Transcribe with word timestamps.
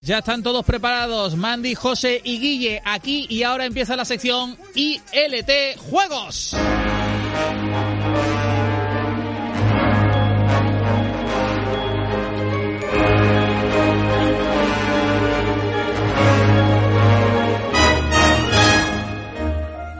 Ya 0.00 0.18
están 0.18 0.44
todos 0.44 0.64
preparados, 0.64 1.34
Mandy, 1.34 1.74
José 1.74 2.20
y 2.22 2.38
Guille, 2.38 2.80
aquí 2.84 3.26
y 3.28 3.42
ahora 3.42 3.64
empieza 3.64 3.96
la 3.96 4.04
sección 4.04 4.56
ILT 4.76 5.76
Juegos. 5.90 6.54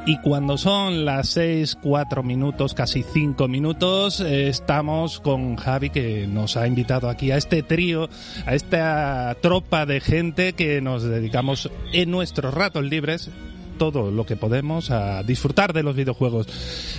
Y 0.08 0.16
cuando 0.22 0.56
son 0.56 1.04
las 1.04 1.28
6, 1.28 1.76
4 1.82 2.22
minutos, 2.22 2.72
casi 2.72 3.02
5 3.02 3.46
minutos, 3.46 4.20
eh, 4.20 4.48
estamos 4.48 5.20
con 5.20 5.56
Javi 5.56 5.90
que 5.90 6.26
nos 6.26 6.56
ha 6.56 6.66
invitado 6.66 7.10
aquí 7.10 7.30
a 7.30 7.36
este 7.36 7.62
trío, 7.62 8.08
a 8.46 8.54
esta 8.54 9.36
tropa 9.42 9.84
de 9.84 10.00
gente 10.00 10.54
que 10.54 10.80
nos 10.80 11.02
dedicamos 11.02 11.70
en 11.92 12.10
nuestros 12.10 12.54
ratos 12.54 12.84
libres 12.84 13.28
todo 13.76 14.10
lo 14.10 14.24
que 14.24 14.34
podemos 14.37 14.90
a 14.90 15.23
disfrutar 15.23 15.74
de 15.74 15.82
los 15.82 15.95
videojuegos. 15.95 16.46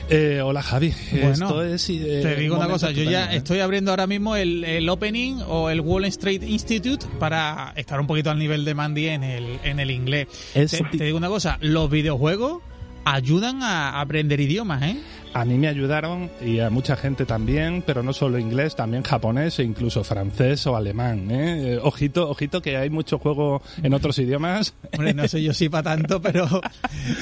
Eh, 0.09 0.41
hola 0.43 0.61
Javi, 0.61 0.93
Bueno, 1.11 1.31
esto 1.31 1.63
es... 1.63 1.89
eh, 1.89 2.19
Te 2.21 2.35
digo 2.35 2.53
un 2.57 2.61
una 2.61 2.69
cosa, 2.69 2.91
yo 2.91 3.03
ya 3.03 3.33
¿eh? 3.33 3.37
estoy 3.37 3.59
abriendo 3.59 3.89
ahora 3.91 4.05
mismo 4.05 4.35
el, 4.35 4.63
el 4.63 4.87
opening 4.87 5.41
o 5.47 5.71
el 5.71 5.81
Wall 5.81 6.05
Street 6.05 6.43
Institute 6.43 7.07
para 7.17 7.73
estar 7.75 7.99
un 7.99 8.05
poquito 8.05 8.29
al 8.29 8.37
nivel 8.37 8.63
de 8.65 8.75
Mandy 8.75 9.07
en 9.07 9.23
el, 9.23 9.59
en 9.63 9.79
el 9.79 9.89
inglés. 9.89 10.27
Te 10.53 11.03
digo 11.05 11.17
una 11.17 11.27
cosa, 11.27 11.57
los 11.59 11.89
videojuegos 11.89 12.61
ayudan 13.05 13.63
a 13.63 13.99
aprender 13.99 14.39
idiomas, 14.39 14.83
¿eh? 14.83 14.97
A 15.33 15.45
mí 15.45 15.59
me 15.59 15.67
ayudaron 15.67 16.31
y 16.41 16.59
a 16.59 16.71
mucha 16.71 16.95
gente 16.95 17.25
también, 17.25 17.83
pero 17.85 18.01
no 18.01 18.13
solo 18.13 18.39
inglés, 18.39 18.75
también 18.75 19.03
japonés 19.03 19.59
e 19.59 19.63
incluso 19.63 20.03
francés 20.03 20.65
o 20.65 20.75
alemán. 20.75 21.29
¿eh? 21.29 21.73
Eh, 21.73 21.79
Ojito, 21.81 22.29
ojito 22.29 22.63
que 22.63 22.77
hay 22.77 22.89
mucho 22.89 23.19
juego 23.19 23.61
en 23.83 23.93
otros 23.93 24.17
idiomas. 24.17 24.73
Hombre, 24.93 25.13
no 25.13 25.27
sé 25.27 25.43
yo 25.43 25.53
si 25.53 25.69
para 25.69 25.95
tanto, 25.95 26.19
pero, 26.19 26.47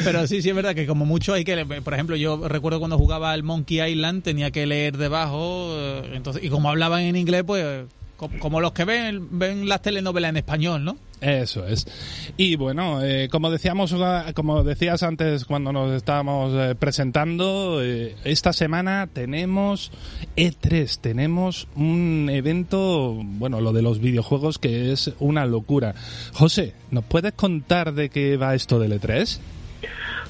pero 0.06 0.26
sí, 0.26 0.42
sí 0.42 0.50
es 0.50 0.56
verdad 0.56 0.74
que 0.74 0.88
como 0.88 1.06
mucho 1.06 1.34
hay 1.34 1.44
que, 1.44 1.66
por 1.66 1.94
ejemplo, 1.94 2.16
yo 2.16 2.48
recuerdo 2.48 2.80
cuando 2.80 2.98
jugaba 2.98 3.32
al 3.32 3.44
Monkey 3.44 3.82
Island 3.82 4.24
tenía 4.24 4.52
que 4.52 4.66
leer 4.66 4.98
debajo, 4.98 5.68
eh, 5.72 6.12
entonces 6.14 6.44
y 6.44 6.50
como 6.50 6.70
hablaban 6.70 7.02
en 7.02 7.18
inglés, 7.18 7.44
pues 7.46 7.88
como 8.18 8.60
los 8.60 8.74
que 8.74 8.86
ven 8.86 9.28
ven 9.32 9.70
las 9.70 9.82
telenovelas 9.82 10.30
en 10.30 10.38
español, 10.38 10.84
¿no? 10.84 10.98
Eso 11.22 11.66
es. 11.66 11.88
Y 12.38 12.56
bueno, 12.58 13.04
eh, 13.04 13.28
como 13.32 13.50
decíamos, 13.50 13.92
eh, 13.92 14.34
como 14.36 14.64
decías 14.64 15.02
antes 15.02 15.46
cuando 15.46 15.72
nos 15.72 15.92
estábamos 15.94 16.54
eh, 16.54 16.76
presentando, 16.76 17.82
eh, 17.82 18.16
esta 18.24 18.54
semana 18.54 19.08
tenemos 19.12 19.92
E3, 20.36 21.00
tenemos 21.00 21.68
un 21.76 22.30
evento, 22.32 23.20
bueno, 23.24 23.62
lo 23.62 23.74
de 23.74 23.82
los 23.82 24.00
videojuegos 24.00 24.60
que 24.60 24.92
es 24.92 25.12
una 25.20 25.48
locura. 25.48 25.96
José, 26.34 26.76
¿nos 26.92 27.04
puedes 27.06 27.34
contar 27.34 27.96
de 27.96 28.10
qué 28.10 28.38
va 28.38 28.54
esto 28.54 28.80
del 28.80 28.94
E 28.94 29.02
E3? 29.02 29.40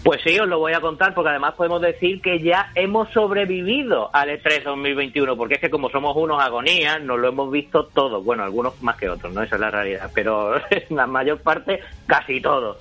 Pues 0.03 0.22
sí, 0.23 0.40
os 0.40 0.48
lo 0.48 0.59
voy 0.59 0.73
a 0.73 0.81
contar 0.81 1.14
porque 1.14 1.30
además 1.30 1.56
podemos 1.56 1.81
decir 1.81 2.22
que 2.22 2.40
ya 2.42 2.72
hemos 2.76 3.10
sobrevivido 3.10 4.10
al 4.14 4.30
E 4.30 4.42
E3 4.42 4.64
2021 4.64 5.36
porque 5.36 5.55
es 5.55 5.60
que 5.60 5.70
como 5.70 5.89
somos 5.89 6.16
unos 6.16 6.42
agonías 6.42 7.02
nos 7.02 7.20
lo 7.20 7.30
hemos 7.30 7.52
visto 7.52 7.88
todos, 7.88 8.23
bueno, 8.23 8.44
algunos 8.44 8.82
más 8.82 8.95
que 8.98 9.10
otros, 9.10 9.33
¿no? 9.33 9.44
Esa 9.44 9.55
es 9.55 9.61
la 9.61 9.71
realidad, 9.71 10.11
pero 10.14 10.55
en 10.70 10.83
la 10.95 11.08
mayor 11.08 11.42
parte 11.42 11.82
casi 12.05 12.39
todo. 12.42 12.77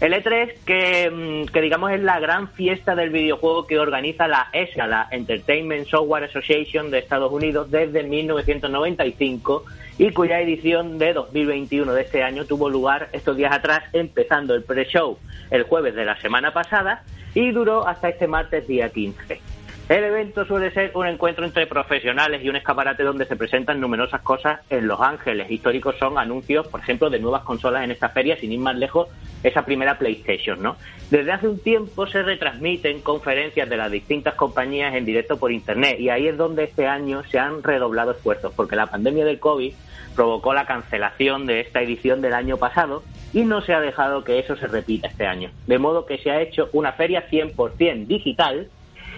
El 0.00 0.12
E3 0.12 0.52
que, 0.64 1.10
mm, 1.10 1.52
que 1.52 1.60
digamos 1.60 1.92
es 1.92 2.00
la 2.00 2.20
gran 2.20 2.48
fiesta 2.48 2.94
del 2.94 3.10
videojuego 3.10 3.66
que 3.66 3.78
organiza 3.78 4.28
la 4.28 4.48
ESA, 4.52 4.86
la 4.86 5.08
Entertainment 5.10 5.86
Software 5.86 6.24
Association 6.24 6.90
de 6.90 6.98
Estados 6.98 7.32
Unidos 7.32 7.70
desde 7.70 8.02
1995 8.02 9.64
y 9.98 10.10
cuya 10.12 10.40
edición 10.40 10.98
de 10.98 11.14
2021 11.14 11.92
de 11.92 12.02
este 12.02 12.22
año 12.22 12.44
tuvo 12.44 12.68
lugar 12.68 13.08
estos 13.12 13.36
días 13.36 13.52
atrás, 13.52 13.84
empezando 13.92 14.54
el 14.54 14.62
pre-show 14.62 15.18
el 15.50 15.62
jueves 15.62 15.94
de 15.94 16.04
la 16.04 16.20
semana 16.20 16.52
pasada 16.52 17.02
y 17.34 17.50
duró 17.52 17.86
hasta 17.86 18.08
este 18.08 18.26
martes 18.26 18.66
día 18.66 18.90
15. 18.90 19.40
El 19.88 20.02
evento 20.02 20.44
suele 20.44 20.72
ser 20.72 20.90
un 20.94 21.06
encuentro 21.06 21.44
entre 21.44 21.68
profesionales 21.68 22.42
y 22.42 22.48
un 22.48 22.56
escaparate 22.56 23.04
donde 23.04 23.24
se 23.24 23.36
presentan 23.36 23.80
numerosas 23.80 24.20
cosas 24.20 24.58
en 24.68 24.88
Los 24.88 25.00
Ángeles. 25.00 25.48
Históricos 25.48 25.94
son 25.96 26.18
anuncios, 26.18 26.66
por 26.66 26.80
ejemplo, 26.80 27.08
de 27.08 27.20
nuevas 27.20 27.44
consolas 27.44 27.84
en 27.84 27.92
esta 27.92 28.08
feria, 28.08 28.36
sin 28.36 28.50
ir 28.50 28.58
más 28.58 28.74
lejos, 28.74 29.06
esa 29.44 29.64
primera 29.64 29.96
PlayStation, 29.96 30.60
¿no? 30.60 30.74
Desde 31.08 31.30
hace 31.30 31.46
un 31.46 31.62
tiempo 31.62 32.04
se 32.08 32.24
retransmiten 32.24 33.00
conferencias 33.00 33.68
de 33.68 33.76
las 33.76 33.92
distintas 33.92 34.34
compañías 34.34 34.92
en 34.92 35.04
directo 35.04 35.38
por 35.38 35.52
Internet 35.52 36.00
y 36.00 36.08
ahí 36.08 36.26
es 36.26 36.36
donde 36.36 36.64
este 36.64 36.88
año 36.88 37.22
se 37.30 37.38
han 37.38 37.62
redoblado 37.62 38.10
esfuerzos, 38.10 38.52
porque 38.56 38.74
la 38.74 38.88
pandemia 38.88 39.24
del 39.24 39.38
COVID 39.38 39.72
provocó 40.16 40.52
la 40.52 40.66
cancelación 40.66 41.46
de 41.46 41.60
esta 41.60 41.80
edición 41.80 42.20
del 42.22 42.34
año 42.34 42.56
pasado 42.56 43.04
y 43.32 43.44
no 43.44 43.60
se 43.60 43.72
ha 43.72 43.80
dejado 43.80 44.24
que 44.24 44.40
eso 44.40 44.56
se 44.56 44.66
repita 44.66 45.06
este 45.06 45.28
año. 45.28 45.50
De 45.68 45.78
modo 45.78 46.06
que 46.06 46.18
se 46.18 46.32
ha 46.32 46.40
hecho 46.40 46.70
una 46.72 46.90
feria 46.90 47.28
100% 47.30 48.08
digital 48.08 48.68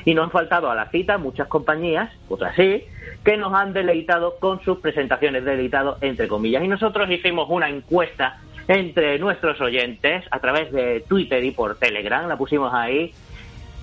y 0.04 0.14
no 0.14 0.22
han 0.22 0.30
faltado 0.30 0.70
a 0.70 0.74
la 0.74 0.90
cita 0.90 1.18
muchas 1.18 1.48
compañías, 1.48 2.10
otras 2.28 2.54
sí, 2.56 2.84
que 3.24 3.36
nos 3.36 3.52
han 3.54 3.72
deleitado 3.72 4.38
con 4.38 4.62
sus 4.62 4.78
presentaciones, 4.78 5.44
deleitado 5.44 5.98
entre 6.00 6.28
comillas. 6.28 6.62
Y 6.64 6.68
nosotros 6.68 7.10
hicimos 7.10 7.48
una 7.50 7.68
encuesta 7.68 8.38
entre 8.68 9.18
nuestros 9.18 9.60
oyentes 9.60 10.24
a 10.30 10.40
través 10.40 10.70
de 10.72 11.00
Twitter 11.08 11.42
y 11.42 11.50
por 11.50 11.78
Telegram, 11.78 12.28
la 12.28 12.36
pusimos 12.36 12.72
ahí, 12.72 13.12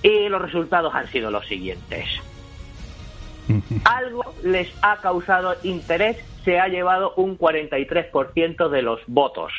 y 0.02 0.28
los 0.28 0.40
resultados 0.40 0.94
han 0.94 1.08
sido 1.08 1.30
los 1.30 1.46
siguientes. 1.46 2.06
Algo 3.84 4.34
les 4.44 4.72
ha 4.82 4.96
causado 4.98 5.56
interés, 5.62 6.16
se 6.44 6.60
ha 6.60 6.68
llevado 6.68 7.12
un 7.16 7.36
43% 7.36 8.68
de 8.68 8.82
los 8.82 9.00
votos. 9.06 9.52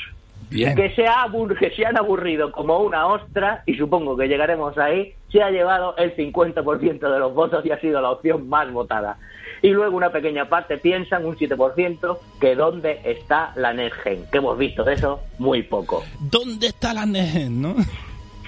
Bien. 0.50 0.76
Que 0.76 0.94
se, 0.96 1.06
ha 1.08 1.26
abur- 1.26 1.58
que 1.58 1.72
se 1.72 1.86
han 1.86 1.98
aburrido 1.98 2.52
como 2.52 2.80
una 2.80 3.08
ostra, 3.08 3.64
y 3.66 3.76
supongo 3.76 4.16
que 4.16 4.28
llegaremos 4.28 4.78
ahí, 4.78 5.14
se 5.32 5.42
ha 5.44 5.50
llevado 5.52 5.96
el 5.98 6.16
50% 6.16 7.00
de 7.12 7.20
los 7.20 7.34
votos 7.34 7.66
y 7.66 7.72
ha 7.72 7.80
sido 7.82 8.00
la 8.02 8.12
opción 8.12 8.48
más 8.48 8.72
votada. 8.72 9.18
Y 9.62 9.70
luego 9.70 9.98
una 9.98 10.12
pequeña 10.12 10.48
parte 10.48 10.78
piensan, 10.78 11.26
un 11.26 11.36
7%, 11.36 12.18
que 12.40 12.56
dónde 12.56 13.02
está 13.04 13.52
la 13.56 13.74
Netgen, 13.74 14.26
que 14.32 14.38
hemos 14.38 14.58
visto 14.58 14.84
de 14.84 14.94
eso 14.94 15.20
muy 15.40 15.64
poco. 15.64 16.04
¿Dónde 16.20 16.68
está 16.68 16.94
la 16.94 17.06
NEGEN, 17.06 17.62
no? 17.62 17.76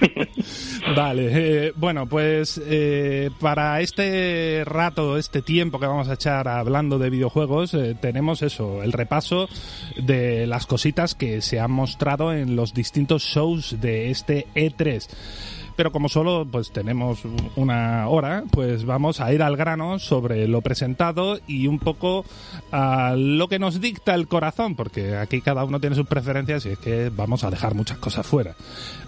vale, 0.94 1.28
eh, 1.30 1.72
bueno, 1.76 2.06
pues 2.06 2.60
eh, 2.64 3.30
para 3.40 3.80
este 3.80 4.62
rato, 4.64 5.16
este 5.16 5.42
tiempo 5.42 5.78
que 5.78 5.86
vamos 5.86 6.08
a 6.08 6.14
echar 6.14 6.48
hablando 6.48 6.98
de 6.98 7.10
videojuegos, 7.10 7.74
eh, 7.74 7.96
tenemos 8.00 8.42
eso, 8.42 8.82
el 8.82 8.92
repaso 8.92 9.48
de 9.96 10.46
las 10.46 10.66
cositas 10.66 11.14
que 11.14 11.40
se 11.40 11.60
han 11.60 11.70
mostrado 11.70 12.32
en 12.32 12.56
los 12.56 12.74
distintos 12.74 13.22
shows 13.22 13.80
de 13.80 14.10
este 14.10 14.46
E3. 14.54 15.08
Pero 15.76 15.92
como 15.92 16.08
solo 16.08 16.46
pues 16.50 16.70
tenemos 16.72 17.20
una 17.56 18.08
hora, 18.08 18.44
pues 18.50 18.84
vamos 18.84 19.20
a 19.20 19.32
ir 19.32 19.42
al 19.42 19.56
grano 19.56 19.98
sobre 19.98 20.46
lo 20.46 20.60
presentado 20.60 21.38
y 21.46 21.66
un 21.66 21.78
poco 21.78 22.24
a 22.72 23.14
lo 23.16 23.48
que 23.48 23.58
nos 23.58 23.80
dicta 23.80 24.14
el 24.14 24.28
corazón, 24.28 24.74
porque 24.76 25.16
aquí 25.16 25.40
cada 25.40 25.64
uno 25.64 25.80
tiene 25.80 25.96
sus 25.96 26.06
preferencias 26.06 26.66
y 26.66 26.70
es 26.70 26.78
que 26.78 27.10
vamos 27.10 27.44
a 27.44 27.50
dejar 27.50 27.74
muchas 27.74 27.98
cosas 27.98 28.26
fuera. 28.26 28.54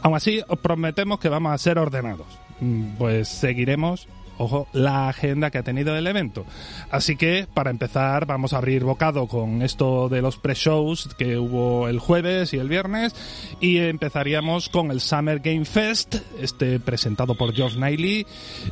Aún 0.03 0.15
así, 0.17 0.41
os 0.49 0.59
prometemos 0.59 1.19
que 1.19 1.29
vamos 1.29 1.53
a 1.53 1.59
ser 1.59 1.79
ordenados. 1.79 2.27
Mm, 2.61 2.97
Pues 2.97 3.29
seguiremos, 3.29 4.09
ojo, 4.39 4.67
la 4.73 5.09
agenda 5.09 5.51
que 5.51 5.59
ha 5.59 5.63
tenido 5.63 5.97
el 5.97 6.07
evento. 6.07 6.45
Así 6.91 7.17
que, 7.17 7.47
para 7.53 7.71
empezar, 7.71 8.27
vamos 8.27 8.53
a 8.53 8.59
abrir 8.59 8.85
bocado 8.85 9.27
con 9.27 9.63
esto 9.63 10.09
de 10.09 10.23
los 10.23 10.37
pre-shows 10.37 11.09
que 11.17 11.39
hubo 11.39 11.89
el 11.89 11.99
jueves 11.99 12.53
y 12.53 12.59
el 12.59 12.69
viernes. 12.69 13.15
Y 13.61 13.79
empezaríamos 13.79 14.69
con 14.69 14.91
el 14.91 15.01
Summer 15.01 15.41
Game 15.41 15.65
Fest, 15.65 16.17
este 16.41 16.81
presentado 16.81 17.35
por 17.35 17.55
Geoff 17.55 17.77
Niley, 17.77 18.27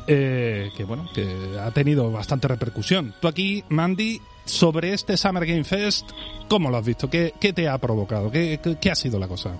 eh, 0.07 0.69
que 0.75 0.83
bueno, 0.83 1.09
que 1.13 1.57
ha 1.59 1.71
tenido 1.71 2.11
bastante 2.11 2.47
repercusión. 2.47 3.13
Tú 3.19 3.27
aquí, 3.27 3.63
Mandy, 3.69 4.21
sobre 4.45 4.93
este 4.93 5.17
Summer 5.17 5.45
Game 5.45 5.63
Fest, 5.63 6.09
¿cómo 6.47 6.69
lo 6.69 6.77
has 6.77 6.85
visto? 6.85 7.09
¿Qué, 7.09 7.33
qué 7.39 7.53
te 7.53 7.67
ha 7.67 7.77
provocado? 7.77 8.31
¿Qué, 8.31 8.59
qué, 8.61 8.77
qué 8.79 8.91
ha 8.91 8.95
sido 8.95 9.19
la 9.19 9.27
cosa? 9.27 9.55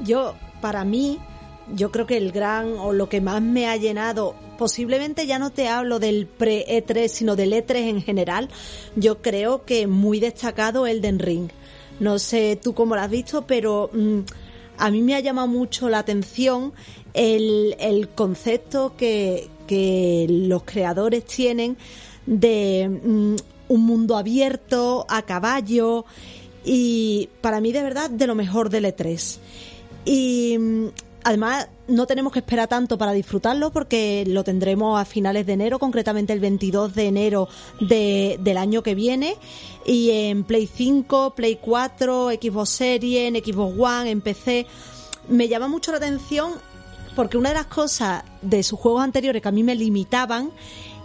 Yo, 0.00 0.34
para 0.60 0.84
mí, 0.84 1.18
yo 1.74 1.90
creo 1.90 2.06
que 2.06 2.16
el 2.16 2.32
gran 2.32 2.74
o 2.78 2.92
lo 2.92 3.08
que 3.08 3.20
más 3.20 3.42
me 3.42 3.66
ha 3.66 3.76
llenado, 3.76 4.34
posiblemente 4.58 5.26
ya 5.26 5.38
no 5.38 5.50
te 5.50 5.68
hablo 5.68 5.98
del 5.98 6.26
pre-E3, 6.26 7.08
sino 7.08 7.36
del 7.36 7.52
E3 7.52 7.76
en 7.88 8.02
general, 8.02 8.48
yo 8.94 9.20
creo 9.22 9.64
que 9.64 9.86
muy 9.86 10.20
destacado 10.20 10.86
Elden 10.86 11.18
Ring. 11.18 11.50
No 11.98 12.18
sé 12.18 12.58
tú 12.62 12.74
cómo 12.74 12.94
lo 12.94 13.00
has 13.00 13.10
visto, 13.10 13.46
pero 13.46 13.90
mm, 13.92 14.20
a 14.78 14.90
mí 14.90 15.02
me 15.02 15.14
ha 15.14 15.20
llamado 15.20 15.48
mucho 15.48 15.88
la 15.88 15.98
atención 15.98 16.72
el, 17.14 17.74
el 17.78 18.08
concepto 18.10 18.94
que, 18.96 19.48
que 19.66 20.26
los 20.28 20.64
creadores 20.64 21.24
tienen 21.24 21.76
de 22.26 22.88
mm, 22.88 23.36
un 23.68 23.86
mundo 23.86 24.16
abierto, 24.16 25.06
a 25.08 25.22
caballo, 25.22 26.04
y 26.64 27.28
para 27.40 27.60
mí 27.60 27.72
de 27.72 27.82
verdad 27.82 28.10
de 28.10 28.26
lo 28.26 28.34
mejor 28.34 28.70
del 28.70 28.84
E3. 28.84 29.38
Y 30.04 30.58
mm, 30.58 30.86
además 31.26 31.68
no 31.88 32.06
tenemos 32.06 32.32
que 32.32 32.38
esperar 32.38 32.68
tanto 32.68 32.96
para 32.98 33.10
disfrutarlo 33.10 33.72
porque 33.72 34.22
lo 34.28 34.44
tendremos 34.44 35.00
a 35.00 35.04
finales 35.04 35.44
de 35.44 35.54
enero, 35.54 35.80
concretamente 35.80 36.32
el 36.32 36.38
22 36.38 36.94
de 36.94 37.06
enero 37.08 37.48
de, 37.80 38.38
del 38.40 38.56
año 38.56 38.84
que 38.84 38.94
viene. 38.94 39.36
Y 39.84 40.10
en 40.10 40.44
Play 40.44 40.68
5, 40.72 41.34
Play 41.34 41.58
4, 41.60 42.30
Xbox 42.30 42.70
Series, 42.70 43.34
en 43.34 43.44
Xbox 43.44 43.76
One, 43.76 44.10
en 44.10 44.20
PC. 44.20 44.66
Me 45.28 45.48
llama 45.48 45.66
mucho 45.66 45.90
la 45.90 45.96
atención 45.96 46.52
porque 47.16 47.36
una 47.36 47.48
de 47.48 47.56
las 47.56 47.66
cosas 47.66 48.22
de 48.40 48.62
sus 48.62 48.78
juegos 48.78 49.02
anteriores 49.02 49.42
que 49.42 49.48
a 49.48 49.52
mí 49.52 49.64
me 49.64 49.74
limitaban 49.74 50.52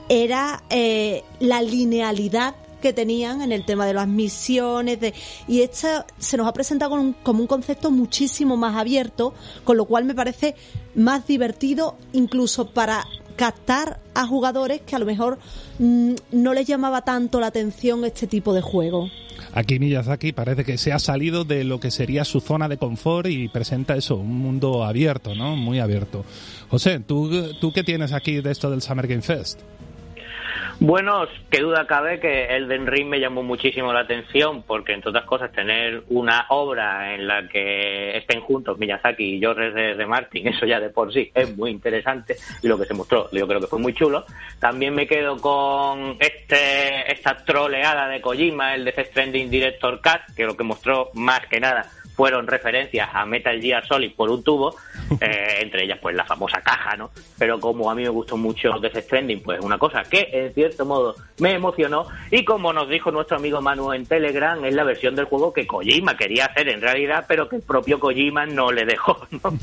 era 0.07 0.61
eh, 0.69 1.23
la 1.39 1.63
linealidad 1.63 2.53
que 2.81 2.93
tenían 2.93 3.41
en 3.41 3.51
el 3.51 3.65
tema 3.65 3.85
de 3.85 3.93
las 3.93 4.07
misiones 4.07 4.99
de, 4.99 5.13
y 5.47 5.61
esto 5.61 5.87
se 6.17 6.37
nos 6.37 6.47
ha 6.47 6.53
presentado 6.53 7.13
como 7.23 7.41
un 7.41 7.47
concepto 7.47 7.91
muchísimo 7.91 8.57
más 8.57 8.75
abierto, 8.75 9.33
con 9.63 9.77
lo 9.77 9.85
cual 9.85 10.05
me 10.05 10.15
parece 10.15 10.55
más 10.95 11.27
divertido 11.27 11.97
incluso 12.13 12.71
para 12.71 13.05
captar 13.35 13.99
a 14.13 14.27
jugadores 14.27 14.81
que 14.81 14.95
a 14.95 14.99
lo 14.99 15.05
mejor 15.05 15.39
mm, 15.79 16.13
no 16.31 16.53
les 16.53 16.67
llamaba 16.67 17.01
tanto 17.01 17.39
la 17.39 17.47
atención 17.47 18.03
este 18.05 18.27
tipo 18.27 18.53
de 18.53 18.61
juego. 18.61 19.09
Aquí 19.53 19.79
Miyazaki 19.79 20.31
parece 20.31 20.63
que 20.63 20.77
se 20.77 20.93
ha 20.93 20.99
salido 20.99 21.43
de 21.43 21.63
lo 21.63 21.79
que 21.79 21.91
sería 21.91 22.23
su 22.23 22.39
zona 22.39 22.69
de 22.69 22.77
confort 22.77 23.27
y 23.27 23.47
presenta 23.49 23.95
eso, 23.95 24.15
un 24.15 24.37
mundo 24.37 24.83
abierto, 24.83 25.35
¿no? 25.35 25.55
Muy 25.55 25.79
abierto. 25.79 26.23
José, 26.69 26.99
¿tú, 26.99 27.53
tú 27.59 27.73
qué 27.73 27.83
tienes 27.83 28.13
aquí 28.13 28.41
de 28.41 28.51
esto 28.51 28.69
del 28.69 28.81
Summer 28.81 29.07
Game 29.07 29.21
Fest? 29.21 29.59
Bueno, 30.79 31.27
qué 31.49 31.61
duda 31.61 31.85
cabe 31.85 32.19
que 32.19 32.55
Elden 32.55 32.87
Ring 32.87 33.07
me 33.07 33.19
llamó 33.19 33.43
muchísimo 33.43 33.93
la 33.93 34.01
atención 34.01 34.63
porque, 34.63 34.93
entre 34.93 35.09
otras 35.09 35.25
cosas, 35.25 35.51
tener 35.51 36.03
una 36.09 36.45
obra 36.49 37.13
en 37.13 37.27
la 37.27 37.47
que 37.47 38.17
estén 38.17 38.41
juntos 38.41 38.77
Miyazaki 38.79 39.35
y 39.35 39.39
George 39.39 39.71
de, 39.71 40.05
Martin, 40.05 40.47
eso 40.49 40.65
ya 40.65 40.79
de 40.79 40.89
por 40.89 41.13
sí 41.13 41.31
es 41.33 41.55
muy 41.55 41.71
interesante 41.71 42.35
y 42.61 42.67
lo 42.67 42.77
que 42.77 42.85
se 42.85 42.93
mostró 42.93 43.29
yo 43.31 43.47
creo 43.47 43.59
que 43.59 43.67
fue 43.67 43.79
muy 43.79 43.93
chulo. 43.93 44.25
También 44.59 44.93
me 44.93 45.07
quedo 45.07 45.37
con 45.37 46.17
este 46.19 47.11
esta 47.11 47.35
troleada 47.37 48.07
de 48.07 48.21
Kojima, 48.21 48.75
el 48.75 48.85
de 48.85 48.91
Stranding 48.91 49.49
Director 49.49 50.01
Cut, 50.01 50.35
que 50.35 50.45
lo 50.45 50.55
que 50.55 50.63
mostró 50.63 51.11
más 51.13 51.41
que 51.47 51.59
nada 51.59 51.85
fueron 52.15 52.47
referencias 52.47 53.09
a 53.13 53.25
Metal 53.25 53.59
Gear 53.61 53.85
Solid 53.85 54.13
por 54.15 54.29
un 54.29 54.43
tubo, 54.43 54.75
eh, 55.21 55.59
entre 55.61 55.85
ellas 55.85 55.99
pues 56.01 56.15
la 56.15 56.25
famosa 56.25 56.61
caja, 56.61 56.95
¿no? 56.95 57.11
Pero 57.37 57.59
como 57.59 57.89
a 57.89 57.95
mí 57.95 58.03
me 58.03 58.09
gustó 58.09 58.37
mucho 58.37 58.79
Death 58.79 58.97
Stranding, 58.97 59.41
pues 59.41 59.59
una 59.61 59.77
cosa 59.77 60.03
que 60.03 60.29
en 60.31 60.53
cierto 60.53 60.85
modo 60.85 61.15
me 61.39 61.53
emocionó 61.53 62.05
y 62.29 62.43
como 62.45 62.73
nos 62.73 62.89
dijo 62.89 63.11
nuestro 63.11 63.37
amigo 63.37 63.61
Manu 63.61 63.93
en 63.93 64.05
Telegram, 64.05 64.63
es 64.65 64.73
la 64.73 64.83
versión 64.83 65.15
del 65.15 65.25
juego 65.25 65.53
que 65.53 65.67
Kojima 65.67 66.15
quería 66.17 66.45
hacer 66.45 66.69
en 66.69 66.81
realidad, 66.81 67.25
pero 67.27 67.47
que 67.49 67.57
el 67.57 67.61
propio 67.61 67.99
Kojima 67.99 68.45
no 68.45 68.71
le 68.71 68.85
dejó, 68.85 69.27
¿no? 69.43 69.53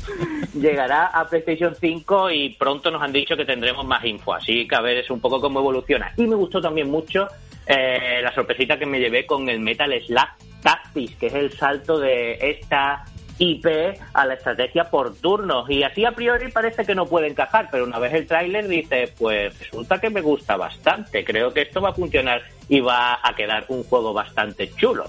Llegará 0.53 1.07
a 1.07 1.27
PlayStation 1.27 1.75
5 1.75 2.31
y 2.31 2.49
pronto 2.49 2.91
nos 2.91 3.01
han 3.01 3.13
dicho 3.13 3.35
que 3.35 3.45
tendremos 3.45 3.85
más 3.85 4.03
info, 4.05 4.33
así 4.33 4.67
que 4.67 4.75
a 4.75 4.81
ver 4.81 4.97
es 4.97 5.09
un 5.09 5.19
poco 5.19 5.39
cómo 5.39 5.59
evoluciona. 5.59 6.13
Y 6.17 6.27
me 6.27 6.35
gustó 6.35 6.61
también 6.61 6.89
mucho 6.89 7.27
eh, 7.69 8.19
la 8.23 8.33
sorpresita 8.33 8.79
que 8.79 8.87
me 8.87 8.99
llevé 8.99 9.27
con 9.27 9.47
el 9.47 9.59
Metal 9.59 9.93
Slug 10.05 10.27
Tactics, 10.63 11.15
que 11.17 11.27
es 11.27 11.33
el 11.35 11.53
salto 11.53 11.99
de 11.99 12.33
esta 12.41 13.05
IP 13.37 13.67
a 14.13 14.25
la 14.25 14.33
estrategia 14.33 14.85
por 14.85 15.15
turnos. 15.15 15.69
Y 15.69 15.83
así 15.83 16.03
a 16.03 16.11
priori 16.11 16.51
parece 16.51 16.83
que 16.83 16.95
no 16.95 17.05
puede 17.05 17.27
encajar, 17.27 17.69
pero 17.71 17.85
una 17.85 17.99
vez 17.99 18.13
el 18.13 18.25
tráiler 18.25 18.67
dice, 18.67 19.13
pues 19.19 19.57
resulta 19.59 19.99
que 19.99 20.09
me 20.09 20.21
gusta 20.21 20.57
bastante. 20.57 21.23
Creo 21.23 21.53
que 21.53 21.61
esto 21.61 21.79
va 21.79 21.89
a 21.89 21.93
funcionar 21.93 22.41
y 22.67 22.79
va 22.79 23.19
a 23.23 23.35
quedar 23.35 23.65
un 23.67 23.83
juego 23.83 24.13
bastante 24.13 24.71
chulo. 24.75 25.05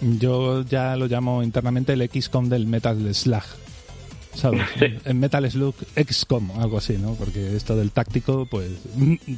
Yo 0.00 0.62
ya 0.62 0.96
lo 0.96 1.08
llamo 1.08 1.42
internamente 1.42 1.92
el 1.92 2.08
XCOM 2.08 2.48
del 2.48 2.66
Metal 2.66 3.14
Slug. 3.14 3.44
¿Sabes? 4.38 4.62
En 5.04 5.18
Metal 5.18 5.50
Slug 5.50 5.74
XCOM, 5.96 6.52
algo 6.60 6.78
así, 6.78 6.96
¿no? 6.96 7.14
Porque 7.14 7.56
esto 7.56 7.76
del 7.76 7.90
táctico, 7.90 8.46
pues 8.46 8.70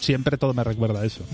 siempre 0.00 0.36
todo 0.36 0.54
me 0.54 0.62
recuerda 0.62 1.00
a 1.00 1.06
eso. 1.06 1.24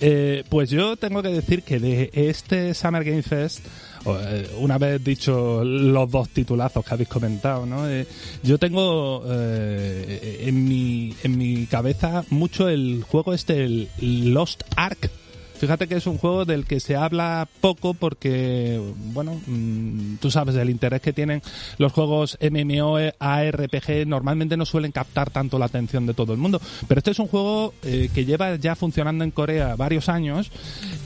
Eh, 0.00 0.44
pues 0.48 0.70
yo 0.70 0.96
tengo 0.96 1.22
que 1.22 1.28
decir 1.28 1.62
que 1.62 1.80
de 1.80 2.10
este 2.12 2.74
Summer 2.74 3.04
Game 3.04 3.22
Fest, 3.22 3.66
eh, 4.06 4.48
una 4.58 4.78
vez 4.78 5.02
dicho 5.02 5.64
los 5.64 6.10
dos 6.10 6.28
titulazos 6.28 6.84
que 6.84 6.94
habéis 6.94 7.08
comentado, 7.08 7.66
¿no? 7.66 7.88
Eh, 7.88 8.06
yo 8.42 8.58
tengo 8.58 9.24
en, 9.26 10.64
mi, 10.64 11.14
en 11.22 11.36
mi 11.36 11.66
cabeza 11.66 12.24
mucho 12.30 12.68
el 12.68 13.04
juego 13.08 13.34
este, 13.34 13.64
el 13.64 13.88
Lost 14.32 14.62
Ark 14.76 15.10
Fíjate 15.58 15.88
que 15.88 15.96
es 15.96 16.06
un 16.06 16.18
juego 16.18 16.44
del 16.44 16.66
que 16.66 16.78
se 16.78 16.94
habla 16.94 17.48
poco 17.60 17.92
porque, 17.92 18.80
bueno, 19.12 19.40
mm, 19.44 20.16
tú 20.20 20.30
sabes 20.30 20.54
del 20.54 20.70
interés 20.70 21.00
que 21.00 21.12
tienen 21.12 21.42
los 21.78 21.92
juegos 21.92 22.38
MMO 22.40 22.96
ARPG, 23.18 24.06
normalmente 24.06 24.56
no 24.56 24.64
suelen 24.64 24.92
captar 24.92 25.30
tanto 25.30 25.58
la 25.58 25.66
atención 25.66 26.06
de 26.06 26.14
todo 26.14 26.32
el 26.32 26.38
mundo. 26.38 26.60
Pero 26.86 27.00
este 27.00 27.10
es 27.10 27.18
un 27.18 27.26
juego 27.26 27.74
eh, 27.82 28.08
que 28.14 28.24
lleva 28.24 28.54
ya 28.54 28.76
funcionando 28.76 29.24
en 29.24 29.32
Corea 29.32 29.74
varios 29.74 30.08
años, 30.08 30.52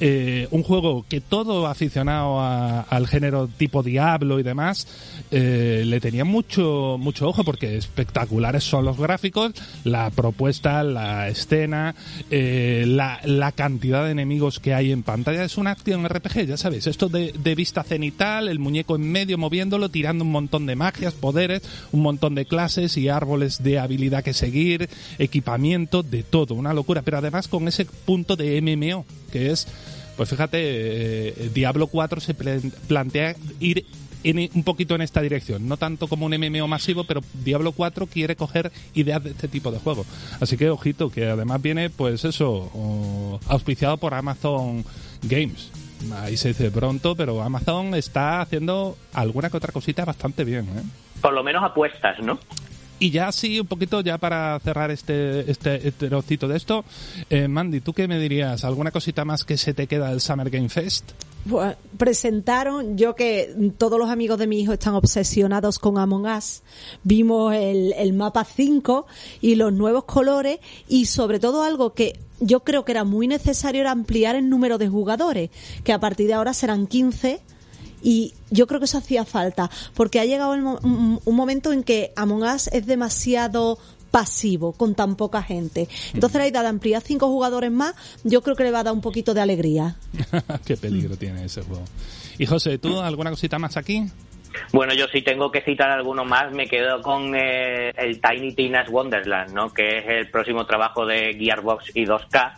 eh, 0.00 0.48
un 0.50 0.62
juego 0.62 1.06
que 1.08 1.22
todo 1.22 1.66
aficionado 1.66 2.38
al 2.42 3.06
género 3.06 3.48
tipo 3.48 3.82
Diablo 3.82 4.38
y 4.38 4.42
demás 4.42 4.86
eh, 5.30 5.82
le 5.86 5.98
tenía 6.00 6.26
mucho, 6.26 6.96
mucho 6.98 7.26
ojo 7.26 7.42
porque 7.42 7.76
espectaculares 7.76 8.64
son 8.64 8.84
los 8.84 8.98
gráficos, 8.98 9.52
la 9.84 10.10
propuesta, 10.10 10.82
la 10.82 11.28
escena, 11.28 11.94
la, 12.30 13.20
la 13.24 13.52
cantidad 13.52 14.04
de 14.04 14.10
enemigos 14.10 14.41
que 14.60 14.74
hay 14.74 14.92
en 14.92 15.02
pantalla. 15.02 15.44
Es 15.44 15.56
una 15.56 15.70
acción 15.70 16.08
RPG, 16.08 16.46
ya 16.46 16.56
sabéis, 16.56 16.86
esto 16.86 17.08
de, 17.08 17.54
vista 17.54 17.82
cenital, 17.82 18.48
el 18.48 18.58
muñeco 18.58 18.96
en 18.96 19.10
medio 19.10 19.38
moviéndolo, 19.38 19.88
tirando 19.88 20.24
un 20.24 20.30
montón 20.30 20.66
de 20.66 20.76
magias, 20.76 21.14
poderes, 21.14 21.62
un 21.92 22.00
montón 22.00 22.34
de 22.34 22.46
clases 22.46 22.96
y 22.96 23.08
árboles 23.08 23.62
de 23.62 23.78
habilidad 23.78 24.24
que 24.24 24.32
seguir, 24.34 24.88
equipamiento, 25.18 26.02
de 26.02 26.22
todo, 26.22 26.54
una 26.54 26.74
locura, 26.74 27.02
pero 27.02 27.18
además 27.18 27.48
con 27.48 27.68
ese 27.68 27.84
punto 27.84 28.36
de 28.36 28.60
MMO, 28.60 29.04
que 29.30 29.50
es 29.50 29.66
pues 30.16 30.28
fíjate, 30.28 30.58
eh, 30.60 31.50
Diablo 31.54 31.86
4 31.86 32.20
se 32.20 32.34
plantea 32.34 33.34
ir 33.60 33.86
un 34.24 34.62
poquito 34.64 34.94
en 34.94 35.02
esta 35.02 35.20
dirección. 35.20 35.68
No 35.68 35.76
tanto 35.76 36.08
como 36.08 36.26
un 36.26 36.32
MMO 36.32 36.68
masivo, 36.68 37.04
pero 37.04 37.20
Diablo 37.44 37.72
4 37.72 38.06
quiere 38.06 38.36
coger 38.36 38.72
ideas 38.94 39.22
de 39.22 39.30
este 39.30 39.48
tipo 39.48 39.70
de 39.70 39.78
juego. 39.78 40.04
Así 40.40 40.56
que 40.56 40.70
ojito, 40.70 41.10
que 41.10 41.28
además 41.28 41.60
viene, 41.62 41.90
pues 41.90 42.24
eso, 42.24 43.40
auspiciado 43.48 43.96
por 43.96 44.14
Amazon 44.14 44.84
Games. 45.22 45.70
Ahí 46.14 46.36
se 46.36 46.48
dice 46.48 46.70
pronto, 46.70 47.14
pero 47.14 47.42
Amazon 47.42 47.94
está 47.94 48.40
haciendo 48.40 48.96
alguna 49.12 49.50
que 49.50 49.56
otra 49.56 49.72
cosita 49.72 50.04
bastante 50.04 50.44
bien. 50.44 50.64
¿eh? 50.64 50.82
Por 51.20 51.32
lo 51.32 51.42
menos 51.44 51.62
apuestas, 51.62 52.18
¿no? 52.20 52.38
Y 53.02 53.10
ya 53.10 53.32
sí, 53.32 53.58
un 53.58 53.66
poquito 53.66 54.00
ya 54.00 54.16
para 54.16 54.60
cerrar 54.60 54.92
este, 54.92 55.50
este, 55.50 55.88
este 55.88 56.08
trocito 56.08 56.46
de 56.46 56.56
esto, 56.56 56.84
eh, 57.30 57.48
Mandy, 57.48 57.80
¿tú 57.80 57.92
qué 57.92 58.06
me 58.06 58.16
dirías? 58.16 58.62
¿Alguna 58.62 58.92
cosita 58.92 59.24
más 59.24 59.42
que 59.42 59.56
se 59.56 59.74
te 59.74 59.88
queda 59.88 60.10
del 60.10 60.20
Summer 60.20 60.48
Game 60.48 60.68
Fest? 60.68 61.10
presentaron, 61.98 62.96
yo 62.96 63.16
que 63.16 63.72
todos 63.76 63.98
los 63.98 64.08
amigos 64.08 64.38
de 64.38 64.46
mi 64.46 64.60
hijo 64.60 64.72
están 64.74 64.94
obsesionados 64.94 65.80
con 65.80 65.98
Among 65.98 66.26
Us, 66.26 66.62
vimos 67.02 67.52
el, 67.52 67.92
el 67.94 68.12
mapa 68.12 68.44
5 68.44 69.06
y 69.40 69.56
los 69.56 69.72
nuevos 69.72 70.04
colores 70.04 70.60
y 70.88 71.06
sobre 71.06 71.40
todo 71.40 71.64
algo 71.64 71.94
que 71.94 72.20
yo 72.38 72.60
creo 72.60 72.84
que 72.84 72.92
era 72.92 73.02
muy 73.02 73.26
necesario 73.26 73.80
era 73.80 73.90
ampliar 73.90 74.36
el 74.36 74.48
número 74.48 74.78
de 74.78 74.88
jugadores, 74.88 75.50
que 75.82 75.92
a 75.92 75.98
partir 75.98 76.28
de 76.28 76.34
ahora 76.34 76.54
serán 76.54 76.86
15 76.86 77.40
y 78.02 78.34
yo 78.50 78.66
creo 78.66 78.80
que 78.80 78.86
eso 78.86 78.98
hacía 78.98 79.24
falta, 79.24 79.70
porque 79.94 80.20
ha 80.20 80.24
llegado 80.24 80.52
un, 80.52 81.20
momento 81.24 81.72
en 81.72 81.82
que 81.82 82.12
Among 82.16 82.42
Us 82.42 82.68
es 82.68 82.86
demasiado 82.86 83.78
pasivo 84.10 84.72
con 84.72 84.94
tan 84.94 85.16
poca 85.16 85.42
gente. 85.42 85.88
Entonces 86.12 86.38
la 86.38 86.46
idea 86.46 86.62
de 86.62 86.68
ampliar 86.68 87.02
cinco 87.02 87.28
jugadores 87.28 87.70
más, 87.70 87.94
yo 88.24 88.42
creo 88.42 88.56
que 88.56 88.64
le 88.64 88.70
va 88.70 88.80
a 88.80 88.84
dar 88.84 88.92
un 88.92 89.00
poquito 89.00 89.34
de 89.34 89.40
alegría. 89.40 89.96
Qué 90.66 90.76
peligro 90.76 91.16
tiene 91.16 91.44
ese 91.44 91.62
juego. 91.62 91.84
Y 92.38 92.46
José, 92.46 92.78
¿tú 92.78 93.00
alguna 93.00 93.30
cosita 93.30 93.58
más 93.58 93.76
aquí? 93.76 94.04
Bueno, 94.72 94.92
yo 94.94 95.06
sí 95.08 95.22
tengo 95.22 95.50
que 95.50 95.62
citar 95.62 95.90
alguno 95.90 96.24
más. 96.24 96.52
Me 96.52 96.66
quedo 96.66 97.00
con 97.00 97.34
eh, 97.34 97.90
el 97.96 98.20
Tiny 98.20 98.54
Tina's 98.54 98.88
Wonderland, 98.90 99.52
¿no? 99.52 99.72
Que 99.72 99.98
es 99.98 100.04
el 100.06 100.30
próximo 100.30 100.66
trabajo 100.66 101.06
de 101.06 101.34
Gearbox 101.38 101.96
y 101.96 102.04
2K. 102.04 102.52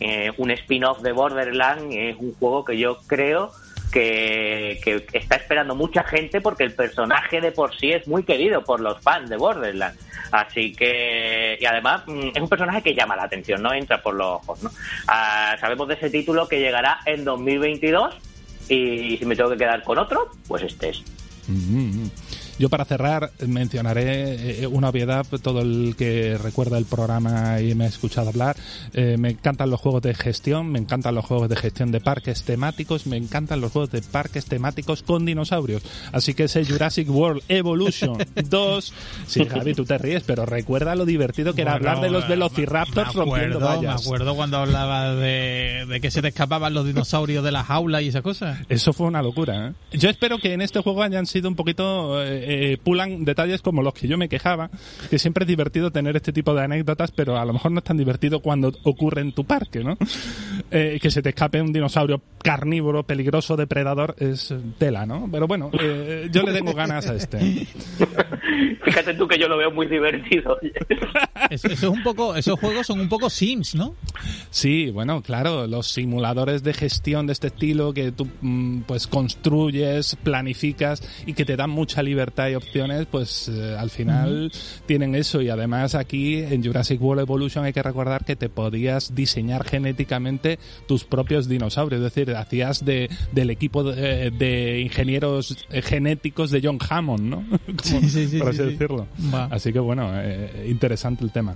Eh, 0.00 0.30
un 0.36 0.50
spin-off 0.52 1.00
de 1.02 1.12
Borderland. 1.12 1.92
Es 1.92 2.16
un 2.16 2.32
juego 2.34 2.64
que 2.64 2.78
yo 2.78 2.98
creo 3.06 3.50
que, 3.92 5.04
está 5.12 5.36
esperando 5.36 5.74
mucha 5.74 6.02
gente 6.04 6.40
porque 6.40 6.64
el 6.64 6.72
personaje 6.72 7.40
de 7.40 7.52
por 7.52 7.76
sí 7.76 7.92
es 7.92 8.08
muy 8.08 8.24
querido 8.24 8.64
por 8.64 8.80
los 8.80 9.00
fans 9.00 9.28
de 9.30 9.36
Borderlands. 9.36 9.98
Así 10.32 10.72
que, 10.72 11.58
y 11.60 11.64
además 11.66 12.02
mm, 12.06 12.28
es 12.34 12.42
un 12.42 12.48
personaje 12.48 12.82
que 12.82 12.94
llama 12.94 13.14
la 13.14 13.24
atención, 13.24 13.62
no 13.62 13.72
entra 13.72 14.02
por 14.02 14.14
los 14.14 14.40
ojos. 14.40 14.62
¿no? 14.62 14.70
Ah, 15.06 15.56
sabemos 15.60 15.86
de 15.88 15.94
ese 15.94 16.10
título 16.10 16.48
que 16.48 16.58
llegará 16.58 17.00
en 17.04 17.24
2022 17.24 18.14
y 18.68 19.16
si 19.18 19.26
me 19.26 19.36
tengo 19.36 19.50
que 19.50 19.58
quedar 19.58 19.82
con 19.82 19.98
otro, 19.98 20.30
pues 20.48 20.62
este 20.62 20.88
es. 20.88 21.02
Mm-hmm. 21.48 22.10
Yo 22.58 22.68
para 22.68 22.84
cerrar 22.84 23.30
mencionaré 23.46 24.62
eh, 24.62 24.66
una 24.66 24.88
obviedad, 24.88 25.26
todo 25.42 25.60
el 25.60 25.94
que 25.96 26.38
recuerda 26.38 26.78
el 26.78 26.84
programa 26.84 27.60
y 27.60 27.74
me 27.74 27.84
ha 27.84 27.88
escuchado 27.88 28.28
hablar, 28.28 28.56
eh, 28.92 29.16
me 29.18 29.30
encantan 29.30 29.70
los 29.70 29.80
juegos 29.80 30.02
de 30.02 30.14
gestión, 30.14 30.70
me 30.70 30.78
encantan 30.78 31.14
los 31.14 31.24
juegos 31.24 31.48
de 31.48 31.56
gestión 31.56 31.90
de 31.90 32.00
parques 32.00 32.42
temáticos, 32.44 33.06
me 33.06 33.16
encantan 33.16 33.60
los 33.60 33.72
juegos 33.72 33.90
de 33.90 34.02
parques 34.02 34.46
temáticos 34.46 35.02
con 35.02 35.24
dinosaurios. 35.24 35.82
Así 36.12 36.34
que 36.34 36.44
ese 36.44 36.64
Jurassic 36.64 37.08
World 37.08 37.42
Evolution 37.48 38.18
2, 38.34 38.94
sí 39.26 39.44
Javi, 39.46 39.74
tú 39.74 39.84
te 39.84 39.98
ríes, 39.98 40.22
pero 40.24 40.46
recuerda 40.46 40.94
lo 40.94 41.04
divertido 41.04 41.54
que 41.54 41.62
era 41.62 41.74
hablar 41.74 42.00
de 42.00 42.10
los 42.10 42.28
velociraptors 42.28 43.14
rompiendo 43.14 43.60
vallas. 43.60 44.02
Me 44.02 44.06
acuerdo 44.06 44.34
cuando 44.34 44.58
hablaba 44.58 45.14
de, 45.14 45.98
que 46.00 46.10
se 46.10 46.22
te 46.22 46.28
escapaban 46.28 46.74
los 46.74 46.86
dinosaurios 46.86 47.44
de 47.44 47.52
la 47.52 47.64
jaula 47.64 48.02
y 48.02 48.08
esas 48.08 48.22
cosas. 48.22 48.58
Eso 48.68 48.92
fue 48.92 49.06
una 49.06 49.22
locura. 49.22 49.68
¿eh? 49.68 49.96
Yo 49.96 50.10
espero 50.10 50.38
que 50.38 50.52
en 50.52 50.60
este 50.60 50.80
juego 50.80 51.02
hayan 51.02 51.26
sido 51.26 51.48
un 51.48 51.56
poquito 51.56 52.22
eh, 52.22 52.41
pulan 52.82 53.24
detalles 53.24 53.62
como 53.62 53.82
los 53.82 53.94
que 53.94 54.08
yo 54.08 54.18
me 54.18 54.28
quejaba, 54.28 54.70
que 55.10 55.18
siempre 55.18 55.44
es 55.44 55.48
divertido 55.48 55.90
tener 55.90 56.16
este 56.16 56.32
tipo 56.32 56.54
de 56.54 56.62
anécdotas, 56.62 57.10
pero 57.10 57.38
a 57.38 57.44
lo 57.44 57.52
mejor 57.52 57.72
no 57.72 57.78
es 57.78 57.84
tan 57.84 57.96
divertido 57.96 58.40
cuando 58.40 58.72
ocurre 58.84 59.20
en 59.20 59.32
tu 59.32 59.44
parque, 59.44 59.82
¿no? 59.82 59.96
Eh, 60.74 60.98
que 61.02 61.10
se 61.10 61.20
te 61.20 61.30
escape 61.30 61.60
un 61.60 61.70
dinosaurio 61.70 62.22
carnívoro, 62.42 63.02
peligroso, 63.02 63.56
depredador, 63.56 64.14
es 64.18 64.54
tela, 64.78 65.04
¿no? 65.04 65.28
Pero 65.30 65.46
bueno, 65.46 65.70
eh, 65.78 66.30
yo 66.32 66.42
le 66.44 66.52
tengo 66.52 66.72
ganas 66.72 67.08
a 67.08 67.14
este. 67.14 67.38
Fíjate 68.84 69.12
tú 69.14 69.28
que 69.28 69.38
yo 69.38 69.48
lo 69.48 69.58
veo 69.58 69.70
muy 69.70 69.86
divertido. 69.86 70.58
eso, 71.50 71.68
es 71.68 71.82
un 71.82 72.02
poco, 72.02 72.34
esos 72.36 72.58
juegos 72.58 72.86
son 72.86 73.00
un 73.00 73.08
poco 73.10 73.28
Sims, 73.28 73.74
¿no? 73.74 73.94
Sí, 74.48 74.90
bueno, 74.90 75.20
claro, 75.20 75.66
los 75.66 75.88
simuladores 75.88 76.62
de 76.62 76.72
gestión 76.72 77.26
de 77.26 77.34
este 77.34 77.48
estilo 77.48 77.92
que 77.92 78.10
tú 78.10 78.28
mm, 78.40 78.82
pues 78.82 79.06
construyes, 79.06 80.16
planificas 80.16 81.02
y 81.26 81.34
que 81.34 81.44
te 81.44 81.56
dan 81.56 81.68
mucha 81.68 82.02
libertad 82.02 82.31
y 82.36 82.54
opciones, 82.54 83.06
pues 83.10 83.48
eh, 83.48 83.76
al 83.78 83.90
final 83.90 84.50
tienen 84.86 85.14
eso 85.14 85.40
y 85.42 85.48
además 85.48 85.94
aquí 85.94 86.36
en 86.36 86.64
Jurassic 86.64 87.00
World 87.00 87.22
Evolution 87.22 87.64
hay 87.64 87.72
que 87.72 87.82
recordar 87.82 88.24
que 88.24 88.36
te 88.36 88.48
podías 88.48 89.14
diseñar 89.14 89.64
genéticamente 89.64 90.58
tus 90.86 91.04
propios 91.04 91.48
dinosaurios, 91.48 92.00
es 92.02 92.14
decir, 92.14 92.34
hacías 92.34 92.84
de, 92.84 93.10
del 93.32 93.50
equipo 93.50 93.84
de, 93.84 94.80
ingenieros 94.82 95.66
genéticos 95.70 96.50
de 96.50 96.60
John 96.62 96.78
Hammond, 96.88 97.22
¿no? 97.22 97.44
por 98.38 98.48
así 98.48 98.62
decirlo. 98.62 99.06
Así 99.50 99.72
que 99.72 99.78
bueno, 99.78 100.10
eh, 100.14 100.66
interesante 100.68 101.24
el 101.24 101.30
tema. 101.30 101.54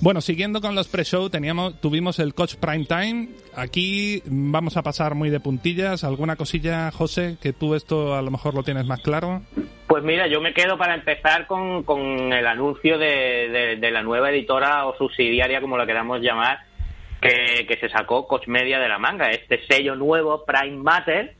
Bueno, 0.00 0.20
siguiendo 0.20 0.60
con 0.60 0.74
los 0.74 0.88
pre-show, 0.88 1.30
teníamos, 1.30 1.80
tuvimos 1.80 2.18
el 2.18 2.34
Coach 2.34 2.56
Prime 2.56 2.84
Time. 2.84 3.28
Aquí 3.56 4.22
vamos 4.26 4.76
a 4.76 4.82
pasar 4.82 5.14
muy 5.14 5.30
de 5.30 5.40
puntillas. 5.40 6.04
¿Alguna 6.04 6.36
cosilla, 6.36 6.90
José, 6.90 7.36
que 7.40 7.52
tú 7.52 7.74
esto 7.74 8.14
a 8.14 8.22
lo 8.22 8.30
mejor 8.30 8.54
lo 8.54 8.62
tienes 8.62 8.86
más 8.86 9.00
claro? 9.00 9.42
Pues 9.86 10.02
mira, 10.02 10.26
yo 10.26 10.40
me 10.40 10.52
quedo 10.52 10.76
para 10.76 10.94
empezar 10.94 11.46
con, 11.46 11.82
con 11.84 12.32
el 12.32 12.46
anuncio 12.46 12.98
de, 12.98 13.76
de, 13.80 13.90
la 13.90 14.02
nueva 14.02 14.30
editora 14.30 14.86
o 14.86 14.96
subsidiaria, 14.96 15.60
como 15.60 15.78
la 15.78 15.86
queramos 15.86 16.20
llamar, 16.20 16.58
que, 17.20 17.66
que 17.66 17.76
se 17.76 17.88
sacó 17.88 18.26
Coach 18.26 18.48
Media 18.48 18.78
de 18.78 18.88
la 18.88 18.98
manga. 18.98 19.30
Este 19.30 19.64
sello 19.66 19.94
nuevo, 19.94 20.44
Prime 20.44 20.78
Matter, 20.78 21.34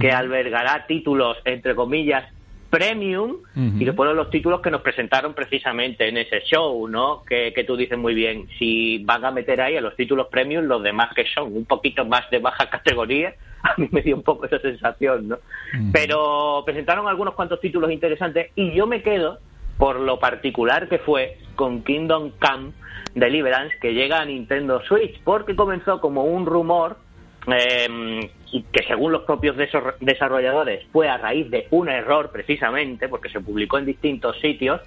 que 0.00 0.10
albergará 0.10 0.86
títulos, 0.86 1.38
entre 1.44 1.74
comillas, 1.74 2.24
premium 2.70 3.36
y 3.56 3.84
después 3.84 4.14
los 4.14 4.30
títulos 4.30 4.60
que 4.60 4.70
nos 4.70 4.82
presentaron 4.82 5.34
precisamente 5.34 6.08
en 6.08 6.18
ese 6.18 6.40
show, 6.42 6.86
¿no? 6.86 7.24
Que, 7.24 7.52
que, 7.54 7.64
tú 7.64 7.76
dices 7.76 7.98
muy 7.98 8.14
bien, 8.14 8.46
si 8.58 8.98
van 9.04 9.24
a 9.24 9.30
meter 9.30 9.60
ahí 9.60 9.76
a 9.76 9.80
los 9.80 9.96
títulos 9.96 10.28
premium 10.28 10.64
los 10.64 10.82
demás 10.82 11.14
que 11.14 11.24
son 11.34 11.56
un 11.56 11.64
poquito 11.64 12.04
más 12.04 12.28
de 12.30 12.38
baja 12.38 12.68
categoría, 12.70 13.34
a 13.62 13.74
mí 13.78 13.88
me 13.90 14.02
dio 14.02 14.16
un 14.16 14.22
poco 14.22 14.46
esa 14.46 14.58
sensación, 14.60 15.28
¿no? 15.28 15.38
Pero 15.92 16.62
presentaron 16.64 17.08
algunos 17.08 17.34
cuantos 17.34 17.60
títulos 17.60 17.90
interesantes 17.90 18.50
y 18.54 18.72
yo 18.72 18.86
me 18.86 19.02
quedo 19.02 19.38
por 19.78 20.00
lo 20.00 20.18
particular 20.18 20.88
que 20.88 20.98
fue 20.98 21.38
con 21.54 21.82
Kingdom 21.84 22.32
Come 22.40 22.72
Deliverance 23.14 23.76
que 23.80 23.94
llega 23.94 24.20
a 24.20 24.24
Nintendo 24.24 24.82
Switch, 24.82 25.20
porque 25.24 25.56
comenzó 25.56 26.00
como 26.00 26.24
un 26.24 26.46
rumor 26.46 26.98
eh, 27.52 28.30
que 28.72 28.82
según 28.86 29.12
los 29.12 29.22
propios 29.22 29.56
desarrolladores 30.00 30.86
fue 30.92 31.08
a 31.08 31.18
raíz 31.18 31.50
de 31.50 31.66
un 31.70 31.88
error 31.88 32.30
precisamente, 32.30 33.08
porque 33.08 33.28
se 33.28 33.40
publicó 33.40 33.78
en 33.78 33.86
distintos 33.86 34.38
sitios, 34.40 34.80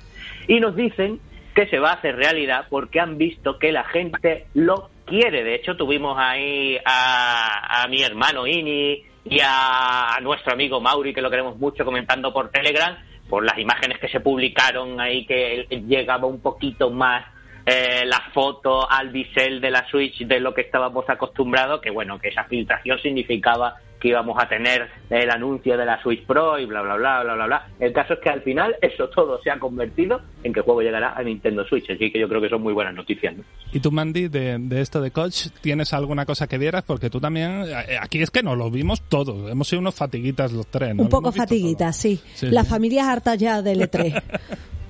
y 0.47 0.59
nos 0.59 0.75
dicen 0.75 1.19
que 1.53 1.67
se 1.67 1.79
va 1.79 1.91
a 1.91 1.93
hacer 1.95 2.15
realidad 2.15 2.65
porque 2.69 2.99
han 2.99 3.17
visto 3.17 3.59
que 3.59 3.71
la 3.71 3.83
gente 3.83 4.47
lo 4.53 4.89
quiere. 5.05 5.43
De 5.43 5.55
hecho, 5.55 5.75
tuvimos 5.75 6.17
ahí 6.17 6.77
a, 6.85 7.85
mi 7.89 8.01
hermano 8.01 8.47
Ini 8.47 9.03
y 9.25 9.39
a, 9.43 10.17
nuestro 10.21 10.53
amigo 10.53 10.79
Mauri, 10.79 11.13
que 11.13 11.21
lo 11.21 11.29
queremos 11.29 11.57
mucho, 11.57 11.83
comentando 11.83 12.33
por 12.33 12.49
Telegram, 12.49 12.97
por 13.29 13.45
las 13.45 13.57
imágenes 13.57 13.99
que 13.99 14.07
se 14.07 14.19
publicaron 14.19 14.99
ahí, 14.99 15.25
que 15.25 15.67
llegaba 15.87 16.27
un 16.27 16.41
poquito 16.41 16.89
más 16.89 17.25
eh, 17.65 18.05
la 18.05 18.21
foto 18.33 18.89
al 18.89 19.09
bisel 19.09 19.61
de 19.61 19.71
la 19.71 19.87
Switch 19.89 20.25
de 20.25 20.39
lo 20.39 20.53
que 20.53 20.61
estábamos 20.61 21.09
acostumbrados, 21.09 21.81
que 21.81 21.91
bueno, 21.91 22.19
que 22.19 22.29
esa 22.29 22.43
filtración 22.45 22.99
significaba 22.99 23.75
que 24.01 24.09
íbamos 24.09 24.35
a 24.43 24.49
tener 24.49 24.89
el 25.09 25.29
anuncio 25.29 25.77
de 25.77 25.85
la 25.85 26.01
Switch 26.01 26.25
Pro 26.25 26.57
y 26.57 26.65
bla, 26.65 26.81
bla, 26.81 26.95
bla, 26.95 27.23
bla, 27.23 27.35
bla, 27.35 27.45
bla. 27.45 27.67
El 27.79 27.93
caso 27.93 28.15
es 28.15 28.19
que 28.19 28.29
al 28.29 28.41
final 28.41 28.75
eso 28.81 29.07
todo 29.09 29.39
se 29.41 29.51
ha 29.51 29.59
convertido 29.59 30.21
en 30.43 30.51
que 30.51 30.59
el 30.59 30.65
juego 30.65 30.81
llegará 30.81 31.13
a 31.13 31.23
Nintendo 31.23 31.63
Switch, 31.65 31.89
así 31.89 32.11
que 32.11 32.19
yo 32.19 32.27
creo 32.27 32.41
que 32.41 32.49
son 32.49 32.63
muy 32.63 32.73
buenas 32.73 32.95
noticias. 32.95 33.35
¿Y 33.71 33.79
tú, 33.79 33.91
Mandy, 33.91 34.27
de, 34.27 34.59
esto 34.81 34.99
de 34.99 35.11
Coach, 35.11 35.47
tienes 35.61 35.93
alguna 35.93 36.25
cosa 36.25 36.47
que 36.47 36.57
vieras? 36.57 36.83
Porque 36.83 37.09
tú 37.09 37.21
también, 37.21 37.63
eh, 37.67 37.97
aquí 38.01 38.21
es 38.21 38.31
que 38.31 38.41
nos 38.41 38.57
lo 38.57 38.71
vimos 38.71 39.03
todos, 39.03 39.49
hemos 39.49 39.67
sido 39.67 39.79
unos 39.79 39.95
fatiguitas 39.95 40.51
los 40.51 40.67
tres. 40.67 40.95
Un 40.97 41.07
poco 41.07 41.31
fatiguitas, 41.31 41.95
sí. 41.95 42.19
La 42.41 42.63
familia 42.63 43.03
es 43.03 43.07
harta 43.07 43.35
ya 43.35 43.61
del 43.61 43.81
E3. 43.81 44.21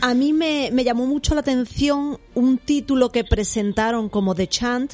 A 0.00 0.14
mí 0.14 0.32
me, 0.32 0.70
llamó 0.84 1.06
mucho 1.06 1.34
la 1.34 1.40
atención 1.40 2.18
un 2.34 2.58
título 2.58 3.10
que 3.10 3.24
presentaron 3.24 4.08
como 4.08 4.34
The 4.34 4.48
Chant, 4.48 4.92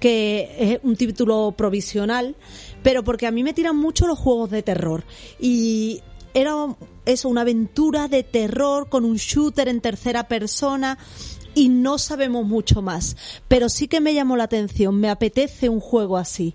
que 0.00 0.56
es 0.58 0.80
un 0.82 0.96
título 0.96 1.54
provisional, 1.56 2.34
pero 2.82 3.04
porque 3.04 3.26
a 3.26 3.30
mí 3.30 3.44
me 3.44 3.54
tiran 3.54 3.76
mucho 3.76 4.06
los 4.06 4.18
juegos 4.18 4.50
de 4.50 4.62
terror. 4.62 5.04
Y 5.38 6.00
era 6.34 6.52
eso, 7.06 7.28
una 7.28 7.42
aventura 7.42 8.08
de 8.08 8.22
terror 8.24 8.88
con 8.88 9.04
un 9.04 9.16
shooter 9.16 9.68
en 9.68 9.80
tercera 9.80 10.26
persona 10.28 10.98
y 11.54 11.68
no 11.68 11.98
sabemos 11.98 12.46
mucho 12.46 12.82
más. 12.82 13.16
Pero 13.48 13.68
sí 13.68 13.88
que 13.88 14.00
me 14.00 14.14
llamó 14.14 14.36
la 14.36 14.44
atención, 14.44 14.98
me 14.98 15.10
apetece 15.10 15.68
un 15.68 15.80
juego 15.80 16.16
así. 16.16 16.54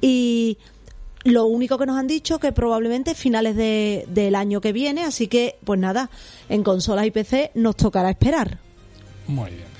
Y 0.00 0.58
lo 1.24 1.46
único 1.46 1.78
que 1.78 1.86
nos 1.86 1.98
han 1.98 2.06
dicho 2.06 2.38
que 2.38 2.52
probablemente 2.52 3.14
finales 3.14 3.56
de, 3.56 4.04
del 4.08 4.34
año 4.34 4.60
que 4.60 4.72
viene, 4.72 5.04
así 5.04 5.28
que 5.28 5.56
pues 5.64 5.78
nada, 5.78 6.10
en 6.48 6.62
consolas 6.62 7.06
y 7.06 7.10
PC 7.10 7.52
nos 7.54 7.76
tocará 7.76 8.10
esperar. 8.10 8.58
Muy 9.26 9.50
bien. 9.50 9.72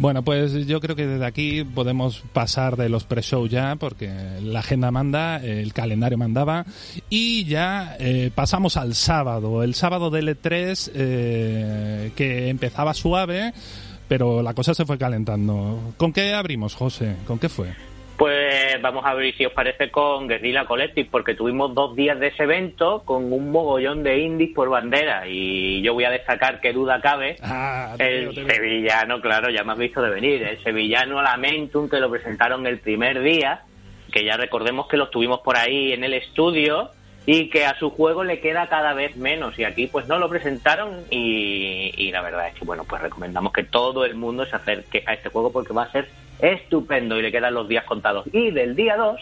Bueno, 0.00 0.22
pues 0.22 0.66
yo 0.66 0.80
creo 0.80 0.96
que 0.96 1.06
desde 1.06 1.26
aquí 1.26 1.62
podemos 1.62 2.22
pasar 2.32 2.78
de 2.78 2.88
los 2.88 3.04
pre-show 3.04 3.46
ya, 3.46 3.76
porque 3.76 4.10
la 4.42 4.60
agenda 4.60 4.90
manda, 4.90 5.36
el 5.44 5.74
calendario 5.74 6.16
mandaba, 6.16 6.64
y 7.10 7.44
ya 7.44 7.96
eh, 7.98 8.30
pasamos 8.34 8.78
al 8.78 8.94
sábado. 8.94 9.62
El 9.62 9.74
sábado 9.74 10.08
del 10.08 10.28
E3, 10.28 10.90
eh, 10.94 12.12
que 12.16 12.48
empezaba 12.48 12.94
suave, 12.94 13.52
pero 14.08 14.40
la 14.40 14.54
cosa 14.54 14.72
se 14.72 14.86
fue 14.86 14.96
calentando. 14.96 15.92
¿Con 15.98 16.14
qué 16.14 16.32
abrimos, 16.32 16.74
José? 16.74 17.16
¿Con 17.26 17.38
qué 17.38 17.50
fue? 17.50 17.89
Pues 18.20 18.82
vamos 18.82 19.06
a 19.06 19.14
ver 19.14 19.34
si 19.34 19.46
os 19.46 19.52
parece 19.54 19.90
con 19.90 20.28
Guerrilla 20.28 20.66
Collective, 20.66 21.08
porque 21.10 21.34
tuvimos 21.34 21.74
dos 21.74 21.96
días 21.96 22.20
de 22.20 22.26
ese 22.26 22.42
evento 22.42 23.02
con 23.06 23.32
un 23.32 23.50
mogollón 23.50 24.02
de 24.02 24.18
indies 24.18 24.54
por 24.54 24.68
bandera. 24.68 25.26
Y 25.26 25.80
yo 25.80 25.94
voy 25.94 26.04
a 26.04 26.10
destacar 26.10 26.60
que 26.60 26.74
duda 26.74 27.00
cabe 27.00 27.36
ah, 27.42 27.94
el 27.96 28.34
sevillano, 28.34 29.22
claro, 29.22 29.48
ya 29.48 29.64
me 29.64 29.72
has 29.72 29.78
visto 29.78 30.02
de 30.02 30.10
venir, 30.10 30.42
el 30.42 30.62
sevillano 30.62 31.22
Lamentum 31.22 31.88
que 31.88 31.98
lo 31.98 32.10
presentaron 32.10 32.66
el 32.66 32.80
primer 32.80 33.22
día, 33.22 33.62
que 34.12 34.22
ya 34.22 34.36
recordemos 34.36 34.86
que 34.86 34.98
lo 34.98 35.08
tuvimos 35.08 35.40
por 35.40 35.56
ahí 35.56 35.94
en 35.94 36.04
el 36.04 36.12
estudio 36.12 36.90
y 37.24 37.48
que 37.48 37.64
a 37.64 37.78
su 37.78 37.88
juego 37.88 38.22
le 38.22 38.40
queda 38.40 38.68
cada 38.68 38.92
vez 38.92 39.16
menos 39.16 39.58
y 39.58 39.64
aquí 39.64 39.86
pues 39.86 40.06
no 40.08 40.18
lo 40.18 40.28
presentaron 40.28 41.04
y, 41.10 41.90
y, 41.96 42.10
la 42.12 42.20
verdad 42.20 42.48
es 42.48 42.54
que 42.54 42.64
bueno 42.66 42.84
pues 42.84 43.00
recomendamos 43.00 43.52
que 43.52 43.62
todo 43.62 44.04
el 44.04 44.14
mundo 44.14 44.44
se 44.44 44.56
acerque 44.56 45.04
a 45.06 45.14
este 45.14 45.28
juego 45.28 45.52
porque 45.52 45.72
va 45.72 45.84
a 45.84 45.92
ser 45.92 46.08
estupendo 46.42 47.18
y 47.18 47.22
le 47.22 47.32
quedan 47.32 47.54
los 47.54 47.68
días 47.68 47.84
contados. 47.84 48.26
Y 48.32 48.50
del 48.50 48.74
día 48.76 48.96
2, 48.96 49.20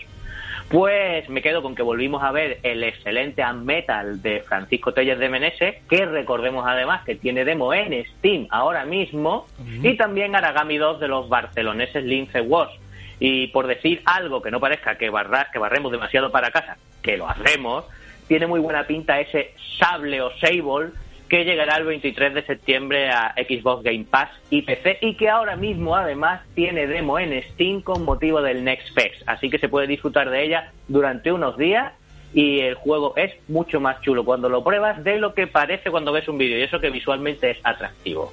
pues 0.69 1.29
me 1.31 1.41
quedo 1.41 1.63
con 1.63 1.75
que 1.75 1.83
volvimos 1.83 2.23
a 2.23 2.31
ver 2.31 2.59
el 2.63 2.85
excelente 2.85 3.43
Metal 3.55 4.21
de 4.21 4.41
Francisco 4.41 4.93
Telles 4.93 5.19
de 5.19 5.29
Meneses, 5.29 5.77
que 5.89 6.05
recordemos 6.05 6.65
además 6.67 7.05
que 7.05 7.15
tiene 7.15 7.45
demo 7.45 7.73
en 7.73 8.05
Steam 8.05 8.47
ahora 8.51 8.85
mismo, 8.85 9.47
y 9.83 9.97
también 9.97 10.37
Aragami 10.37 10.77
2 10.77 11.01
de 11.01 11.09
los 11.09 11.29
barceloneses 11.29 12.05
Lince 12.05 12.43
Wars. 12.43 12.73
Y 13.19 13.49
por 13.49 13.67
decir 13.67 14.03
algo 14.05 14.43
que 14.43 14.51
no 14.51 14.61
parezca 14.61 14.97
que, 14.97 15.11
barra, 15.11 15.49
que 15.53 15.59
barremos 15.59 15.91
demasiado 15.91 16.31
para 16.31 16.51
casa, 16.51 16.77
que 17.03 17.17
lo 17.17 17.29
hacemos, 17.29 17.85
tiene 18.29 18.47
muy 18.47 18.61
buena 18.61 18.87
pinta 18.87 19.19
ese 19.21 19.55
sable 19.79 20.21
o 20.21 20.31
sable 20.39 20.93
que 21.29 21.45
llegará 21.45 21.77
el 21.77 21.85
23 21.85 22.35
de 22.35 22.43
septiembre 22.43 23.11
a 23.11 23.35
Xbox 23.37 23.83
Game 23.83 24.07
Pass 24.11 24.31
y 24.51 24.63
PC 24.63 24.99
y 25.03 25.15
que 25.15 25.29
ahora 25.29 25.57
mismo 25.57 25.95
además 25.95 26.43
tiene 26.55 26.87
demo 26.87 27.19
en 27.19 27.43
Steam 27.53 27.83
con 27.83 28.05
motivo 28.05 28.41
del 28.43 28.65
Next 28.65 28.95
Fest, 28.95 29.23
así 29.27 29.51
que 29.51 29.59
se 29.59 29.69
puede 29.69 29.87
disfrutar 29.87 30.31
de 30.31 30.45
ella 30.45 30.73
durante 30.89 31.33
unos 31.33 31.57
días 31.57 31.93
y 32.33 32.61
el 32.61 32.75
juego 32.75 33.15
es 33.17 33.33
mucho 33.49 33.81
más 33.81 34.01
chulo 34.03 34.25
cuando 34.25 34.49
lo 34.49 34.63
pruebas 34.63 35.03
de 35.03 35.19
lo 35.19 35.35
que 35.35 35.47
parece 35.47 35.91
cuando 35.91 36.13
ves 36.13 36.29
un 36.29 36.39
vídeo 36.39 36.59
y 36.59 36.63
eso 36.63 36.81
que 36.81 36.91
visualmente 36.91 37.51
es 37.51 37.59
atractivo. 37.63 38.33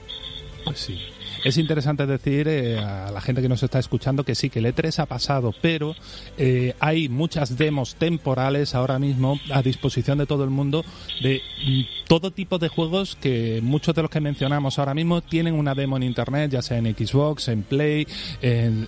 Pues 0.63 0.79
sí. 0.79 0.99
Es 1.45 1.59
interesante 1.59 2.07
decir 2.07 2.47
eh, 2.47 2.79
a 2.79 3.11
la 3.11 3.21
gente 3.21 3.39
que 3.39 3.47
nos 3.47 3.61
está 3.61 3.77
escuchando 3.77 4.23
que 4.23 4.33
sí, 4.33 4.49
que 4.49 4.57
el 4.57 4.65
E3 4.65 4.97
ha 4.97 5.05
pasado, 5.05 5.53
pero 5.61 5.93
eh, 6.39 6.73
hay 6.79 7.07
muchas 7.07 7.55
demos 7.55 7.93
temporales 7.93 8.73
ahora 8.73 8.97
mismo 8.97 9.39
a 9.53 9.61
disposición 9.61 10.17
de 10.17 10.25
todo 10.25 10.43
el 10.43 10.49
mundo 10.49 10.83
de 11.21 11.43
mm, 11.63 12.07
todo 12.07 12.31
tipo 12.31 12.57
de 12.57 12.67
juegos 12.67 13.15
que 13.15 13.59
muchos 13.61 13.93
de 13.93 14.01
los 14.01 14.09
que 14.09 14.21
mencionamos 14.21 14.79
ahora 14.79 14.95
mismo 14.95 15.21
tienen 15.21 15.53
una 15.53 15.75
demo 15.75 15.97
en 15.97 16.03
Internet, 16.03 16.49
ya 16.49 16.63
sea 16.63 16.79
en 16.79 16.85
Xbox, 16.95 17.47
en 17.49 17.61
Play, 17.61 18.07
en, 18.41 18.87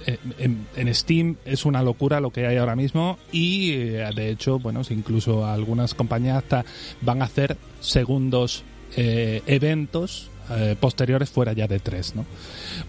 Steam. 0.96 1.36
Es 1.46 1.64
una 1.64 1.84
locura 1.84 2.20
lo 2.20 2.32
que 2.32 2.48
hay 2.48 2.58
ahora 2.58 2.76
mismo 2.76 3.20
y 3.32 3.74
eh, 3.74 4.10
de 4.16 4.32
hecho, 4.32 4.58
bueno, 4.58 4.82
incluso 4.90 5.46
algunas 5.46 5.94
compañías 5.94 6.38
hasta 6.38 6.66
van 7.02 7.22
a 7.22 7.26
hacer 7.26 7.56
segundos 7.82 8.64
eventos 8.96 10.32
eh, 10.50 10.76
posteriores 10.80 11.30
fuera 11.30 11.54
ya 11.54 11.68
de 11.68 11.80
tres, 11.80 12.16
¿no? 12.16 12.26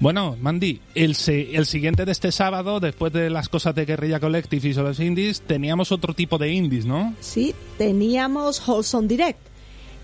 Bueno, 0.00 0.36
Mandy, 0.40 0.80
el, 0.94 1.16
el 1.26 1.66
siguiente 1.66 2.04
de 2.04 2.12
este 2.12 2.32
sábado, 2.32 2.80
después 2.80 3.12
de 3.12 3.30
las 3.30 3.48
cosas 3.48 3.74
de 3.74 3.84
Guerrilla 3.84 4.20
Collective 4.20 4.68
y 4.68 4.74
los 4.74 5.00
indies, 5.00 5.40
teníamos 5.40 5.92
otro 5.92 6.14
tipo 6.14 6.38
de 6.38 6.52
indies, 6.52 6.86
¿no? 6.86 7.14
Sí, 7.20 7.54
teníamos 7.76 8.66
Wholesome 8.66 9.08
Direct. 9.08 9.40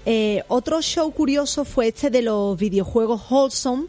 Eh, 0.06 0.42
otro 0.48 0.82
show 0.82 1.10
curioso 1.12 1.64
fue 1.64 1.88
este 1.88 2.10
de 2.10 2.22
los 2.22 2.58
videojuegos 2.58 3.22
Wholesome, 3.30 3.86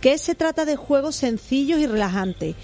que 0.00 0.16
se 0.18 0.34
trata 0.34 0.64
de 0.64 0.76
juegos 0.76 1.16
sencillos 1.16 1.80
y 1.80 1.86
relajantes. 1.86 2.54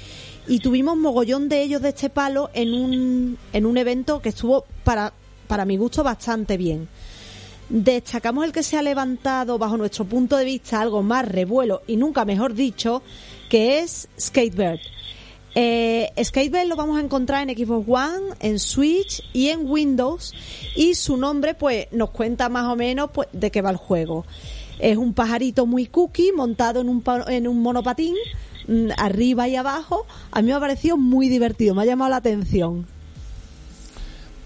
Y 0.46 0.60
tuvimos 0.60 0.96
mogollón 0.96 1.48
de 1.48 1.62
ellos 1.62 1.82
de 1.82 1.90
este 1.90 2.10
palo 2.10 2.50
en 2.54 2.74
un, 2.74 3.38
en 3.52 3.66
un 3.66 3.76
evento 3.76 4.20
que 4.20 4.28
estuvo 4.28 4.64
para, 4.84 5.12
para 5.46 5.64
mi 5.64 5.76
gusto 5.76 6.02
bastante 6.02 6.56
bien. 6.56 6.88
Destacamos 7.76 8.44
el 8.44 8.52
que 8.52 8.62
se 8.62 8.76
ha 8.76 8.82
levantado, 8.82 9.58
bajo 9.58 9.76
nuestro 9.76 10.04
punto 10.04 10.36
de 10.36 10.44
vista, 10.44 10.80
algo 10.80 11.02
más 11.02 11.26
revuelo 11.26 11.82
y 11.88 11.96
nunca 11.96 12.24
mejor 12.24 12.54
dicho, 12.54 13.02
que 13.48 13.80
es 13.80 14.06
Skatebird. 14.16 14.78
Eh, 15.56 16.12
Skatebird 16.22 16.68
lo 16.68 16.76
vamos 16.76 16.98
a 16.98 17.00
encontrar 17.00 17.50
en 17.50 17.56
Xbox 17.56 17.88
One, 17.88 18.36
en 18.38 18.60
Switch 18.60 19.24
y 19.32 19.48
en 19.48 19.68
Windows 19.68 20.32
y 20.76 20.94
su 20.94 21.16
nombre 21.16 21.54
pues 21.54 21.88
nos 21.90 22.10
cuenta 22.10 22.48
más 22.48 22.72
o 22.72 22.76
menos 22.76 23.10
pues, 23.12 23.26
de 23.32 23.50
qué 23.50 23.60
va 23.60 23.70
el 23.70 23.76
juego. 23.76 24.24
Es 24.78 24.96
un 24.96 25.12
pajarito 25.12 25.66
muy 25.66 25.86
cookie 25.86 26.30
montado 26.30 26.80
en 26.80 26.88
un, 26.88 27.02
en 27.26 27.48
un 27.48 27.60
monopatín 27.60 28.14
mm, 28.68 28.90
arriba 28.96 29.48
y 29.48 29.56
abajo. 29.56 30.06
A 30.30 30.42
mí 30.42 30.46
me 30.46 30.54
ha 30.54 30.60
parecido 30.60 30.96
muy 30.96 31.28
divertido, 31.28 31.74
me 31.74 31.82
ha 31.82 31.86
llamado 31.86 32.10
la 32.10 32.18
atención. 32.18 32.86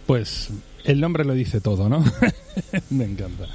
Pues 0.07 0.49
el 0.85 1.01
nombre 1.01 1.25
lo 1.25 1.35
dice 1.35 1.61
todo, 1.61 1.89
¿no? 1.89 2.05
Me 2.91 3.05
encanta. 3.05 3.47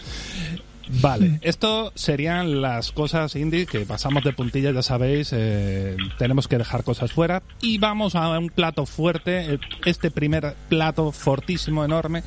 Vale, 1.01 1.39
esto 1.41 1.91
serían 1.95 2.61
las 2.61 2.91
cosas 2.91 3.35
indie 3.35 3.65
que 3.65 3.85
pasamos 3.85 4.23
de 4.23 4.33
puntilla, 4.33 4.71
ya 4.71 4.81
sabéis, 4.81 5.31
eh, 5.31 5.95
tenemos 6.17 6.47
que 6.47 6.57
dejar 6.57 6.83
cosas 6.83 7.13
fuera 7.13 7.41
y 7.61 7.77
vamos 7.77 8.15
a 8.15 8.37
un 8.37 8.49
plato 8.49 8.85
fuerte, 8.85 9.59
este 9.85 10.11
primer 10.11 10.55
plato 10.67 11.11
fortísimo, 11.11 11.85
enorme 11.85 12.23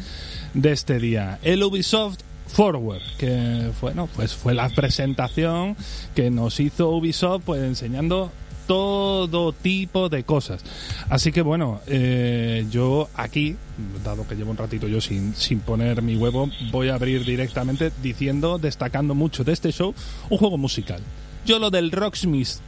de 0.55 0.73
este 0.73 0.99
día, 0.99 1.39
el 1.43 1.63
Ubisoft 1.63 2.19
Forward, 2.47 3.03
que 3.19 3.71
bueno, 3.81 4.09
pues 4.17 4.35
fue 4.35 4.55
la 4.55 4.69
presentación 4.71 5.77
que 6.15 6.31
nos 6.31 6.59
hizo 6.59 6.91
Ubisoft 6.91 7.43
pues 7.45 7.63
enseñando 7.63 8.33
todo 8.67 9.53
tipo 9.53 10.09
de 10.09 10.25
cosas. 10.25 10.63
Así 11.09 11.33
que 11.33 11.43
bueno, 11.43 11.81
eh, 11.87 12.67
yo 12.71 13.09
aquí, 13.15 13.57
dado 14.05 14.27
que 14.27 14.35
llevo 14.35 14.51
un 14.51 14.57
ratito 14.57 14.89
yo 14.89 15.01
sin, 15.01 15.35
sin 15.35 15.61
poner 15.61 16.03
mi 16.03 16.17
huevo, 16.17 16.51
voy 16.71 16.89
a 16.89 16.95
abrir 16.95 17.25
directamente 17.25 17.93
diciendo, 18.03 18.59
destacando 18.59 19.15
mucho 19.15 19.45
de 19.45 19.53
este 19.53 19.73
show, 19.73 19.95
un 20.31 20.39
juego 20.39 20.59
musical. 20.59 21.01
Yo 21.45 21.59
lo 21.59 21.71
del 21.71 21.93
Rocksmith, 21.93 22.59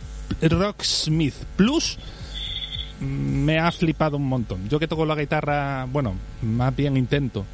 Rocksmith 0.40 1.34
Plus 1.56 1.98
me 3.00 3.58
ha 3.58 3.70
flipado 3.72 4.16
un 4.16 4.26
montón. 4.26 4.68
Yo 4.68 4.78
que 4.78 4.88
toco 4.88 5.04
la 5.04 5.14
guitarra, 5.14 5.86
bueno, 5.90 6.14
más 6.42 6.74
bien 6.74 6.96
intento 6.96 7.44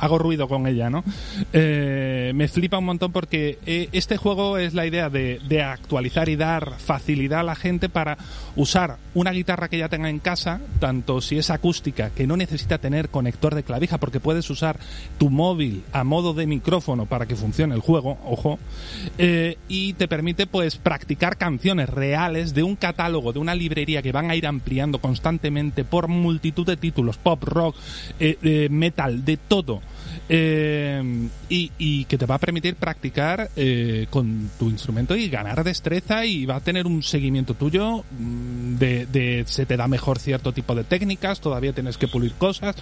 hago 0.00 0.18
ruido 0.18 0.48
con 0.48 0.66
ella, 0.66 0.90
¿no? 0.90 1.04
Eh, 1.52 2.32
me 2.34 2.48
flipa 2.48 2.78
un 2.78 2.84
montón 2.84 3.12
porque 3.12 3.58
eh, 3.66 3.88
este 3.92 4.16
juego 4.16 4.58
es 4.58 4.74
la 4.74 4.86
idea 4.86 5.10
de, 5.10 5.40
actualizar 5.64 6.28
y 6.28 6.36
dar 6.36 6.78
facilidad 6.78 7.40
a 7.40 7.44
la 7.44 7.54
gente 7.54 7.88
para 7.88 8.18
usar 8.56 8.98
una 9.14 9.30
guitarra 9.30 9.68
que 9.68 9.78
ya 9.78 9.88
tenga 9.88 10.10
en 10.10 10.18
casa, 10.18 10.60
tanto 10.80 11.20
si 11.20 11.38
es 11.38 11.48
acústica, 11.48 12.10
que 12.10 12.26
no 12.26 12.36
necesita 12.36 12.78
tener 12.78 13.08
conector 13.08 13.54
de 13.54 13.62
clavija, 13.62 13.98
porque 13.98 14.20
puedes 14.20 14.50
usar 14.50 14.78
tu 15.16 15.30
móvil 15.30 15.84
a 15.92 16.04
modo 16.04 16.34
de 16.34 16.46
micrófono 16.46 17.06
para 17.06 17.26
que 17.26 17.36
funcione 17.36 17.74
el 17.74 17.80
juego, 17.80 18.18
ojo, 18.24 18.58
eh, 19.16 19.56
y 19.68 19.92
te 19.94 20.08
permite 20.08 20.46
pues 20.46 20.76
practicar 20.76 21.38
canciones 21.38 21.88
reales 21.88 22.52
de 22.52 22.64
un 22.64 22.76
catálogo, 22.76 23.32
de 23.32 23.38
una 23.38 23.54
librería 23.54 24.02
que 24.02 24.12
van 24.12 24.30
a 24.30 24.36
ir 24.36 24.46
ampliando 24.46 24.98
constantemente 24.98 25.84
por 25.84 26.08
multitud 26.08 26.66
de 26.66 26.76
títulos, 26.76 27.16
pop, 27.16 27.42
rock, 27.44 27.76
metal, 28.70 29.24
de 29.24 29.36
todo 29.36 29.53
todo. 29.54 29.80
Eh, 30.28 31.28
y, 31.48 32.04
que 32.06 32.18
te 32.18 32.26
va 32.26 32.36
a 32.36 32.38
permitir 32.38 32.74
practicar 32.74 33.50
eh, 33.56 34.06
con 34.10 34.50
tu 34.58 34.68
instrumento 34.68 35.14
y 35.14 35.28
ganar 35.28 35.62
destreza 35.62 36.24
y 36.24 36.44
va 36.44 36.56
a 36.56 36.60
tener 36.60 36.86
un 36.86 37.02
seguimiento 37.02 37.54
tuyo 37.54 38.04
mm, 38.18 38.76
de, 38.76 39.44
se 39.46 39.64
te 39.64 39.76
da 39.76 39.86
mejor 39.86 40.18
cierto 40.18 40.52
tipo 40.52 40.74
de 40.74 40.82
técnicas, 40.82 41.40
todavía 41.40 41.72
tienes 41.72 41.98
que 41.98 42.08
pulir 42.08 42.32
cosas. 42.32 42.74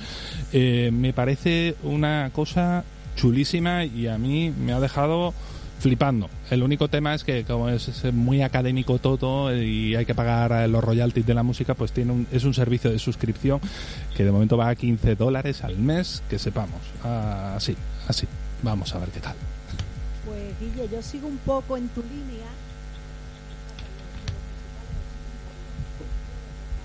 Eh, 0.53 0.91
me 0.93 1.13
parece 1.13 1.75
una 1.83 2.31
cosa 2.33 2.85
chulísima 3.17 3.85
y 3.85 4.07
a 4.07 4.17
mí 4.17 4.51
me 4.51 4.73
ha 4.73 4.81
dejado 4.81 5.35
flipando. 5.83 6.31
El 6.49 6.63
único 6.63 6.87
tema 6.87 7.13
es 7.13 7.25
que 7.25 7.43
como 7.43 7.69
es, 7.69 8.05
muy 8.13 8.41
académico 8.41 8.99
todo 8.99 9.55
y 9.55 9.97
hay 9.97 10.07
que 10.07 10.15
pagar 10.15 10.69
los 10.69 10.83
royalties 10.83 11.27
de 11.27 11.35
la 11.35 11.43
música, 11.43 11.75
pues 11.75 11.91
tiene 11.91 12.13
un, 12.13 12.27
es 12.31 12.45
un 12.45 12.55
servicio 12.55 12.91
de 12.91 13.01
suscripción 13.01 13.61
que 14.17 14.25
de 14.25 14.31
momento 14.31 14.57
va 14.57 14.69
a 14.69 14.77
15 14.77 15.17
dólares 15.17 15.65
al 15.65 15.77
mes, 15.77 16.23
que 16.31 16.39
sepamos. 16.39 16.81
Así, 17.03 17.77
así. 18.07 18.29
Vamos 18.63 18.95
a 18.95 19.01
ver 19.01 19.09
qué 19.09 19.19
tal. 19.19 19.35
Pues 20.25 20.61
Guille, 20.61 20.89
yo 20.89 21.03
sigo 21.03 21.27
un 21.27 21.39
poco 21.39 21.77
en 21.77 21.89
tu 21.89 22.01
línea. 22.03 22.47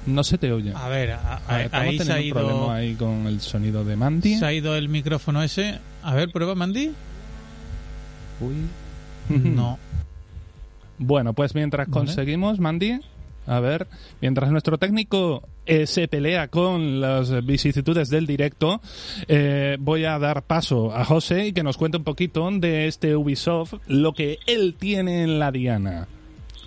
No 0.07 0.23
se 0.23 0.39
te 0.39 0.51
oye. 0.51 0.73
A 0.73 0.87
ver, 0.87 1.17
ahí 1.47 1.99
se 1.99 2.11
ha 2.11 2.19
ido... 2.19 2.39
un 2.39 2.47
problema 2.47 2.75
ahí 2.75 2.95
con 2.95 3.27
el 3.27 3.41
sonido 3.41 3.83
de 3.85 3.95
Mandy. 3.95 4.39
Se 4.39 4.45
ha 4.45 4.53
ido 4.53 4.75
el 4.75 4.89
micrófono 4.89 5.43
ese. 5.43 5.77
A 6.01 6.15
ver, 6.15 6.31
prueba 6.31 6.55
Mandy. 6.55 6.93
Uy. 8.39 8.55
No. 9.29 9.77
Bueno, 10.99 11.33
pues 11.33 11.53
mientras 11.53 11.87
conseguimos, 11.89 12.59
Mandy, 12.59 12.99
a 13.45 13.59
ver, 13.59 13.87
mientras 14.19 14.51
nuestro 14.51 14.77
técnico 14.77 15.43
eh, 15.65 15.87
se 15.87 16.07
pelea 16.07 16.49
con 16.49 16.99
las 16.99 17.45
vicisitudes 17.45 18.09
del 18.09 18.25
directo, 18.25 18.81
eh, 19.27 19.77
voy 19.79 20.05
a 20.05 20.19
dar 20.19 20.43
paso 20.43 20.93
a 20.93 21.05
José 21.05 21.47
y 21.47 21.53
que 21.53 21.63
nos 21.63 21.77
cuente 21.77 21.97
un 21.97 22.03
poquito 22.03 22.49
de 22.51 22.87
este 22.87 23.15
Ubisoft, 23.15 23.75
lo 23.87 24.13
que 24.13 24.39
él 24.47 24.75
tiene 24.77 25.23
en 25.23 25.39
la 25.39 25.51
Diana. 25.51 26.07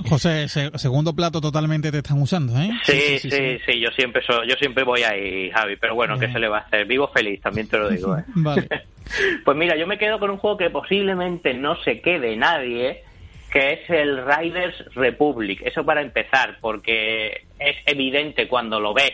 José, 0.08 0.48
segundo 0.48 1.14
plato 1.14 1.40
totalmente 1.40 1.90
te 1.90 1.98
están 1.98 2.20
usando, 2.20 2.58
¿eh? 2.58 2.70
Sí, 2.84 3.18
sí, 3.18 3.58
sí, 3.64 3.80
yo 3.80 3.88
siempre 3.96 4.22
soy, 4.22 4.48
yo 4.48 4.54
siempre 4.56 4.84
voy 4.84 5.02
ahí, 5.02 5.50
Javi, 5.50 5.76
pero 5.76 5.94
bueno, 5.94 6.18
¿qué 6.18 6.30
se 6.32 6.38
le 6.38 6.48
va 6.48 6.58
a 6.58 6.60
hacer? 6.62 6.86
Vivo 6.86 7.08
feliz, 7.08 7.40
también 7.40 7.68
te 7.68 7.78
lo 7.78 7.88
digo. 7.88 8.16
¿eh? 8.16 8.24
vale. 8.34 8.68
pues 9.44 9.56
mira, 9.56 9.76
yo 9.76 9.86
me 9.86 9.98
quedo 9.98 10.18
con 10.18 10.30
un 10.30 10.38
juego 10.38 10.56
que 10.56 10.70
posiblemente 10.70 11.54
no 11.54 11.76
se 11.82 12.00
quede 12.00 12.36
nadie, 12.36 13.02
que 13.50 13.72
es 13.72 13.90
el 13.90 14.24
Riders 14.24 14.94
Republic. 14.94 15.62
Eso 15.64 15.84
para 15.84 16.02
empezar, 16.02 16.58
porque 16.60 17.44
es 17.58 17.76
evidente 17.86 18.48
cuando 18.48 18.80
lo 18.80 18.94
ves 18.94 19.12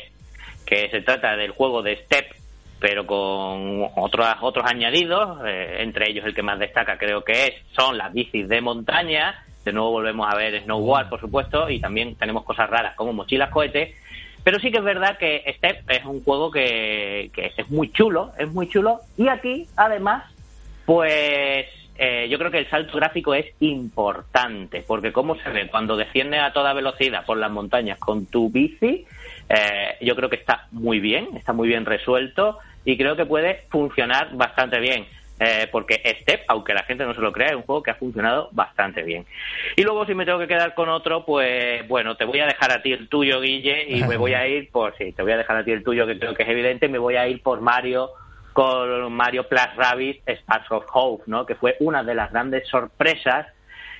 que 0.64 0.88
se 0.90 1.00
trata 1.02 1.36
del 1.36 1.52
juego 1.52 1.82
de 1.82 1.96
Step, 2.04 2.26
pero 2.80 3.06
con 3.06 3.88
otros 3.96 4.26
otros 4.42 4.66
añadidos, 4.68 5.38
eh, 5.46 5.78
entre 5.80 6.10
ellos 6.10 6.24
el 6.26 6.34
que 6.34 6.42
más 6.42 6.58
destaca 6.58 6.98
creo 6.98 7.24
que 7.24 7.32
es 7.32 7.54
son 7.74 7.96
las 7.96 8.12
bicis 8.12 8.48
de 8.48 8.60
montaña 8.60 9.46
de 9.66 9.72
nuevo 9.72 9.90
volvemos 9.90 10.32
a 10.32 10.36
ver 10.36 10.62
snowboard, 10.62 11.08
por 11.08 11.20
supuesto, 11.20 11.68
y 11.68 11.80
también 11.80 12.14
tenemos 12.14 12.44
cosas 12.44 12.70
raras 12.70 12.94
como 12.94 13.12
mochilas 13.12 13.50
cohetes. 13.50 13.94
Pero 14.44 14.60
sí 14.60 14.70
que 14.70 14.78
es 14.78 14.84
verdad 14.84 15.18
que 15.18 15.42
Step 15.56 15.90
es 15.90 16.04
un 16.04 16.22
juego 16.22 16.52
que, 16.52 17.32
es 17.36 17.68
muy 17.68 17.90
chulo, 17.90 18.32
es 18.38 18.48
muy 18.48 18.68
chulo. 18.68 19.00
Y 19.16 19.26
aquí, 19.26 19.66
además, 19.76 20.22
pues 20.86 21.66
eh, 21.98 22.28
yo 22.30 22.38
creo 22.38 22.52
que 22.52 22.58
el 22.58 22.70
salto 22.70 22.96
gráfico 22.96 23.34
es 23.34 23.46
importante, 23.58 24.84
porque 24.86 25.12
como 25.12 25.34
se 25.34 25.50
ve 25.50 25.66
cuando 25.66 25.96
desciendes 25.96 26.40
a 26.42 26.52
toda 26.52 26.72
velocidad 26.72 27.26
por 27.26 27.38
las 27.38 27.50
montañas 27.50 27.98
con 27.98 28.26
tu 28.26 28.48
bici, 28.48 29.04
eh, 29.48 29.96
yo 30.00 30.14
creo 30.14 30.30
que 30.30 30.36
está 30.36 30.68
muy 30.70 31.00
bien, 31.00 31.30
está 31.36 31.52
muy 31.52 31.66
bien 31.66 31.84
resuelto 31.84 32.58
y 32.84 32.96
creo 32.96 33.16
que 33.16 33.26
puede 33.26 33.64
funcionar 33.68 34.28
bastante 34.36 34.78
bien. 34.78 35.06
Eh, 35.38 35.68
porque 35.70 36.02
Step, 36.22 36.42
aunque 36.48 36.74
la 36.74 36.84
gente 36.84 37.04
no 37.04 37.14
se 37.14 37.20
lo 37.20 37.32
crea, 37.32 37.48
es 37.48 37.56
un 37.56 37.62
juego 37.62 37.82
que 37.82 37.90
ha 37.90 37.96
funcionado 37.96 38.48
bastante 38.52 39.02
bien. 39.02 39.26
Y 39.76 39.82
luego 39.82 40.06
si 40.06 40.14
me 40.14 40.24
tengo 40.24 40.38
que 40.38 40.48
quedar 40.48 40.74
con 40.74 40.88
otro, 40.88 41.24
pues 41.24 41.86
bueno, 41.88 42.16
te 42.16 42.24
voy 42.24 42.40
a 42.40 42.46
dejar 42.46 42.72
a 42.72 42.82
ti 42.82 42.92
el 42.92 43.08
tuyo, 43.08 43.40
Guille, 43.40 43.84
y 43.88 44.02
me 44.04 44.16
voy 44.16 44.34
a 44.34 44.46
ir 44.46 44.70
por, 44.70 44.96
sí, 44.96 45.12
te 45.12 45.22
voy 45.22 45.32
a 45.32 45.36
dejar 45.36 45.58
a 45.58 45.64
ti 45.64 45.72
el 45.72 45.84
tuyo, 45.84 46.06
que 46.06 46.18
creo 46.18 46.34
que 46.34 46.42
es 46.42 46.48
evidente, 46.48 46.88
me 46.88 46.98
voy 46.98 47.16
a 47.16 47.28
ir 47.28 47.42
por 47.42 47.60
Mario 47.60 48.10
con 48.56 49.12
Mario 49.12 49.46
Plus 49.46 49.76
Rabbids 49.76 50.22
Sparks 50.26 50.72
of 50.72 50.86
Hope, 50.90 51.24
¿no? 51.26 51.44
que 51.44 51.56
fue 51.56 51.76
una 51.78 52.02
de 52.02 52.14
las 52.14 52.32
grandes 52.32 52.66
sorpresas 52.68 53.46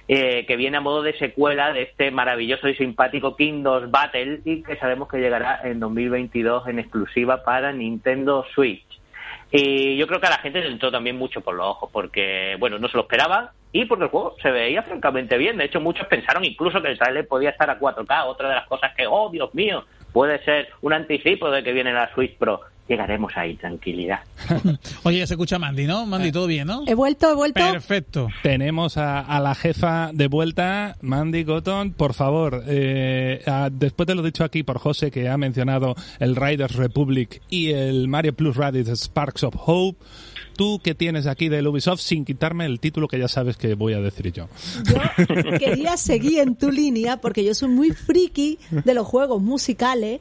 eh, 0.09 0.47
que 0.47 0.57
viene 0.57 0.79
a 0.79 0.81
modo 0.81 1.03
de 1.03 1.19
secuela 1.19 1.73
de 1.73 1.83
este 1.83 2.13
maravilloso 2.13 2.69
y 2.69 2.77
simpático 2.77 3.37
Kingdoms 3.37 3.91
Battle 3.91 4.41
y 4.45 4.63
que 4.63 4.77
sabemos 4.77 5.09
que 5.09 5.19
llegará 5.19 5.61
en 5.65 5.81
2022 5.81 6.69
en 6.69 6.79
exclusiva 6.79 7.43
para 7.43 7.73
Nintendo 7.73 8.47
Switch. 8.55 8.86
Y 9.51 9.97
yo 9.97 10.07
creo 10.07 10.21
que 10.21 10.27
a 10.27 10.31
la 10.31 10.39
gente 10.39 10.61
le 10.61 10.69
entró 10.69 10.91
también 10.91 11.17
mucho 11.17 11.41
por 11.41 11.55
los 11.55 11.67
ojos, 11.67 11.91
porque, 11.93 12.57
bueno, 12.59 12.79
no 12.79 12.89
se 12.89 12.97
lo 12.97 13.05
esperaba 13.05 13.53
y 13.73 13.85
porque 13.85 14.05
el 14.05 14.11
juego 14.11 14.35
se 14.43 14.51
veía 14.51 14.83
francamente 14.83 15.37
bien. 15.39 15.57
De 15.57 15.65
hecho, 15.65 15.81
muchos 15.81 16.07
pensaron 16.09 16.45
incluso 16.45 16.83
que 16.83 16.89
el 16.89 16.99
trailer 16.99 17.29
podía 17.29 17.51
estar 17.51 17.71
a 17.71 17.79
4K. 17.79 18.27
Otra 18.27 18.49
de 18.49 18.55
las 18.57 18.67
cosas 18.67 18.95
que, 18.97 19.07
oh, 19.07 19.31
Dios 19.31 19.55
mío, 19.55 19.85
puede 20.17 20.43
ser 20.47 20.69
un 20.81 20.95
anticipo 20.95 21.51
de 21.51 21.63
que 21.63 21.75
viene 21.75 21.93
la 21.93 22.11
Switch 22.15 22.39
Pro 22.39 22.63
llegaremos 22.89 23.37
ahí, 23.37 23.55
tranquilidad. 23.57 24.21
Oye, 25.03 25.27
se 25.27 25.35
escucha 25.35 25.59
Mandy, 25.59 25.87
¿no? 25.87 26.07
Mandy, 26.07 26.33
todo 26.33 26.47
bien, 26.47 26.69
¿no? 26.69 26.85
He 26.87 26.95
vuelto, 26.95 27.31
he 27.31 27.35
vuelto. 27.35 27.61
Perfecto. 27.61 28.29
Tenemos 28.43 28.97
a, 28.97 29.39
la 29.41 29.55
jefa 29.55 30.11
de 30.15 30.29
vuelta, 30.29 30.97
Mandy 31.03 31.45
Cotton. 31.45 31.93
Por 31.93 32.15
favor, 32.15 32.63
eh, 32.67 33.45
después 33.73 34.07
de 34.07 34.15
lo 34.15 34.23
dicho 34.23 34.43
aquí 34.43 34.63
por 34.63 34.79
José, 34.79 35.11
que 35.11 35.29
ha 35.29 35.37
mencionado 35.37 35.95
el 36.19 36.35
Riders 36.35 36.77
Republic 36.77 37.43
y 37.51 37.73
el 37.73 38.09
Mario 38.09 38.35
Plus 38.35 38.57
Raditz 38.57 38.89
Sparks 38.89 39.45
of 39.45 39.55
Hope, 39.59 40.03
tú 40.57 40.81
que 40.83 40.95
tienes 40.95 41.27
aquí 41.27 41.49
de 41.49 41.67
Ubisoft 41.67 42.01
sin 42.01 42.25
quitarme 42.25 42.67
el 42.67 42.81
título 42.81 43.09
que 43.09 43.19
ya 43.19 43.29
sabes 43.29 43.57
que 43.57 43.75
voy 43.75 43.93
a 43.93 44.01
decir 44.01 44.33
yo. 44.33 44.49
Yo 44.85 45.59
quería 45.59 45.97
seguir 45.97 46.41
en 46.41 46.57
tu 46.57 46.71
línea 46.71 47.21
porque 47.21 47.45
yo 47.45 47.55
soy 47.55 47.69
muy 47.69 47.91
friki 47.91 48.59
de 48.71 48.95
los 48.95 49.07
juegos 49.07 49.43
musicales. 49.43 50.21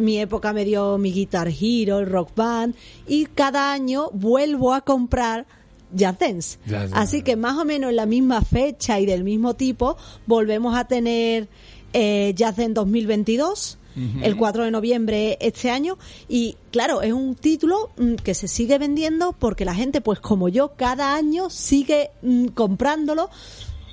Mi 0.00 0.18
época 0.18 0.52
me 0.52 0.64
dio 0.64 0.98
mi 0.98 1.12
Guitar 1.12 1.48
Hero, 1.48 2.00
el 2.00 2.06
Rock 2.06 2.30
Band 2.34 2.74
y 3.06 3.26
cada 3.26 3.72
año 3.72 4.10
vuelvo 4.12 4.74
a 4.74 4.80
comprar 4.80 5.46
Jazz 5.92 6.18
Dance. 6.18 6.58
Así 6.92 7.22
que 7.22 7.36
más 7.36 7.56
o 7.58 7.64
menos 7.64 7.90
en 7.90 7.96
la 7.96 8.06
misma 8.06 8.42
fecha 8.42 8.98
y 9.00 9.06
del 9.06 9.24
mismo 9.24 9.54
tipo 9.54 9.96
volvemos 10.26 10.76
a 10.76 10.86
tener 10.86 11.48
eh, 11.92 12.32
Jazz 12.34 12.56
Dance 12.56 12.74
2022 12.74 13.78
el 14.22 14.36
4 14.36 14.64
de 14.64 14.70
noviembre 14.70 15.38
este 15.40 15.70
año. 15.70 15.98
Y 16.28 16.56
claro, 16.70 17.02
es 17.02 17.12
un 17.12 17.34
título 17.34 17.90
mm, 17.96 18.14
que 18.16 18.34
se 18.34 18.48
sigue 18.48 18.78
vendiendo 18.78 19.32
porque 19.32 19.64
la 19.64 19.74
gente, 19.74 20.00
pues 20.00 20.20
como 20.20 20.48
yo, 20.48 20.72
cada 20.76 21.14
año 21.14 21.50
sigue 21.50 22.10
mm, 22.22 22.48
comprándolo 22.48 23.30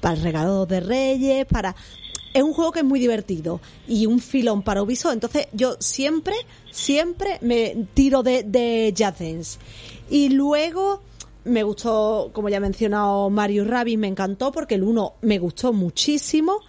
para 0.02 0.16
el 0.16 0.24
regalo 0.24 0.66
de 0.66 0.80
Reyes, 0.80 1.46
para... 1.46 1.76
Es 2.34 2.42
un 2.42 2.54
juego 2.54 2.72
que 2.72 2.80
es 2.80 2.86
muy 2.86 3.00
divertido 3.00 3.62
y 3.88 4.08
un 4.08 4.20
filón 4.20 4.64
para 4.64 4.82
Ubisoft. 4.82 5.14
Entonces 5.14 5.48
yo 5.54 5.78
siempre, 5.80 6.34
siempre 6.72 7.38
me 7.42 7.86
tiro 7.94 8.24
de, 8.24 8.42
de 8.42 8.92
Dance. 8.98 9.60
Y 10.10 10.30
luego 10.30 11.02
me 11.46 11.64
gustó, 11.64 12.32
como 12.34 12.50
ya 12.50 12.58
he 12.58 12.60
mencionado, 12.60 13.30
Mario 13.30 13.66
Rabbids 13.66 14.00
me 14.00 14.08
encantó 14.08 14.52
porque 14.52 14.76
el 14.76 14.84
1 14.84 15.14
me 15.22 15.40
gustó 15.40 15.74
muchísimo. 15.74 16.60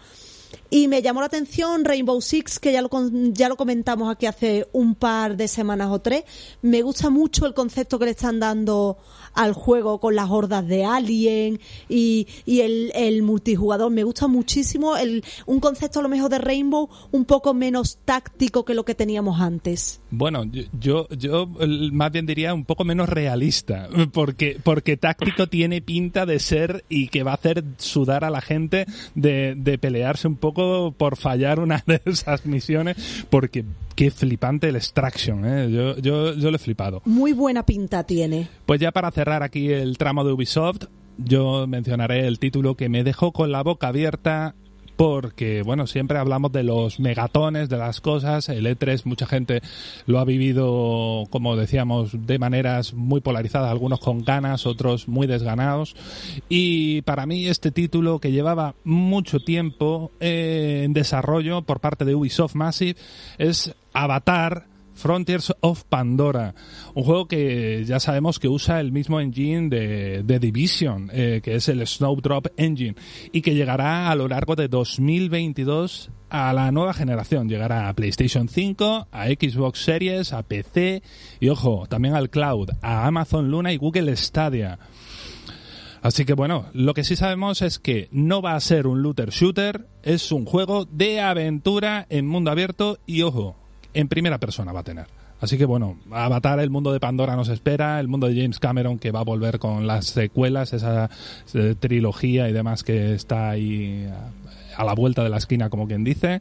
Y 0.75 0.89
me 0.89 1.03
llamó 1.03 1.21
la 1.21 1.27
atención 1.27 1.85
Rainbow 1.85 2.21
Six, 2.21 2.59
que 2.59 2.73
ya 2.73 2.83
lo, 2.83 2.91
ya 3.31 3.49
lo 3.49 3.57
comentamos 3.57 4.11
aquí 4.11 4.27
hace 4.27 4.67
un 4.73 4.97
par 4.97 5.37
de 5.37 5.47
semanas 5.47 5.89
o 5.93 6.01
tres. 6.01 6.25
Me 6.63 6.83
gusta 6.83 7.11
mucho 7.11 7.47
el 7.47 7.55
concepto 7.55 7.97
que 7.97 8.07
le 8.07 8.11
están 8.11 8.41
dando 8.41 8.99
al 9.35 9.53
juego 9.53 9.99
con 9.99 10.15
las 10.15 10.31
hordas 10.31 10.67
de 10.67 10.85
Alien 10.85 11.61
y, 11.89 12.27
y 12.47 12.61
el, 12.61 12.93
el, 12.95 13.23
multijugador. 13.23 13.91
Me 13.91 14.05
gusta 14.05 14.29
muchísimo 14.29 14.97
el, 14.97 15.25
un 15.47 15.61
concepto 15.61 16.01
a 16.01 16.03
lo 16.03 16.09
mejor 16.09 16.31
de 16.31 16.39
Rainbow 16.39 16.89
un 17.13 17.25
poco 17.25 17.55
menos 17.55 17.99
táctico 18.05 18.65
que 18.65 18.75
lo 18.75 18.85
que 18.85 18.95
teníamos 18.95 19.41
antes. 19.41 20.01
Bueno, 20.11 20.45
yo, 20.79 21.09
yo, 21.09 21.49
más 21.93 22.13
bien 22.13 22.27
diría 22.27 22.55
un 22.55 22.65
poco 22.65 22.85
menos 22.85 23.09
realista, 23.09 23.89
porque, 24.13 24.59
porque 24.63 24.97
táctico 24.97 25.49
tiene 25.49 25.83
pinta 25.83 26.27
de 26.27 26.39
ser 26.39 26.85
y 26.89 27.09
que 27.09 27.23
va 27.23 27.33
a 27.33 27.35
hacer 27.35 27.65
sudar 27.79 28.25
a 28.25 28.31
la 28.31 28.41
gente 28.41 28.87
de, 29.15 29.55
de 29.57 29.79
pelearse 29.79 30.29
un 30.29 30.37
poco 30.37 30.93
por 30.97 31.17
fallar 31.17 31.59
una 31.59 31.83
de 31.87 32.01
esas 32.05 32.47
misiones, 32.47 33.27
porque 33.31 33.65
qué 33.95 34.11
flipante 34.11 34.69
el 34.69 34.77
Extraction, 34.77 35.45
¿eh? 35.45 35.71
yo, 35.71 35.97
yo, 35.99 36.35
yo 36.35 36.51
lo 36.51 36.57
he 36.57 36.59
flipado. 36.59 37.03
Muy 37.05 37.33
buena 37.33 37.65
pinta 37.65 38.05
tiene. 38.05 38.49
Pues 38.67 38.81
ya 38.81 38.93
para 38.93 39.11
cerrar 39.11 39.43
aquí 39.43 39.71
el 39.71 39.99
tramo 39.99 40.25
de 40.25 40.33
Ubisoft, 40.33 40.87
yo 41.19 41.67
mencionaré 41.67 42.27
el 42.27 42.39
título 42.39 42.77
que 42.77 42.89
me 42.89 43.05
dejó 43.05 43.33
con 43.33 43.53
la 43.53 43.63
boca 43.63 43.89
abierta 43.89 44.55
porque, 44.97 45.63
bueno, 45.63 45.87
siempre 45.87 46.19
hablamos 46.19 46.53
de 46.53 46.63
los 46.63 47.01
megatones, 47.01 47.69
de 47.69 47.77
las 47.77 48.01
cosas. 48.01 48.49
El 48.49 48.67
E3, 48.67 49.03
mucha 49.05 49.27
gente 49.27 49.61
lo 50.07 50.19
ha 50.19 50.25
vivido, 50.25 51.25
como 51.31 51.57
decíamos, 51.57 52.27
de 52.27 52.39
maneras 52.39 52.95
muy 52.95 53.21
polarizadas, 53.21 53.71
algunos 53.71 53.99
con 53.99 54.25
ganas, 54.25 54.67
otros 54.67 55.09
muy 55.09 55.27
desganados. 55.27 55.97
Y 56.49 57.03
para 57.03 57.27
mí 57.27 57.47
este 57.47 57.71
título, 57.71 58.21
que 58.21 58.31
llevaba 58.31 58.75
mucho 58.85 59.41
tiempo 59.41 60.13
eh, 60.21 60.83
en 60.85 60.93
desarrollo 60.93 61.63
por 61.63 61.81
parte 61.81 62.05
de 62.05 62.15
Ubisoft 62.15 62.55
Massive, 62.55 62.99
es 63.39 63.75
Avatar 63.95 64.67
Frontiers 64.95 65.53
of 65.61 65.85
Pandora, 65.85 66.55
un 66.95 67.03
juego 67.03 67.27
que 67.27 67.85
ya 67.85 68.01
sabemos 68.01 68.39
que 68.39 68.49
usa 68.49 68.81
el 68.81 68.93
mismo 68.93 69.21
engine 69.21 69.69
de, 69.69 70.23
de 70.23 70.39
Division, 70.39 71.11
eh, 71.13 71.41
que 71.43 71.57
es 71.57 71.69
el 71.69 71.85
Snowdrop 71.87 72.47
Engine, 72.57 72.95
y 73.33 73.43
que 73.43 73.55
llegará 73.55 74.11
a 74.11 74.15
lo 74.15 74.29
largo 74.29 74.55
de 74.55 74.69
2022 74.69 76.11
a 76.31 76.53
la 76.53 76.71
nueva 76.73 76.95
generación. 76.95 77.49
Llegará 77.49 77.89
a 77.89 77.95
PlayStation 77.95 78.49
5, 78.49 79.09
a 79.11 79.27
Xbox 79.27 79.81
Series, 79.81 80.33
a 80.33 80.43
PC 80.43 81.03
y, 81.41 81.49
ojo, 81.49 81.87
también 81.89 82.15
al 82.15 82.31
cloud, 82.31 82.71
a 82.81 83.07
Amazon 83.07 83.51
Luna 83.51 83.73
y 83.73 83.77
Google 83.77 84.17
Stadia. 84.17 84.79
Así 86.03 86.27
que 86.27 86.35
bueno, 86.35 86.67
lo 86.75 86.93
que 86.93 87.03
sí 87.03 87.17
sabemos 87.17 87.63
es 87.63 87.79
que 87.79 88.09
no 88.13 88.43
va 88.43 88.57
a 88.57 88.61
ser 88.61 88.87
un 88.87 89.01
looter 89.01 89.31
shooter, 89.31 89.89
es 90.03 90.33
un 90.33 90.45
juego 90.45 90.85
de 90.85 91.23
aventura 91.23 92.07
en 92.11 92.27
mundo 92.27 92.51
abierto 92.51 92.99
y 93.07 93.23
ojo, 93.23 93.57
en 93.95 94.09
primera 94.09 94.39
persona 94.39 94.73
va 94.73 94.81
a 94.81 94.85
tener. 94.85 95.07
Así 95.41 95.59
que 95.59 95.65
bueno, 95.65 95.99
Avatar, 96.11 96.61
el 96.61 96.71
mundo 96.71 96.93
de 96.93 97.01
Pandora 97.01 97.37
nos 97.37 97.49
espera, 97.49 98.01
el 98.01 98.09
mundo 98.09 98.29
de 98.29 98.41
James 98.41 98.59
Cameron 98.59 98.99
que 98.99 99.11
va 99.11 99.21
a 99.21 99.25
volver 99.25 99.59
con 99.59 99.87
las 99.87 100.07
secuelas, 100.07 100.73
esa 100.73 101.11
eh, 101.55 101.75
trilogía 101.79 102.49
y 102.49 102.53
demás 102.53 102.83
que 102.83 103.15
está 103.15 103.51
ahí 103.51 104.09
a 104.77 104.85
la 104.85 104.95
vuelta 104.95 105.23
de 105.23 105.31
la 105.31 105.37
esquina, 105.37 105.71
como 105.71 105.87
quien 105.87 106.05
dice. 106.05 106.41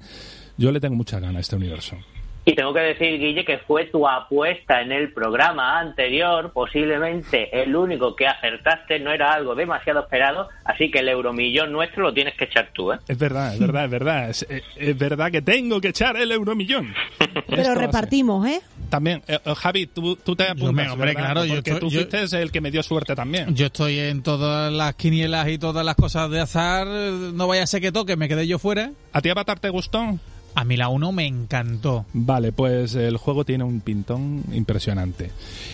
Yo 0.57 0.71
le 0.71 0.79
tengo 0.79 0.95
mucha 0.95 1.19
gana 1.19 1.39
a 1.39 1.41
este 1.41 1.55
universo. 1.55 1.97
Y 2.45 2.56
tengo 2.56 2.73
que 2.73 2.82
decir, 2.82 3.19
Guille, 3.19 3.45
que 3.45 3.60
fue 3.60 3.86
tu 3.86 4.06
apuesta 4.06 4.82
en 4.82 4.91
el 4.91 5.13
programa 5.13 5.79
anterior, 5.79 6.51
posiblemente 6.51 7.63
el 7.63 7.73
único 7.73 8.15
que 8.17 8.27
acertaste, 8.27 8.99
no 8.99 9.12
era 9.12 9.32
algo 9.34 9.56
demasiado 9.56 10.01
esperado, 10.01 10.49
así 10.65 10.91
que 10.91 10.99
el 10.99 11.08
euromillón 11.08 11.71
nuestro 11.71 12.03
lo 12.03 12.13
tienes 12.13 12.36
que 12.36 12.45
echar 12.45 12.69
tú, 12.73 12.91
¿eh? 12.91 12.99
Es 13.08 13.17
verdad, 13.17 13.53
es 13.53 13.60
verdad, 13.60 13.86
es 13.86 13.91
verdad. 13.91 14.29
Es, 14.29 14.45
eh, 14.49 14.93
verdad 14.93 15.32
que 15.32 15.41
tengo 15.41 15.79
que 15.79 15.89
echar 15.89 16.17
el 16.17 16.32
euromillón. 16.34 16.93
Pero 17.47 17.75
repartimos, 17.75 18.45
¿eh? 18.45 18.60
También, 18.89 19.21
eh, 19.27 19.39
Javi, 19.56 19.88
tú, 19.88 20.15
te 20.17 20.43
apuntas, 20.43 20.91
hombre, 20.91 21.15
claro, 21.15 21.43
Porque 21.47 21.75
tú 21.75 21.89
fuiste 21.89 22.23
el 22.23 22.51
que 22.51 22.60
me 22.60 22.71
dio 22.71 22.84
suerte 22.84 23.15
también. 23.15 23.56
Yo 23.56 23.67
estoy 23.67 23.99
en 23.99 24.21
todas 24.21 24.71
las 24.71 24.95
quinielas 24.95 25.47
y 25.47 25.58
todas 25.58 25.86
las 25.86 25.95
cosas 25.95 26.29
de 26.29 26.41
azar, 26.41 26.88
no 26.88 27.47
vaya 27.47 27.63
a 27.63 27.67
ser 27.67 27.79
que 27.79 27.93
toque, 27.93 28.17
me 28.17 28.27
quedé 28.27 28.47
yo 28.47 28.60
fuera. 28.60 28.91
¿A 29.13 29.21
ti 29.21 29.29
Avatar 29.29 29.60
te 29.60 29.69
gustó? 29.69 30.19
A 30.55 30.63
mí 30.63 30.77
la 30.77 30.89
1 30.89 31.11
me 31.11 31.25
encantó. 31.25 32.05
Vale, 32.13 32.51
pues 32.51 32.95
el 32.95 33.17
juego 33.17 33.43
tiene 33.43 33.63
un 33.63 33.81
pintón 33.81 34.43
impresionante. 34.53 35.31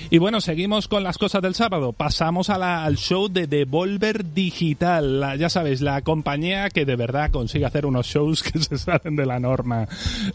Y 0.09 0.17
bueno, 0.17 0.41
seguimos 0.41 0.87
con 0.87 1.03
las 1.03 1.17
cosas 1.17 1.41
del 1.41 1.55
sábado. 1.55 1.91
Pasamos 1.93 2.49
a 2.49 2.57
la, 2.57 2.85
al 2.85 2.97
show 2.97 3.27
de 3.27 3.47
Devolver 3.47 4.33
Digital. 4.33 5.37
ya 5.37 5.49
sabéis, 5.49 5.81
la 5.81 6.01
compañía 6.01 6.69
que 6.69 6.85
de 6.85 6.95
verdad 6.95 7.31
consigue 7.31 7.65
hacer 7.65 7.85
unos 7.85 8.07
shows 8.07 8.43
que 8.43 8.59
se 8.59 8.77
salen 8.77 9.15
de 9.15 9.25
la 9.25 9.39
norma. 9.39 9.87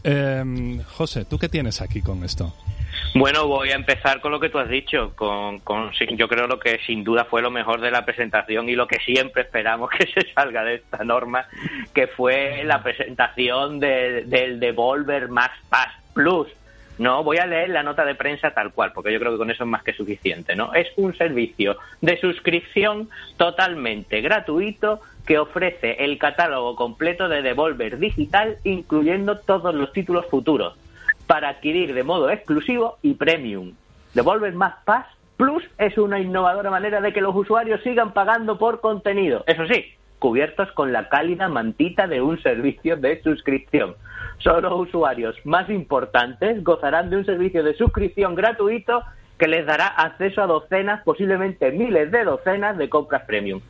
Eh, 0.02 0.80
José, 0.96 1.24
¿tú 1.24 1.38
qué 1.38 1.48
tienes 1.48 1.80
aquí 1.80 2.02
con 2.02 2.24
esto? 2.24 2.52
Bueno, 3.16 3.46
voy 3.46 3.70
a 3.70 3.76
empezar 3.76 4.20
con 4.20 4.32
lo 4.32 4.40
que 4.40 4.48
tú 4.48 4.58
has 4.58 4.68
dicho, 4.68 5.12
con, 5.14 5.60
con, 5.60 5.92
yo 5.92 6.26
creo 6.26 6.48
lo 6.48 6.58
que 6.58 6.80
sin 6.84 7.04
duda 7.04 7.24
fue 7.24 7.42
lo 7.42 7.50
mejor 7.52 7.80
de 7.80 7.92
la 7.92 8.04
presentación 8.04 8.68
y 8.68 8.74
lo 8.74 8.88
que 8.88 8.98
siempre 8.98 9.42
esperamos 9.42 9.88
que 9.96 10.08
se 10.08 10.32
salga 10.32 10.64
de 10.64 10.74
esta 10.74 11.04
norma, 11.04 11.46
que 11.94 12.08
fue 12.08 12.64
la 12.64 12.82
presentación 12.82 13.78
del 13.78 14.58
Devolver 14.58 15.28
Max 15.28 15.54
Pass 15.68 15.92
Plus. 16.12 16.48
No, 16.98 17.22
voy 17.22 17.36
a 17.36 17.46
leer 17.46 17.70
la 17.70 17.84
nota 17.84 18.04
de 18.04 18.16
prensa 18.16 18.50
tal 18.50 18.72
cual, 18.72 18.90
porque 18.92 19.12
yo 19.12 19.20
creo 19.20 19.30
que 19.30 19.38
con 19.38 19.50
eso 19.50 19.62
es 19.62 19.70
más 19.70 19.84
que 19.84 19.92
suficiente, 19.92 20.56
¿no? 20.56 20.74
Es 20.74 20.88
un 20.96 21.14
servicio 21.16 21.76
de 22.00 22.18
suscripción 22.18 23.10
totalmente 23.36 24.22
gratuito 24.22 25.00
que 25.24 25.38
ofrece 25.38 26.04
el 26.04 26.18
catálogo 26.18 26.74
completo 26.74 27.28
de 27.28 27.42
Devolver 27.42 27.98
Digital, 27.98 28.58
incluyendo 28.64 29.38
todos 29.38 29.72
los 29.72 29.92
títulos 29.92 30.26
futuros 30.26 30.76
para 31.26 31.48
adquirir 31.48 31.94
de 31.94 32.02
modo 32.02 32.30
exclusivo 32.30 32.98
y 33.02 33.14
premium. 33.14 33.72
Devolver 34.14 34.54
más 34.54 34.74
Pass 34.84 35.06
Plus 35.36 35.64
es 35.78 35.98
una 35.98 36.20
innovadora 36.20 36.70
manera 36.70 37.00
de 37.00 37.12
que 37.12 37.20
los 37.20 37.34
usuarios 37.34 37.82
sigan 37.82 38.12
pagando 38.12 38.56
por 38.56 38.80
contenido. 38.80 39.42
Eso 39.46 39.66
sí, 39.66 39.84
cubiertos 40.20 40.70
con 40.72 40.92
la 40.92 41.08
cálida 41.08 41.48
mantita 41.48 42.06
de 42.06 42.22
un 42.22 42.40
servicio 42.40 42.96
de 42.96 43.20
suscripción. 43.22 43.96
Solo 44.38 44.76
usuarios 44.76 45.36
más 45.44 45.68
importantes 45.70 46.62
gozarán 46.62 47.10
de 47.10 47.16
un 47.16 47.24
servicio 47.24 47.64
de 47.64 47.74
suscripción 47.74 48.34
gratuito 48.34 49.02
que 49.38 49.48
les 49.48 49.66
dará 49.66 49.88
acceso 49.88 50.42
a 50.42 50.46
docenas, 50.46 51.02
posiblemente 51.02 51.72
miles 51.72 52.10
de 52.12 52.24
docenas 52.24 52.78
de 52.78 52.88
compras 52.88 53.22
premium. 53.26 53.60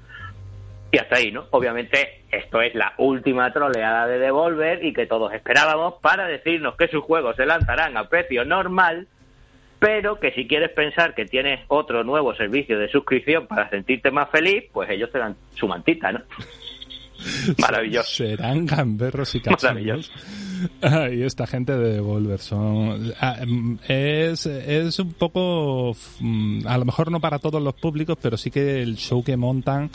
Y 0.94 0.98
hasta 0.98 1.16
ahí, 1.16 1.32
¿no? 1.32 1.46
Obviamente 1.50 2.22
esto 2.30 2.62
es 2.62 2.72
la 2.76 2.94
última 2.98 3.52
troleada 3.52 4.06
de 4.06 4.20
Devolver 4.20 4.84
y 4.84 4.92
que 4.92 5.06
todos 5.06 5.32
esperábamos 5.32 5.94
para 6.00 6.28
decirnos 6.28 6.76
que 6.76 6.86
sus 6.86 7.02
juegos 7.02 7.34
se 7.34 7.46
lanzarán 7.46 7.96
a 7.96 8.08
precio 8.08 8.44
normal, 8.44 9.08
pero 9.80 10.20
que 10.20 10.30
si 10.34 10.46
quieres 10.46 10.70
pensar 10.70 11.16
que 11.16 11.24
tienes 11.24 11.58
otro 11.66 12.04
nuevo 12.04 12.32
servicio 12.36 12.78
de 12.78 12.88
suscripción 12.88 13.48
para 13.48 13.68
sentirte 13.70 14.12
más 14.12 14.30
feliz, 14.30 14.66
pues 14.72 14.88
ellos 14.88 15.10
te 15.10 15.18
dan 15.18 15.34
su 15.56 15.66
mantita, 15.66 16.12
¿no? 16.12 16.20
Maravilloso. 17.58 18.08
Serán 18.08 18.64
gamberros 18.64 19.34
y 19.34 19.40
cachorros. 19.40 20.12
Y 21.12 21.22
esta 21.22 21.48
gente 21.48 21.76
de 21.76 21.94
Devolver 21.94 22.38
son 22.38 23.12
ah, 23.20 23.38
mm, 23.44 23.78
es, 23.88 24.46
es 24.46 24.98
un 25.00 25.12
poco 25.14 25.96
mm, 26.20 26.68
a 26.68 26.78
lo 26.78 26.84
mejor 26.84 27.10
no 27.10 27.18
para 27.18 27.40
todos 27.40 27.60
los 27.60 27.74
públicos 27.74 28.16
pero 28.20 28.36
sí 28.36 28.50
que 28.50 28.80
el 28.80 28.96
show 28.96 29.22
que 29.22 29.36
montan 29.36 29.90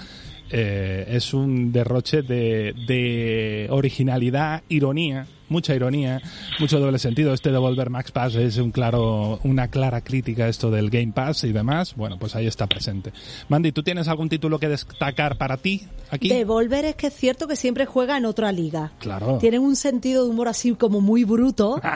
eh, 0.52 1.06
es 1.10 1.34
un 1.34 1.72
derroche 1.72 2.22
de, 2.22 2.74
de 2.88 3.68
originalidad, 3.70 4.64
ironía, 4.70 5.28
mucha 5.50 5.76
ironía, 5.76 6.22
mucho 6.60 6.80
doble 6.80 7.00
sentido. 7.00 7.34
Este 7.34 7.52
Devolver 7.52 7.90
Max 7.90 8.12
Pass 8.12 8.36
es 8.36 8.58
un 8.58 8.72
claro, 8.72 9.40
una 9.44 9.68
clara 9.68 10.02
crítica 10.02 10.46
a 10.46 10.48
esto 10.48 10.72
del 10.72 10.90
Game 10.90 11.12
Pass 11.14 11.44
y 11.44 11.52
demás. 11.52 11.96
Bueno, 11.96 12.18
pues 12.18 12.36
ahí 12.36 12.48
está 12.48 12.68
presente. 12.68 13.12
Mandy, 13.50 13.72
¿tú 13.72 13.84
tienes 13.84 14.08
algún 14.08 14.30
título 14.30 14.60
que 14.60 14.70
destacar 14.70 15.38
para 15.38 15.58
ti 15.58 15.88
aquí? 16.10 16.30
Devolver 16.30 16.86
es 16.86 16.96
que 16.96 17.08
es 17.08 17.16
cierto 17.16 17.48
que 17.48 17.56
siempre 17.56 17.86
juega 17.86 18.18
en 18.18 18.26
otra 18.26 18.52
liga. 18.52 18.94
Claro. 19.00 19.38
Tienen 19.40 19.62
un 19.62 19.76
sentido 19.76 20.24
de 20.24 20.30
humor 20.30 20.48
así 20.48 20.74
como 20.74 21.02
muy 21.02 21.24
bruto. 21.24 21.82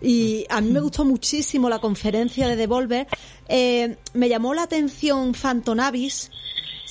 Y 0.00 0.44
a 0.50 0.60
mí 0.60 0.70
me 0.70 0.80
gustó 0.80 1.04
muchísimo 1.04 1.68
la 1.70 1.78
conferencia 1.78 2.46
de 2.46 2.56
Devolver. 2.56 3.06
Eh, 3.48 3.96
me 4.12 4.28
llamó 4.28 4.52
la 4.52 4.64
atención 4.64 5.32
Phantom 5.32 5.80
Abyss, 5.80 6.30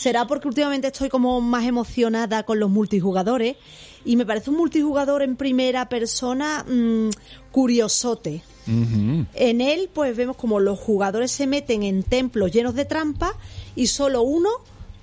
será 0.04 0.28
porque 0.28 0.50
últimamente 0.50 0.88
estoy 0.88 1.08
como 1.08 1.40
más 1.40 1.64
emocionada 1.64 2.44
con 2.44 2.60
los 2.60 2.70
multijugadores 2.70 3.56
y 4.04 4.18
me 4.18 4.26
parece 4.26 4.50
un 4.50 4.58
multijugador 4.58 5.22
en 5.22 5.38
primera 5.38 5.88
persona 5.88 6.66
mmm, 6.68 7.08
curiosote. 7.52 8.42
En 8.68 9.62
él 9.62 9.90
pues 9.94 10.18
vemos 10.18 10.36
como 10.36 10.60
los 10.60 10.78
jugadores 10.78 11.32
se 11.32 11.48
meten 11.48 11.84
en 11.84 12.04
templos 12.04 12.52
llenos 12.52 12.76
de 12.76 12.84
trampas 12.84 13.32
y 13.78 13.88
solo 13.88 14.24
uno 14.24 14.50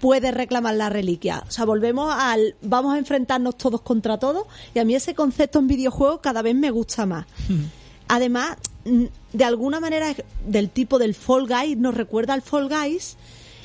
puede 0.01 0.33
reclamar 0.33 0.75
la 0.75 0.91
reliquia. 0.91 1.45
O 1.49 1.51
sea, 1.51 1.65
volvemos 1.65 2.15
al 2.15 2.57
vamos 2.61 2.95
a 2.95 2.99
enfrentarnos 2.99 3.57
todos 3.57 3.81
contra 3.81 4.19
todos 4.19 4.45
y 4.75 4.81
a 4.81 4.85
mí 4.85 4.95
ese 4.95 5.15
concepto 5.15 5.61
en 5.61 5.67
videojuegos 5.67 6.21
cada 6.21 6.43
vez 6.43 6.55
me 6.55 6.71
gusta 6.71 7.07
más. 7.07 7.25
Además, 8.07 8.59
de 9.33 9.45
alguna 9.45 9.81
manera 9.81 10.15
del 10.47 10.69
tipo 10.69 10.99
del 10.99 11.15
Fall 11.15 11.47
Guys 11.47 11.79
nos 11.79 11.95
recuerda 11.95 12.35
al 12.35 12.43
Fall 12.43 12.69
Guys 12.69 13.17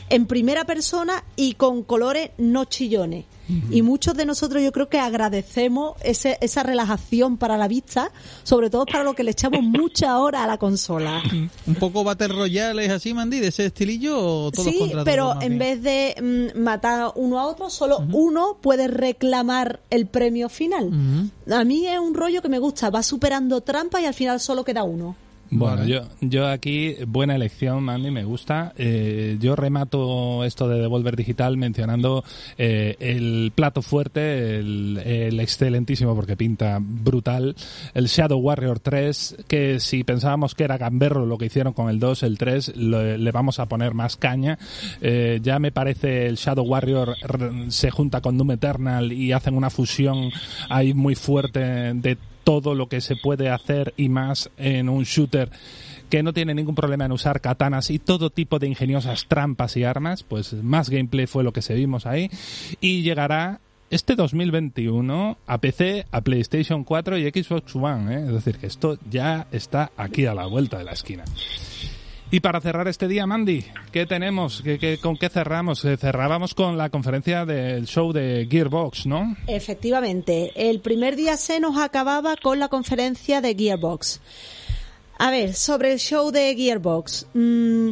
en 0.10 0.26
primera 0.26 0.66
persona 0.66 1.24
y 1.36 1.54
con 1.54 1.84
colores 1.84 2.32
no 2.38 2.66
chillones. 2.66 3.26
Y 3.70 3.84
muchos 3.84 4.16
de 4.16 4.26
nosotros 4.26 4.64
yo 4.64 4.72
creo 4.72 4.90
que 4.90 4.98
agradecemos 4.98 5.94
ese, 6.04 6.40
esa 6.42 6.64
relajación 6.64 7.38
para 7.38 7.58
la 7.58 7.68
vista, 7.68 8.12
sobre 8.42 8.72
todo 8.72 8.88
para 8.88 9.04
lo 9.04 9.14
que 9.14 9.24
le 9.24 9.30
echamos 9.32 9.62
mucha 9.62 10.18
hora 10.18 10.44
a 10.44 10.48
la 10.48 10.58
consola. 10.58 11.22
Un 11.68 11.76
poco 11.76 12.04
Battle 12.04 12.30
Royale 12.30 12.84
es 12.86 12.92
así, 12.92 13.14
Mandy, 13.14 13.40
de 13.40 13.50
ese 13.50 13.68
estilillo 13.68 14.18
o 14.18 14.52
todos 14.52 14.68
Sí, 14.68 14.80
contra 14.80 15.04
pero 15.04 15.30
todos, 15.34 15.44
en 15.44 15.60
bien? 15.60 15.60
vez 15.60 15.84
de 15.84 16.52
mm, 16.56 16.60
matar 16.60 17.12
uno 17.18 17.40
a 17.40 17.46
otro, 17.46 17.70
solo 17.70 18.00
uno 18.14 18.58
puede 18.62 18.88
reclamar 18.88 19.80
el 19.92 20.08
premio 20.08 20.50
final. 20.50 21.30
A 21.52 21.64
mí 21.64 21.86
es 21.86 22.00
un 22.00 22.16
rollo 22.16 22.42
que 22.42 22.50
me 22.50 22.58
gusta, 22.58 22.90
va 22.90 23.04
superando 23.04 23.62
trampas 23.62 24.02
y 24.02 24.06
al 24.06 24.16
final 24.16 24.40
solo 24.40 24.64
queda 24.66 24.82
uno. 24.82 25.16
Bueno, 25.52 25.86
yo, 25.86 26.02
yo 26.22 26.48
aquí, 26.48 26.96
buena 27.08 27.36
elección, 27.36 27.84
Mandy, 27.84 28.12
me 28.12 28.24
gusta. 28.24 28.74
Eh, 28.78 29.38
yo 29.40 29.56
remato 29.56 30.44
esto 30.44 30.68
de 30.68 30.80
Devolver 30.82 31.16
Digital 31.16 31.56
mencionando 31.56 32.24
eh, 32.58 32.96
el 33.00 33.52
plato 33.56 33.82
fuerte, 33.82 34.58
el, 34.58 34.98
el 35.06 35.40
excelentísimo, 35.40 36.16
porque 36.16 36.36
pinta 36.36 36.80
brutal, 36.82 37.56
el 37.94 38.08
Shadow 38.08 38.40
Warrior 38.40 38.80
3, 38.80 39.46
que 39.48 39.80
si 39.80 40.04
pensábamos 40.04 40.56
que 40.56 40.64
era 40.64 40.78
gamberro 40.78 41.26
lo 41.26 41.38
que 41.38 41.46
hicieron 41.46 41.74
con 41.74 41.90
el 41.90 42.00
2, 42.00 42.24
el 42.24 42.38
3, 42.38 42.76
lo- 42.76 43.16
le 43.18 43.32
vamos 43.32 43.60
a 43.60 43.68
poner 43.68 43.94
más 43.94 44.18
caña. 44.18 44.58
Eh, 45.02 45.40
ya 45.44 45.60
me 45.60 45.72
parece 45.72 46.26
el 46.28 46.36
Shadow 46.36 46.66
Warrior 46.66 47.16
se 47.70 47.92
junta 47.92 48.20
con 48.22 48.38
Doom 48.38 48.52
Eternal 48.52 49.14
y 49.14 49.32
hacen 49.32 49.56
una 49.56 49.70
fusión 49.70 50.32
ahí 50.70 50.94
muy 50.94 51.16
fuerte 51.16 51.60
de 51.94 52.18
todo 52.46 52.76
lo 52.76 52.88
que 52.88 53.02
se 53.02 53.18
puede 53.18 53.50
hacer 53.50 53.94
y 53.98 54.08
más 54.08 54.50
en 54.56 54.88
un 54.88 55.04
shooter 55.04 55.50
que 56.10 56.24
no 56.24 56.32
tiene 56.32 56.54
ningún 56.54 56.76
problema 56.76 57.06
en 57.06 57.12
usar 57.12 57.42
katanas 57.42 57.90
y 57.90 58.00
todo 58.00 58.30
tipo 58.30 58.60
de 58.60 58.68
ingeniosas 58.68 59.26
trampas 59.28 59.76
y 59.76 59.84
armas, 59.84 60.24
pues 60.24 60.54
más 60.54 60.90
gameplay 60.90 61.26
fue 61.26 61.44
lo 61.44 61.52
que 61.52 61.64
se 61.64 61.74
vimos 61.74 62.06
ahí 62.06 62.30
y 62.80 63.02
llegará 63.02 63.60
este 63.90 64.16
2021 64.16 65.38
a 65.46 65.58
PC, 65.58 66.06
a 66.12 66.22
PlayStation 66.22 66.84
4 66.84 67.18
y 67.18 67.30
Xbox 67.30 67.76
One, 67.76 68.16
¿eh? 68.16 68.24
es 68.28 68.34
decir, 68.34 68.58
que 68.58 68.68
esto 68.68 68.98
ya 69.10 69.48
está 69.52 69.92
aquí 69.98 70.26
a 70.26 70.36
la 70.36 70.46
vuelta 70.46 70.78
de 70.78 70.84
la 70.86 70.92
esquina. 70.92 71.24
Y 72.32 72.40
para 72.42 72.60
cerrar 72.60 72.88
este 72.88 73.08
día, 73.08 73.26
Mandy, 73.26 73.64
¿qué 73.94 74.06
tenemos? 74.06 74.62
¿Qué, 74.64 74.78
qué- 74.80 74.98
con 74.98 75.16
qué 75.16 75.30
cerramos? 75.30 75.86
Eh, 75.86 75.96
cerrábamos 75.96 76.54
con 76.54 76.78
la 76.78 76.90
conferencia 76.90 77.46
del 77.46 77.86
show 77.86 78.12
de 78.12 78.48
Gearbox, 78.50 79.06
¿no? 79.06 79.38
Efectivamente, 79.48 80.52
el 80.70 80.82
primer 80.82 81.16
día 81.16 81.38
se 81.38 81.60
nos 81.60 81.78
acababa 81.78 82.36
con 82.36 82.60
la 82.60 82.68
conferencia 82.68 83.42
de 83.42 83.56
Gearbox. 83.56 84.20
A 85.18 85.32
ver, 85.32 85.54
sobre 85.54 85.94
el 85.94 86.00
show 86.00 86.32
de 86.32 86.54
Gearbox. 86.56 87.28
mm, 87.36 87.92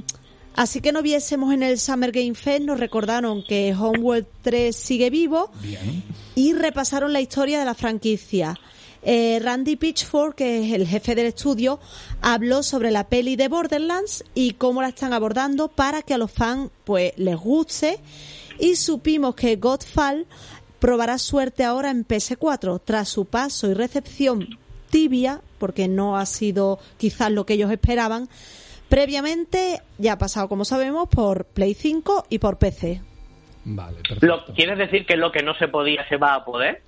así 0.56 0.82
que 0.82 0.92
no 0.92 1.02
viésemos 1.02 1.54
en 1.54 1.64
el 1.64 1.80
Summer 1.80 2.12
Game 2.12 2.34
Fest, 2.36 2.64
nos 2.64 2.80
recordaron 2.80 3.44
que 3.48 3.74
Homeworld 3.74 4.26
3 4.42 4.76
sigue 4.76 5.10
vivo 5.10 5.52
Bien. 5.62 6.04
y 6.36 6.54
repasaron 6.54 7.14
la 7.14 7.22
historia 7.22 7.60
de 7.60 7.66
la 7.66 7.76
franquicia. 7.76 8.60
Eh, 9.06 9.40
Randy 9.42 9.76
Pitchford, 9.76 10.36
que 10.36 10.66
es 10.66 10.74
el 10.74 10.88
jefe 10.88 11.16
del 11.16 11.28
estudio, 11.28 11.80
habló 12.22 12.64
sobre 12.64 12.92
la 12.92 13.08
peli 13.10 13.36
de 13.36 13.50
Borderlands 13.50 14.24
y 14.34 14.54
cómo 14.54 14.82
la 14.82 14.90
están 14.90 15.14
abordando 15.14 15.68
para 15.68 16.02
que 16.02 16.14
a 16.14 16.18
los 16.18 16.32
fans 16.32 16.72
pues 16.86 17.14
les 17.18 17.36
guste 17.36 18.00
y 18.60 18.76
supimos 18.76 19.36
que 19.36 19.58
Godfall 19.58 20.26
probará 20.80 21.18
suerte 21.18 21.64
ahora 21.64 21.92
en 21.92 22.06
PS4 22.06 22.82
tras 22.84 23.10
su 23.10 23.26
paso 23.26 23.70
y 23.70 23.74
recepción 23.74 24.58
tibia, 24.90 25.42
porque 25.58 25.88
no 25.88 26.18
ha 26.18 26.26
sido 26.26 26.78
quizás 26.98 27.32
lo 27.32 27.46
que 27.46 27.54
ellos 27.54 27.72
esperaban. 27.72 28.30
Previamente 28.90 29.82
ya 29.98 30.14
ha 30.14 30.18
pasado, 30.20 30.48
como 30.48 30.66
sabemos, 30.66 31.10
por 31.10 31.46
Play 31.46 31.74
5 31.74 32.28
y 32.30 32.38
por 32.38 32.60
PC. 32.60 33.02
Vale, 33.66 33.98
Lo, 33.98 34.20
perfecto. 34.20 34.54
¿Quieres 34.54 34.78
decir 34.78 35.06
que 35.08 35.18
lo 35.18 35.32
que 35.32 35.42
no 35.42 35.56
se 35.56 35.68
podía 35.68 36.08
se 36.10 36.18
va 36.18 36.36
a 36.36 36.46
poder? 36.46 36.84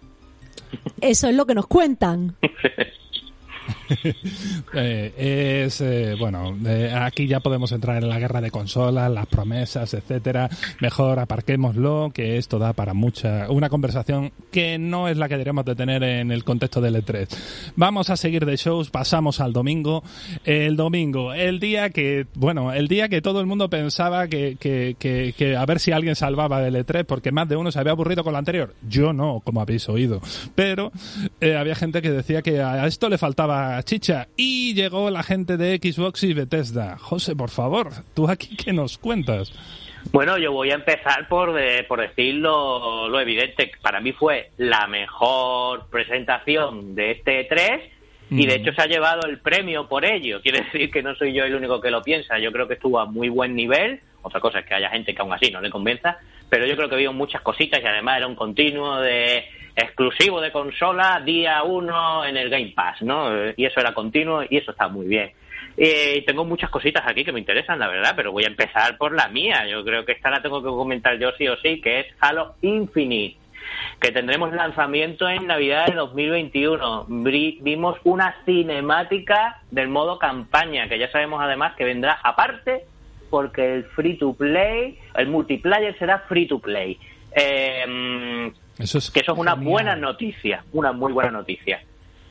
Eso 1.01 1.27
es 1.27 1.35
lo 1.35 1.45
que 1.45 1.55
nos 1.55 1.67
cuentan. 1.67 2.35
Eh, 4.73 5.63
es 5.65 5.79
eh, 5.79 6.15
bueno 6.19 6.57
eh, 6.65 6.91
aquí 6.93 7.27
ya 7.27 7.39
podemos 7.39 7.71
entrar 7.71 8.01
en 8.01 8.09
la 8.09 8.19
guerra 8.19 8.41
de 8.41 8.51
consolas 8.51 9.11
las 9.11 9.25
promesas 9.27 9.93
etcétera. 9.93 10.49
Mejor 10.81 11.19
aparquémoslo 11.19 12.11
que 12.13 12.37
esto 12.37 12.59
da 12.59 12.73
para 12.73 12.93
mucha 12.93 13.49
una 13.49 13.69
conversación 13.69 14.31
que 14.51 14.77
no 14.77 15.07
es 15.07 15.17
la 15.17 15.27
que 15.27 15.35
deberíamos 15.35 15.65
de 15.65 15.75
tener 15.75 16.03
en 16.03 16.31
el 16.31 16.43
contexto 16.43 16.81
del 16.81 16.95
E3 16.95 17.27
vamos 17.75 18.09
a 18.09 18.17
seguir 18.17 18.45
de 18.45 18.57
shows 18.57 18.89
pasamos 18.89 19.39
al 19.39 19.53
domingo. 19.53 20.03
El 20.43 20.75
domingo 20.75 21.33
el 21.33 21.59
día 21.59 21.89
que 21.89 22.27
bueno 22.33 22.73
el 22.73 22.87
día 22.87 23.07
que 23.07 23.21
todo 23.21 23.39
el 23.39 23.45
mundo 23.45 23.69
pensaba 23.69 24.27
que, 24.27 24.57
que, 24.59 24.95
que, 24.99 25.33
que 25.37 25.55
a 25.55 25.65
ver 25.65 25.79
si 25.79 25.91
alguien 25.91 26.15
salvaba 26.15 26.59
del 26.59 26.75
E3 26.75 27.05
porque 27.05 27.31
más 27.31 27.47
de 27.47 27.55
uno 27.55 27.71
se 27.71 27.79
había 27.79 27.93
aburrido 27.93 28.23
con 28.23 28.33
la 28.33 28.39
anterior. 28.39 28.73
Yo 28.87 29.13
no 29.13 29.41
como 29.43 29.61
habéis 29.61 29.87
oído. 29.87 30.21
Pero 30.55 30.91
había 31.41 31.75
gente 31.75 32.01
que 32.01 32.11
decía 32.11 32.41
que 32.41 32.61
a 32.61 32.85
esto 32.87 33.09
le 33.09 33.17
faltaba 33.17 33.74
chicha 33.83 34.27
y 34.35 34.73
llegó 34.73 35.09
la 35.09 35.23
gente 35.23 35.57
de 35.57 35.77
Xbox 35.77 36.23
y 36.23 36.33
Bethesda. 36.33 36.97
José, 36.97 37.35
por 37.35 37.49
favor, 37.49 37.89
tú 38.13 38.29
aquí 38.29 38.55
qué 38.55 38.73
nos 38.73 38.97
cuentas. 38.97 39.53
Bueno, 40.11 40.37
yo 40.37 40.51
voy 40.51 40.71
a 40.71 40.75
empezar 40.75 41.27
por, 41.27 41.59
eh, 41.59 41.83
por 41.83 41.99
decir 41.99 42.35
lo, 42.35 43.09
lo 43.09 43.19
evidente. 43.19 43.71
Para 43.81 43.99
mí 43.99 44.11
fue 44.11 44.51
la 44.57 44.87
mejor 44.87 45.87
presentación 45.89 46.95
de 46.95 47.11
este 47.11 47.49
E3 47.49 47.81
y 48.31 48.47
de 48.47 48.55
hecho 48.55 48.73
se 48.73 48.81
ha 48.81 48.87
llevado 48.87 49.27
el 49.27 49.39
premio 49.39 49.87
por 49.87 50.05
ello. 50.05 50.41
Quiere 50.41 50.61
decir 50.61 50.89
que 50.89 51.03
no 51.03 51.15
soy 51.15 51.33
yo 51.33 51.43
el 51.43 51.55
único 51.55 51.79
que 51.79 51.91
lo 51.91 52.01
piensa. 52.01 52.39
Yo 52.39 52.51
creo 52.51 52.67
que 52.67 52.75
estuvo 52.75 52.99
a 52.99 53.05
muy 53.05 53.29
buen 53.29 53.55
nivel. 53.55 53.99
Otra 54.21 54.39
cosa 54.39 54.59
es 54.59 54.65
que 54.65 54.73
haya 54.73 54.89
gente 54.89 55.13
que 55.13 55.21
aún 55.21 55.33
así 55.33 55.51
no 55.51 55.61
le 55.61 55.69
convenza. 55.69 56.17
Pero 56.49 56.65
yo 56.65 56.75
creo 56.75 56.89
que 56.89 56.95
vio 56.95 57.13
muchas 57.13 57.41
cositas 57.41 57.81
y 57.81 57.85
además 57.85 58.17
era 58.17 58.27
un 58.27 58.35
continuo 58.35 58.99
de 59.01 59.45
exclusivo 59.75 60.41
de 60.41 60.51
consola 60.51 61.21
día 61.25 61.63
uno 61.63 62.25
en 62.25 62.37
el 62.37 62.49
Game 62.49 62.73
Pass, 62.75 63.01
¿no? 63.01 63.35
Eh, 63.35 63.53
Y 63.57 63.65
eso 63.65 63.79
era 63.79 63.93
continuo 63.93 64.43
y 64.49 64.57
eso 64.57 64.71
está 64.71 64.87
muy 64.87 65.07
bien. 65.07 65.31
Y 65.77 66.21
tengo 66.21 66.45
muchas 66.45 66.69
cositas 66.69 67.03
aquí 67.05 67.25
que 67.25 67.33
me 67.33 67.39
interesan, 67.39 67.79
la 67.79 67.87
verdad, 67.87 68.13
pero 68.15 68.31
voy 68.31 68.45
a 68.45 68.47
empezar 68.47 68.97
por 68.97 69.13
la 69.13 69.27
mía. 69.27 69.67
Yo 69.67 69.83
creo 69.83 70.05
que 70.05 70.13
esta 70.13 70.29
la 70.29 70.41
tengo 70.41 70.61
que 70.61 70.69
comentar 70.69 71.17
yo 71.19 71.31
sí 71.37 71.47
o 71.49 71.57
sí, 71.57 71.81
que 71.81 71.99
es 71.99 72.07
Halo 72.21 72.55
Infinite 72.61 73.37
que 73.99 74.11
tendremos 74.11 74.53
lanzamiento 74.53 75.27
en 75.27 75.47
Navidad 75.47 75.87
de 75.87 75.95
2021. 75.95 77.05
Vimos 77.07 77.97
una 78.03 78.35
cinemática 78.45 79.61
del 79.71 79.87
modo 79.87 80.19
campaña, 80.19 80.87
que 80.87 80.99
ya 80.99 81.11
sabemos 81.11 81.41
además 81.41 81.75
que 81.75 81.83
vendrá 81.83 82.19
aparte, 82.23 82.85
porque 83.29 83.73
el 83.73 83.85
free 83.85 84.17
to 84.17 84.33
play, 84.33 84.99
el 85.15 85.27
multiplayer 85.27 85.97
será 85.97 86.19
free 86.27 86.47
to 86.47 86.59
play. 86.59 86.99
Eh, 87.35 88.51
eso 88.77 88.97
es 88.97 89.11
que 89.11 89.21
eso 89.21 89.33
es 89.33 89.37
una 89.37 89.55
buena 89.55 89.95
noticia, 89.95 90.63
una 90.73 90.91
muy 90.91 91.13
buena 91.13 91.31
noticia. 91.31 91.81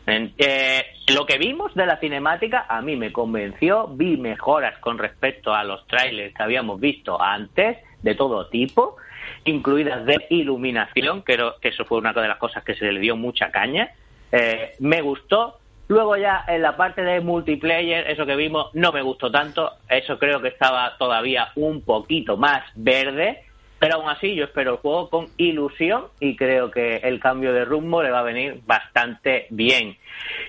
Eh, 0.06 0.84
lo 1.14 1.24
que 1.24 1.38
vimos 1.38 1.74
de 1.74 1.86
la 1.86 1.98
cinemática 1.98 2.66
a 2.68 2.82
mí 2.82 2.96
me 2.96 3.12
convenció, 3.12 3.88
vi 3.88 4.16
mejoras 4.16 4.78
con 4.78 4.98
respecto 4.98 5.54
a 5.54 5.64
los 5.64 5.86
trailers 5.86 6.34
que 6.34 6.42
habíamos 6.42 6.78
visto 6.78 7.20
antes, 7.20 7.78
de 8.02 8.14
todo 8.14 8.48
tipo, 8.48 8.96
incluidas 9.44 10.04
de 10.04 10.26
iluminación, 10.28 11.22
que 11.22 11.38
eso 11.62 11.84
fue 11.86 11.98
una 11.98 12.12
de 12.12 12.28
las 12.28 12.38
cosas 12.38 12.62
que 12.64 12.74
se 12.74 12.92
le 12.92 13.00
dio 13.00 13.16
mucha 13.16 13.50
caña. 13.50 13.90
Eh, 14.30 14.74
me 14.80 15.00
gustó. 15.00 15.58
Luego 15.86 16.16
ya 16.16 16.44
en 16.48 16.62
la 16.62 16.76
parte 16.76 17.02
de 17.02 17.20
multiplayer, 17.20 18.10
eso 18.10 18.24
que 18.24 18.36
vimos 18.36 18.70
no 18.74 18.90
me 18.92 19.02
gustó 19.02 19.30
tanto. 19.30 19.72
Eso 19.88 20.18
creo 20.18 20.40
que 20.40 20.48
estaba 20.48 20.96
todavía 20.98 21.48
un 21.56 21.82
poquito 21.82 22.36
más 22.36 22.62
verde. 22.74 23.44
Pero 23.84 23.96
aún 23.96 24.08
así 24.08 24.34
yo 24.34 24.44
espero 24.44 24.72
el 24.72 24.76
juego 24.78 25.10
con 25.10 25.26
ilusión 25.36 26.04
y 26.18 26.36
creo 26.36 26.70
que 26.70 26.96
el 27.02 27.20
cambio 27.20 27.52
de 27.52 27.66
rumbo 27.66 28.02
le 28.02 28.10
va 28.10 28.20
a 28.20 28.22
venir 28.22 28.62
bastante 28.64 29.46
bien. 29.50 29.98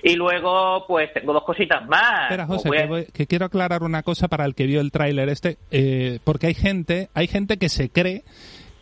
Y 0.02 0.14
luego, 0.14 0.86
pues 0.86 1.12
tengo 1.12 1.34
dos 1.34 1.44
cositas 1.44 1.86
más. 1.86 2.30
Espera, 2.30 2.46
José, 2.46 3.06
que, 3.12 3.26
quiero 3.26 3.44
aclarar 3.44 3.82
una 3.82 4.02
cosa 4.02 4.28
para 4.28 4.46
el 4.46 4.54
que 4.54 4.64
vio 4.64 4.80
el 4.80 4.90
tráiler 4.90 5.28
este, 5.28 5.58
eh, 5.70 6.18
porque 6.24 6.46
hay 6.46 6.54
gente, 6.54 7.10
hay 7.12 7.26
gente 7.26 7.58
que 7.58 7.68
se 7.68 7.90
cree 7.90 8.24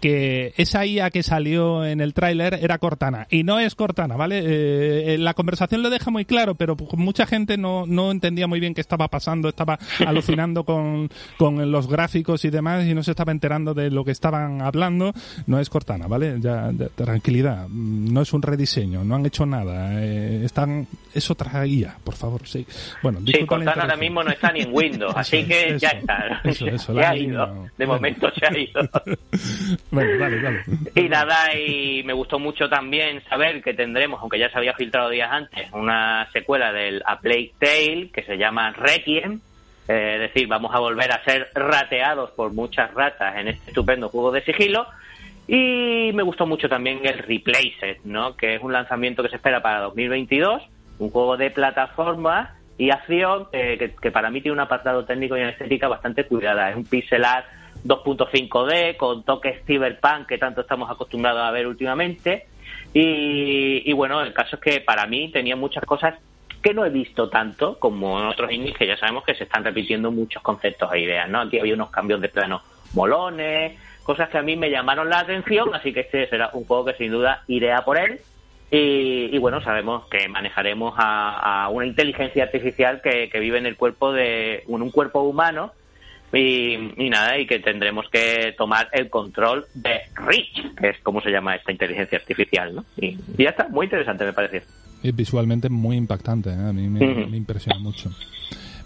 que 0.05 0.53
esa 0.59 0.85
IA 0.85 1.09
que 1.09 1.23
salió 1.23 1.83
en 1.83 2.03
el 2.03 2.13
tráiler 2.13 2.59
era 2.61 2.77
Cortana 2.77 3.27
y 3.31 3.43
no 3.43 3.59
es 3.59 3.75
Cortana, 3.75 4.19
¿vale? 4.19 4.41
Eh, 4.41 5.15
eh, 5.15 5.19
la 5.19 5.33
conversación 5.33 5.83
lo 5.83 5.89
deja 5.89 6.11
muy 6.11 6.27
claro, 6.27 6.57
pero 6.57 6.77
mucha 6.93 7.25
gente 7.25 7.57
no, 7.57 7.87
no 7.87 8.11
entendía 8.11 8.47
muy 8.47 8.61
bien 8.61 8.75
qué 8.75 8.83
estaba 8.83 9.09
pasando, 9.09 9.49
estaba 9.49 9.79
alucinando 10.07 10.65
con, 10.65 11.09
con 11.39 11.73
los 11.73 11.89
gráficos 11.89 12.45
y 12.45 12.51
demás 12.51 12.85
y 12.85 12.93
no 12.93 13.03
se 13.03 13.13
estaba 13.13 13.33
enterando 13.33 13.73
de 13.73 13.91
lo 13.91 14.05
que 14.05 14.11
estaban 14.11 14.61
hablando. 14.61 15.15
No 15.47 15.59
es 15.59 15.71
Cortana, 15.71 16.07
¿vale? 16.07 16.37
Ya, 16.39 16.71
tranquilidad, 16.95 17.67
no 17.71 18.21
es 18.21 18.35
un 18.35 18.43
rediseño, 18.43 19.05
no 19.05 19.15
han 19.15 19.25
hecho 19.25 19.47
nada, 19.47 20.05
eh, 20.05 20.43
están 20.45 20.87
es 21.15 21.31
otra 21.31 21.67
IA, 21.67 21.97
por 22.03 22.15
favor, 22.15 22.47
sí. 22.47 22.67
Bueno, 23.03 23.21
sí, 23.25 23.47
Cortana 23.47 23.83
ahora 23.83 23.97
mismo 23.97 24.23
no 24.23 24.31
está 24.31 24.53
ni 24.53 24.61
en 24.63 24.75
Windows, 24.75 25.15
así 25.17 25.45
que 25.45 25.79
ya 25.79 25.91
está. 25.91 26.41
Eso, 26.45 26.67
eso, 26.67 26.93
ya 27.01 27.11
ha 27.11 27.17
ido. 27.17 27.69
De 27.79 27.87
momento 27.87 28.29
se 28.39 28.47
ha 28.47 28.59
ido. 28.59 28.81
Y 30.95 31.09
nada, 31.09 31.55
y 31.57 32.03
me 32.05 32.13
gustó 32.13 32.39
mucho 32.39 32.69
también 32.69 33.23
saber 33.29 33.63
que 33.63 33.75
tendremos, 33.75 34.21
aunque 34.21 34.39
ya 34.39 34.51
se 34.51 34.59
había 34.59 34.75
filtrado 34.75 35.11
días 35.11 35.31
antes, 35.31 35.71
una 35.73 36.29
secuela 36.33 36.73
del 36.73 37.03
A 37.05 37.19
Plague 37.21 37.53
Tale 37.59 38.11
que 38.13 38.23
se 38.23 38.37
llama 38.37 38.73
Requiem. 38.73 39.41
Eh, 39.87 40.15
es 40.15 40.21
decir, 40.21 40.49
vamos 40.49 40.75
a 40.75 40.79
volver 40.79 41.13
a 41.13 41.23
ser 41.25 41.49
rateados 41.55 42.31
por 42.31 42.55
muchas 42.55 42.93
ratas 42.95 43.37
en 43.37 43.49
este 43.49 43.71
estupendo 43.71 44.09
juego 44.09 44.33
de 44.33 44.43
sigilo. 44.43 44.87
Y 45.47 46.11
me 46.15 46.23
gustó 46.23 46.47
mucho 46.47 46.69
también 46.69 47.01
el 47.05 47.19
Replaced, 47.19 47.99
¿no? 48.05 48.35
que 48.35 48.55
es 48.55 48.63
un 48.63 48.73
lanzamiento 48.73 49.23
que 49.23 49.29
se 49.29 49.37
espera 49.37 49.61
para 49.61 49.81
2022, 49.81 50.63
un 50.99 51.11
juego 51.11 51.37
de 51.37 51.51
plataforma 51.51 52.57
y 52.79 52.91
acción 52.91 53.49
que, 53.53 53.95
que, 54.01 54.11
para 54.11 54.31
mí 54.31 54.41
tiene 54.41 54.55
un 54.55 54.61
apartado 54.61 55.05
técnico 55.05 55.37
y 55.37 55.41
una 55.41 55.51
estética 55.51 55.87
bastante 55.87 56.25
cuidada. 56.25 56.71
Es 56.71 56.77
un 56.77 56.87
pixel 56.87 57.25
art 57.25 57.45
2.5D 57.85 58.97
con 58.97 59.23
toques 59.23 59.63
cyberpunk 59.67 60.27
que 60.27 60.39
tanto 60.39 60.63
estamos 60.63 60.91
acostumbrados 60.91 61.43
a 61.43 61.51
ver 61.51 61.67
últimamente. 61.67 62.47
Y, 62.93 63.93
bueno, 63.93 64.21
el 64.23 64.33
caso 64.33 64.57
es 64.57 64.63
que 64.63 64.81
para 64.81 65.07
mí 65.07 65.31
tenía 65.31 65.57
muchas 65.57 65.85
cosas 65.85 66.15
que 66.63 66.73
no 66.73 66.87
he 66.87 66.91
visto 66.91 67.29
tanto 67.29 67.79
como 67.79 68.19
en 68.21 68.27
otros 68.27 68.51
indies 68.51 68.77
que 68.77 68.87
ya 68.87 68.97
sabemos 68.97 69.25
que 69.25 69.35
se 69.35 69.45
están 69.45 69.65
repitiendo 69.65 70.11
muchos 70.11 70.43
conceptos 70.43 70.91
e 70.93 71.01
ideas, 71.01 71.29
¿no? 71.29 71.41
Aquí 71.41 71.59
había 71.59 71.75
unos 71.75 71.91
cambios 71.91 72.21
de 72.21 72.29
plano 72.29 72.63
molones, 72.95 73.79
cosas 74.05 74.29
que 74.29 74.39
a 74.39 74.43
mí 74.43 74.57
me 74.57 74.71
llamaron 74.71 75.11
la 75.11 75.19
atención, 75.19 75.75
así 75.75 75.93
que 75.93 76.01
este 76.01 76.29
será 76.29 76.51
un 76.53 76.65
juego 76.65 76.87
que 76.87 76.95
sin 76.95 77.11
duda 77.11 77.43
iré 77.49 77.73
a 77.73 77.85
por 77.85 77.99
él. 77.99 78.21
Y, 78.71 79.39
bueno, 79.39 79.61
sabemos 79.61 80.07
que 80.09 80.29
manejaremos 80.29 80.95
a, 80.97 81.69
una 81.71 81.87
inteligencia 81.87 82.45
artificial 82.45 83.01
que, 83.03 83.29
que, 83.31 83.39
vive 83.39 83.59
en 83.59 83.67
el 83.67 83.77
cuerpo 83.77 84.13
de 84.13 84.65
en 84.67 84.83
un 84.83 84.91
cuerpo 84.91 85.21
humano 85.21 85.73
y, 86.35 87.11
nada, 87.11 87.39
y 87.39 87.47
que 87.47 87.59
tendremos 87.61 88.07
que 88.11 88.55
tomar 88.57 88.89
el 88.93 89.11
control 89.11 89.67
de 89.75 90.01
Rich, 90.15 90.75
que 90.77 90.91
es 90.91 90.99
como 91.03 91.21
se 91.21 91.31
llama 91.31 91.55
esta 91.57 91.73
inteligencia 91.73 92.19
artificial, 92.19 92.75
¿no? 92.75 92.85
Y, 92.97 93.17
ya 93.39 93.51
está, 93.51 93.69
muy 93.69 93.87
interesante 93.87 94.25
me 94.25 94.33
parece. 94.33 94.63
Y 95.03 95.13
visualmente 95.13 95.69
muy 95.69 95.97
impactante, 95.97 96.51
¿eh? 96.51 96.69
a 96.69 96.73
mí 96.73 96.89
me, 96.89 97.37
impresiona 97.37 97.79
mucho. 97.79 98.11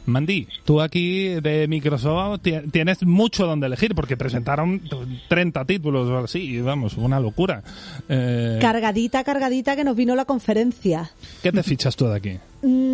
Mandy, 0.07 0.49
tú 0.65 0.81
aquí 0.81 1.41
de 1.41 1.69
Microsoft 1.69 2.41
tienes 2.73 3.03
mucho 3.03 3.47
donde 3.47 3.67
elegir 3.67 3.95
porque 3.95 4.17
presentaron 4.17 4.81
30 5.29 5.65
títulos 5.67 6.09
o 6.09 6.19
así, 6.19 6.61
vamos, 6.61 6.97
una 6.97 7.21
locura. 7.21 7.63
Eh, 8.09 8.59
cargadita, 8.61 9.23
cargadita 9.23 9.77
que 9.77 9.85
nos 9.85 9.95
vino 9.95 10.17
la 10.17 10.25
conferencia. 10.25 11.11
¿Qué 11.43 11.53
te 11.53 11.63
fichas 11.63 11.95
tú 11.95 12.07
de 12.07 12.17
aquí? 12.17 12.39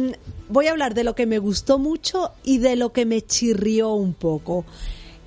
Mm, 0.08 0.12
voy 0.48 0.66
a 0.66 0.72
hablar 0.72 0.94
de 0.94 1.04
lo 1.04 1.14
que 1.14 1.26
me 1.26 1.38
gustó 1.38 1.78
mucho 1.78 2.32
y 2.42 2.58
de 2.58 2.76
lo 2.76 2.92
que 2.92 3.06
me 3.06 3.22
chirrió 3.22 3.94
un 3.94 4.14
poco. 4.14 4.64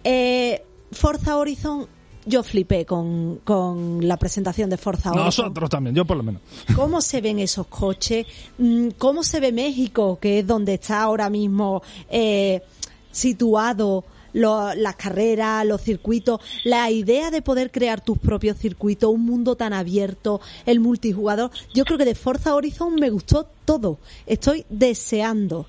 Eh, 0.04 0.64
Forza 0.92 1.38
Horizon 1.38 1.88
yo 2.28 2.44
flipé 2.44 2.86
con, 2.86 3.40
la 4.02 4.18
presentación 4.18 4.70
de 4.70 4.78
Forza 4.78 5.12
Horizon. 5.12 5.26
Nosotros 5.26 5.70
también, 5.70 5.96
yo 5.96 6.06
por 6.06 6.18
lo 6.18 6.24
menos. 6.24 6.42
¿Cómo 6.76 7.02
se 7.02 7.22
ven 7.22 7.40
esos 7.40 7.68
coches? 7.68 8.28
Mm, 8.58 8.90
¿Cómo 8.98 9.24
se 9.24 9.40
ve 9.40 9.52
México, 9.52 10.20
que 10.20 10.40
es 10.40 10.48
donde 10.48 10.76
está 10.76 11.02
ahora 11.02 11.30
mismo 11.30 11.82
eh, 12.10 12.62
situado? 13.12 14.04
Las 14.38 14.96
carreras, 14.96 15.66
los 15.66 15.82
circuitos, 15.82 16.40
la 16.64 16.90
idea 16.90 17.32
de 17.32 17.42
poder 17.42 17.72
crear 17.72 18.02
tus 18.02 18.18
propios 18.18 18.58
circuitos, 18.58 19.14
un 19.14 19.26
mundo 19.26 19.56
tan 19.56 19.74
abierto, 19.74 20.42
el 20.66 20.80
multijugador. 20.80 21.52
Yo 21.74 21.86
creo 21.86 21.98
que 21.98 22.06
de 22.06 22.16
Forza 22.16 22.56
Horizon 22.56 22.96
me 22.96 23.10
gustó 23.10 23.48
todo. 23.66 24.00
Estoy 24.26 24.66
deseando 24.70 25.68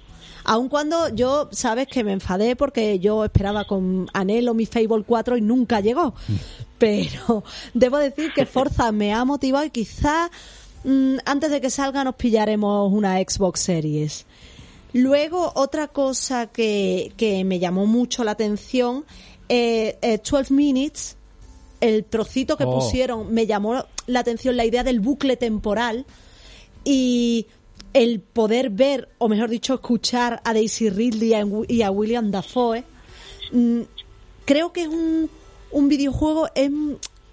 Aun 0.48 0.70
cuando 0.70 1.10
yo, 1.10 1.50
sabes 1.52 1.88
que 1.88 2.02
me 2.02 2.12
enfadé 2.12 2.56
porque 2.56 2.98
yo 2.98 3.22
esperaba 3.22 3.66
con 3.66 4.08
anhelo 4.14 4.54
mi 4.54 4.64
Fable 4.64 5.04
4 5.06 5.36
y 5.36 5.42
nunca 5.42 5.80
llegó. 5.80 6.14
Pero 6.78 7.44
debo 7.74 7.98
decir 7.98 8.32
que 8.32 8.46
Forza 8.46 8.90
me 8.90 9.12
ha 9.12 9.26
motivado 9.26 9.66
y 9.66 9.70
quizás 9.70 10.30
mm, 10.84 11.16
antes 11.26 11.50
de 11.50 11.60
que 11.60 11.68
salga 11.68 12.02
nos 12.02 12.14
pillaremos 12.14 12.90
una 12.90 13.18
Xbox 13.18 13.60
Series. 13.60 14.24
Luego, 14.92 15.52
otra 15.54 15.88
cosa 15.88 16.46
que, 16.46 17.12
que 17.16 17.44
me 17.44 17.58
llamó 17.58 17.86
mucho 17.86 18.24
la 18.24 18.32
atención, 18.32 19.04
eh, 19.48 19.98
12 20.02 20.36
eh, 20.36 20.54
Minutes, 20.54 21.16
el 21.80 22.04
trocito 22.04 22.56
que 22.56 22.64
oh. 22.64 22.74
pusieron, 22.78 23.32
me 23.32 23.46
llamó 23.46 23.84
la 24.06 24.20
atención 24.20 24.56
la 24.56 24.64
idea 24.64 24.82
del 24.82 25.00
bucle 25.00 25.36
temporal 25.36 26.06
y 26.84 27.46
el 27.92 28.20
poder 28.20 28.70
ver, 28.70 29.08
o 29.18 29.28
mejor 29.28 29.50
dicho, 29.50 29.74
escuchar 29.74 30.40
a 30.44 30.52
Daisy 30.52 30.90
Ridley 30.90 31.34
y 31.68 31.82
a 31.82 31.90
William 31.90 32.30
Dafoe, 32.30 32.84
mm, 33.52 33.80
creo 34.44 34.72
que 34.72 34.82
es 34.82 34.88
un, 34.88 35.30
un 35.70 35.88
videojuego, 35.88 36.48
es, 36.54 36.70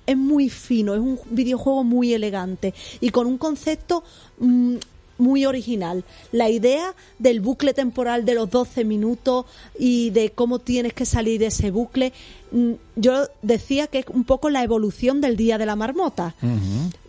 es, 0.05 0.17
muy 0.17 0.49
fino, 0.49 0.93
es 0.93 0.99
un 0.99 1.19
videojuego 1.29 1.83
muy 1.83 2.13
elegante 2.13 2.73
y 2.99 3.09
con 3.09 3.27
un 3.27 3.37
concepto 3.37 4.03
mm, 4.39 4.75
muy 5.17 5.45
original. 5.45 6.03
La 6.31 6.49
idea 6.49 6.93
del 7.19 7.41
bucle 7.41 7.73
temporal 7.73 8.25
de 8.25 8.35
los 8.35 8.49
12 8.49 8.85
minutos 8.85 9.45
y 9.77 10.09
de 10.11 10.31
cómo 10.31 10.59
tienes 10.59 10.93
que 10.93 11.05
salir 11.05 11.39
de 11.39 11.47
ese 11.47 11.71
bucle, 11.71 12.13
mm, 12.51 12.71
yo 12.95 13.27
decía 13.41 13.87
que 13.87 13.99
es 13.99 14.05
un 14.07 14.23
poco 14.23 14.49
la 14.49 14.63
evolución 14.63 15.21
del 15.21 15.37
Día 15.37 15.57
de 15.57 15.65
la 15.65 15.75
Marmota. 15.75 16.35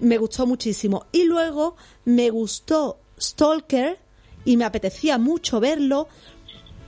Me 0.00 0.18
gustó 0.18 0.46
muchísimo. 0.46 1.06
Y 1.12 1.24
luego 1.24 1.76
me 2.04 2.30
gustó 2.30 2.98
Stalker 3.20 3.98
y 4.44 4.56
me 4.56 4.64
apetecía 4.64 5.18
mucho 5.18 5.60
verlo, 5.60 6.08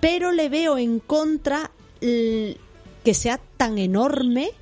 pero 0.00 0.32
le 0.32 0.48
veo 0.48 0.78
en 0.78 1.00
contra 1.00 1.70
que 2.00 3.14
sea 3.14 3.40
tan 3.56 3.78
enorme 3.78 4.52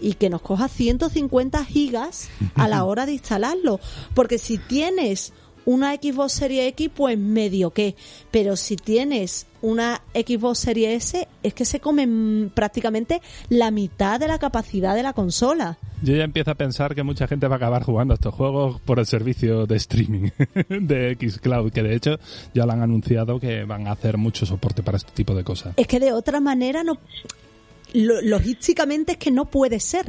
y 0.00 0.14
que 0.14 0.30
nos 0.30 0.42
coja 0.42 0.68
150 0.68 1.64
gigas 1.64 2.28
a 2.54 2.68
la 2.68 2.84
hora 2.86 3.06
de 3.06 3.12
instalarlo. 3.12 3.80
Porque 4.14 4.38
si 4.38 4.58
tienes 4.58 5.32
Una 5.66 5.94
Xbox 5.94 6.32
Series 6.32 6.68
X, 6.68 6.90
pues 6.94 7.18
medio 7.18 7.70
que. 7.70 7.94
Pero 8.30 8.56
si 8.56 8.76
tienes 8.76 9.46
una 9.60 10.00
Xbox 10.14 10.60
Series 10.60 11.14
S, 11.14 11.28
es 11.42 11.54
que 11.54 11.64
se 11.64 11.80
comen 11.80 12.50
prácticamente 12.54 13.20
la 13.48 13.70
mitad 13.70 14.18
de 14.18 14.28
la 14.28 14.38
capacidad 14.38 14.94
de 14.94 15.02
la 15.02 15.12
consola. 15.12 15.76
Yo 16.02 16.14
ya 16.14 16.24
empiezo 16.24 16.50
a 16.52 16.54
pensar 16.54 16.94
que 16.94 17.02
mucha 17.02 17.26
gente 17.26 17.48
va 17.48 17.54
a 17.54 17.56
acabar 17.56 17.82
jugando 17.82 18.14
estos 18.14 18.34
juegos 18.34 18.80
por 18.82 18.98
el 18.98 19.06
servicio 19.06 19.66
de 19.66 19.76
streaming 19.76 20.30
de 20.68 21.16
Xcloud, 21.18 21.72
que 21.72 21.82
de 21.82 21.96
hecho 21.96 22.18
ya 22.54 22.64
lo 22.64 22.72
han 22.72 22.82
anunciado 22.82 23.40
que 23.40 23.64
van 23.64 23.88
a 23.88 23.92
hacer 23.92 24.18
mucho 24.18 24.46
soporte 24.46 24.82
para 24.82 24.98
este 24.98 25.12
tipo 25.12 25.34
de 25.34 25.42
cosas. 25.42 25.74
Es 25.76 25.86
que 25.86 25.98
de 25.98 26.12
otra 26.12 26.40
manera 26.40 26.84
no 26.84 26.98
lo, 27.94 28.20
logísticamente 28.20 29.12
es 29.12 29.18
que 29.18 29.30
no 29.30 29.46
puede 29.46 29.80
ser. 29.80 30.06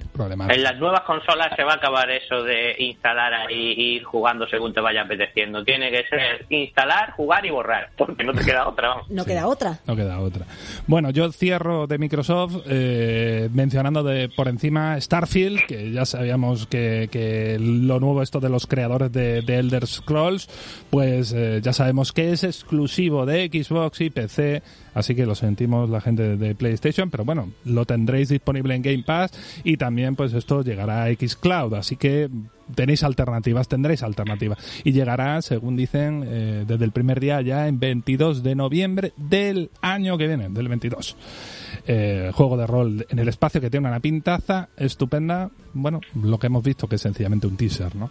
En 0.49 0.63
las 0.63 0.77
nuevas 0.77 1.01
consolas 1.01 1.49
se 1.55 1.63
va 1.63 1.73
a 1.73 1.75
acabar 1.75 2.09
eso 2.11 2.43
de 2.43 2.75
instalar 2.79 3.33
ahí 3.33 3.73
y 3.77 3.95
ir 3.95 4.03
jugando 4.03 4.47
según 4.47 4.73
te 4.73 4.81
vaya 4.81 5.03
apeteciendo. 5.03 5.63
Tiene 5.63 5.91
que 5.91 6.03
ser 6.07 6.45
instalar, 6.49 7.11
jugar 7.11 7.45
y 7.45 7.49
borrar, 7.49 7.89
porque 7.97 8.23
no 8.23 8.33
te 8.33 8.43
queda 8.43 8.67
otra. 8.67 8.95
No 9.09 9.25
queda 9.25 9.47
otra. 9.47 9.79
No 9.85 9.95
queda 9.95 10.19
otra. 10.19 10.45
Bueno, 10.87 11.09
yo 11.11 11.31
cierro 11.31 11.87
de 11.87 11.97
Microsoft 11.97 12.63
eh, 12.67 13.49
mencionando 13.53 14.03
de 14.03 14.29
por 14.29 14.47
encima 14.47 14.99
Starfield, 14.99 15.65
que 15.65 15.91
ya 15.91 16.05
sabíamos 16.05 16.67
que, 16.67 17.09
que 17.11 17.57
lo 17.59 17.99
nuevo 17.99 18.21
esto 18.21 18.39
de 18.39 18.49
los 18.49 18.67
creadores 18.67 19.11
de, 19.11 19.43
Elder 19.47 19.87
Scrolls, 19.87 20.47
pues 20.89 21.33
eh, 21.33 21.61
ya 21.63 21.73
sabemos 21.73 22.11
que 22.11 22.31
es 22.31 22.43
exclusivo 22.43 23.25
de 23.25 23.47
Xbox 23.47 24.01
y 24.01 24.09
PC 24.09 24.61
Así 24.97 25.13
que 25.13 25.27
lo 25.27 25.35
sentimos 25.35 25.91
la 25.91 26.01
gente 26.01 26.37
de 26.37 26.55
PlayStation, 26.55 27.11
pero 27.11 27.23
bueno, 27.23 27.51
lo 27.65 27.85
tendréis 27.85 28.29
disponible 28.29 28.73
en 28.73 28.81
Game 28.81 29.03
Pass 29.03 29.31
y 29.63 29.77
también 29.77 30.15
pues 30.15 30.33
esto 30.33 30.63
llegará 30.63 31.03
a 31.03 31.13
Xcloud, 31.13 31.75
así 31.75 31.97
que 31.97 32.31
tenéis 32.75 33.03
alternativas, 33.03 33.67
tendréis 33.67 34.03
alternativas. 34.03 34.57
Y 34.83 34.91
llegará, 34.91 35.41
según 35.41 35.75
dicen, 35.75 36.23
eh, 36.25 36.65
desde 36.67 36.85
el 36.85 36.91
primer 36.91 37.19
día 37.19 37.41
ya 37.41 37.67
en 37.67 37.79
22 37.79 38.43
de 38.43 38.55
noviembre 38.55 39.13
del 39.17 39.69
año 39.81 40.17
que 40.17 40.27
viene, 40.27 40.49
del 40.49 40.67
22. 40.67 41.15
Eh, 41.87 42.31
juego 42.33 42.57
de 42.57 42.67
rol 42.67 43.05
en 43.09 43.19
el 43.19 43.27
espacio 43.29 43.61
que 43.61 43.69
tiene 43.69 43.87
una 43.87 43.99
pintaza 43.99 44.69
estupenda. 44.75 45.49
Bueno, 45.73 46.01
lo 46.21 46.37
que 46.37 46.47
hemos 46.47 46.63
visto 46.63 46.87
que 46.87 46.95
es 46.95 47.01
sencillamente 47.01 47.47
un 47.47 47.55
teaser, 47.55 47.95
¿no? 47.95 48.09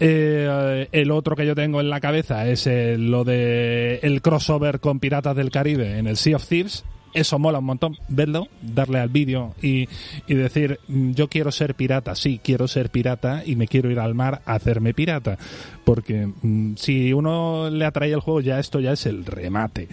Eh, 0.00 0.88
el 0.90 1.10
otro 1.10 1.36
que 1.36 1.46
yo 1.46 1.54
tengo 1.54 1.80
en 1.80 1.90
la 1.90 2.00
cabeza 2.00 2.46
es 2.48 2.66
lo 2.66 3.24
de 3.24 4.00
el 4.02 4.22
crossover 4.22 4.80
con 4.80 4.98
Piratas 4.98 5.36
del 5.36 5.50
Caribe 5.50 5.98
en 5.98 6.06
el 6.06 6.16
Sea 6.16 6.36
of 6.36 6.46
Thieves 6.46 6.84
eso 7.12 7.38
mola 7.38 7.58
un 7.58 7.64
montón, 7.64 7.96
verlo, 8.08 8.48
darle 8.60 8.98
al 8.98 9.08
vídeo 9.08 9.54
y, 9.62 9.88
y 10.26 10.34
decir, 10.34 10.80
mm, 10.88 11.12
yo 11.12 11.28
quiero 11.28 11.50
ser 11.50 11.74
pirata, 11.74 12.14
sí, 12.14 12.40
quiero 12.42 12.68
ser 12.68 12.90
pirata 12.90 13.42
y 13.44 13.56
me 13.56 13.68
quiero 13.68 13.90
ir 13.90 13.98
al 13.98 14.14
mar 14.14 14.42
a 14.44 14.54
hacerme 14.54 14.94
pirata. 14.94 15.38
Porque 15.84 16.26
mm, 16.26 16.74
si 16.76 17.12
uno 17.12 17.70
le 17.70 17.84
atrae 17.84 18.12
el 18.12 18.20
juego, 18.20 18.40
ya 18.40 18.58
esto 18.58 18.80
ya 18.80 18.92
es 18.92 19.06
el 19.06 19.24
remate. 19.24 19.88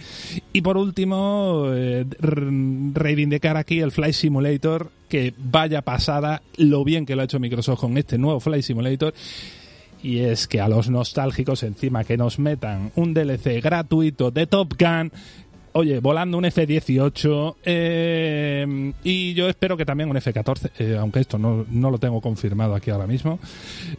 Y 0.52 0.60
por 0.60 0.76
último, 0.76 1.66
eh, 1.72 2.04
reivindicar 2.18 3.56
aquí 3.56 3.80
el 3.80 3.92
Flight 3.92 4.14
Simulator, 4.14 4.90
que 5.08 5.32
vaya 5.38 5.82
pasada 5.82 6.42
lo 6.56 6.84
bien 6.84 7.06
que 7.06 7.16
lo 7.16 7.22
ha 7.22 7.24
hecho 7.24 7.40
Microsoft 7.40 7.80
con 7.80 7.96
este 7.96 8.18
nuevo 8.18 8.40
Flight 8.40 8.64
Simulator 8.64 9.14
y 10.04 10.18
es 10.18 10.46
que 10.46 10.60
a 10.60 10.68
los 10.68 10.90
nostálgicos 10.90 11.62
encima 11.62 12.04
que 12.04 12.18
nos 12.18 12.38
metan 12.38 12.92
un 12.94 13.14
DLC 13.14 13.62
gratuito 13.62 14.30
de 14.30 14.46
Top 14.46 14.74
Gun 14.78 15.10
oye, 15.76 15.98
volando 15.98 16.38
un 16.38 16.44
F-18 16.44 17.56
eh, 17.64 18.92
y 19.02 19.34
yo 19.34 19.48
espero 19.48 19.76
que 19.76 19.84
también 19.84 20.08
un 20.08 20.16
F-14, 20.16 20.70
eh, 20.78 20.96
aunque 20.98 21.20
esto 21.20 21.36
no, 21.36 21.66
no, 21.68 21.90
lo 21.90 21.98
tengo 21.98 22.20
confirmado 22.20 22.76
aquí 22.76 22.90
ahora 22.90 23.08
mismo, 23.08 23.40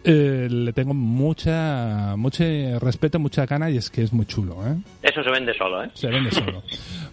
eh, 0.03 0.47
le 0.49 0.71
tengo 0.71 0.93
mucha 0.93 2.15
mucho 2.15 2.43
respeto, 2.79 3.19
mucha 3.19 3.45
gana 3.45 3.69
y 3.69 3.77
es 3.77 3.89
que 3.89 4.03
es 4.03 4.13
muy 4.13 4.25
chulo. 4.25 4.65
¿eh? 4.65 4.75
Eso 5.03 5.21
se 5.21 5.29
vende 5.29 5.53
solo, 5.53 5.83
¿eh? 5.83 5.89
Se 5.93 6.07
vende 6.07 6.31
solo. 6.31 6.63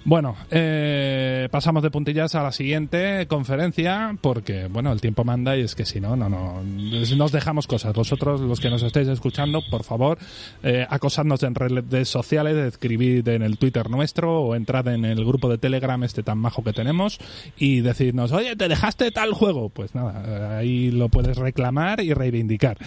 bueno, 0.05 0.37
eh, 0.51 1.49
pasamos 1.51 1.83
de 1.83 1.91
puntillas 1.91 2.35
a 2.37 2.43
la 2.45 2.53
siguiente 2.53 3.27
conferencia 3.27 4.17
porque, 4.21 4.67
bueno, 4.67 4.93
el 4.93 5.01
tiempo 5.01 5.25
manda 5.25 5.57
y 5.57 5.63
es 5.63 5.75
que 5.75 5.85
si 5.85 6.01
no, 6.01 6.15
no, 6.15 6.29
no, 6.29 6.63
nos 6.63 7.33
dejamos 7.33 7.67
cosas. 7.67 7.95
Vosotros, 7.95 8.41
los 8.41 8.61
que 8.61 8.71
nos 8.71 8.85
estéis 8.85 9.09
escuchando, 9.09 9.61
por 9.69 9.83
favor, 9.83 10.19
acosadnos 10.89 11.43
en 11.43 11.57
redes 11.57 12.09
sociales, 12.09 12.57
escribid 12.57 13.27
en 13.27 13.43
el 13.43 13.59
Twitter 13.59 13.91
nuestro 13.91 14.51
entrad 14.55 14.88
en 14.88 15.05
el 15.05 15.24
grupo 15.24 15.48
de 15.48 15.59
Telegram 15.59 16.03
este 16.05 16.22
tan 16.22 16.38
majo 16.38 16.62
que 16.64 16.72
tenemos 16.72 17.18
y 17.57 17.80
decirnos, 17.80 18.32
oye, 18.32 18.57
¿te 18.57 18.68
dejaste 18.68 19.11
tal 19.11 19.32
juego? 19.32 19.68
Pues 19.68 19.94
nada, 19.94 20.59
ahí 20.59 20.90
lo 20.90 21.09
puedes 21.09 21.36
reclamar 21.36 22.00
y 22.00 22.12
reivindicar. 22.14 22.76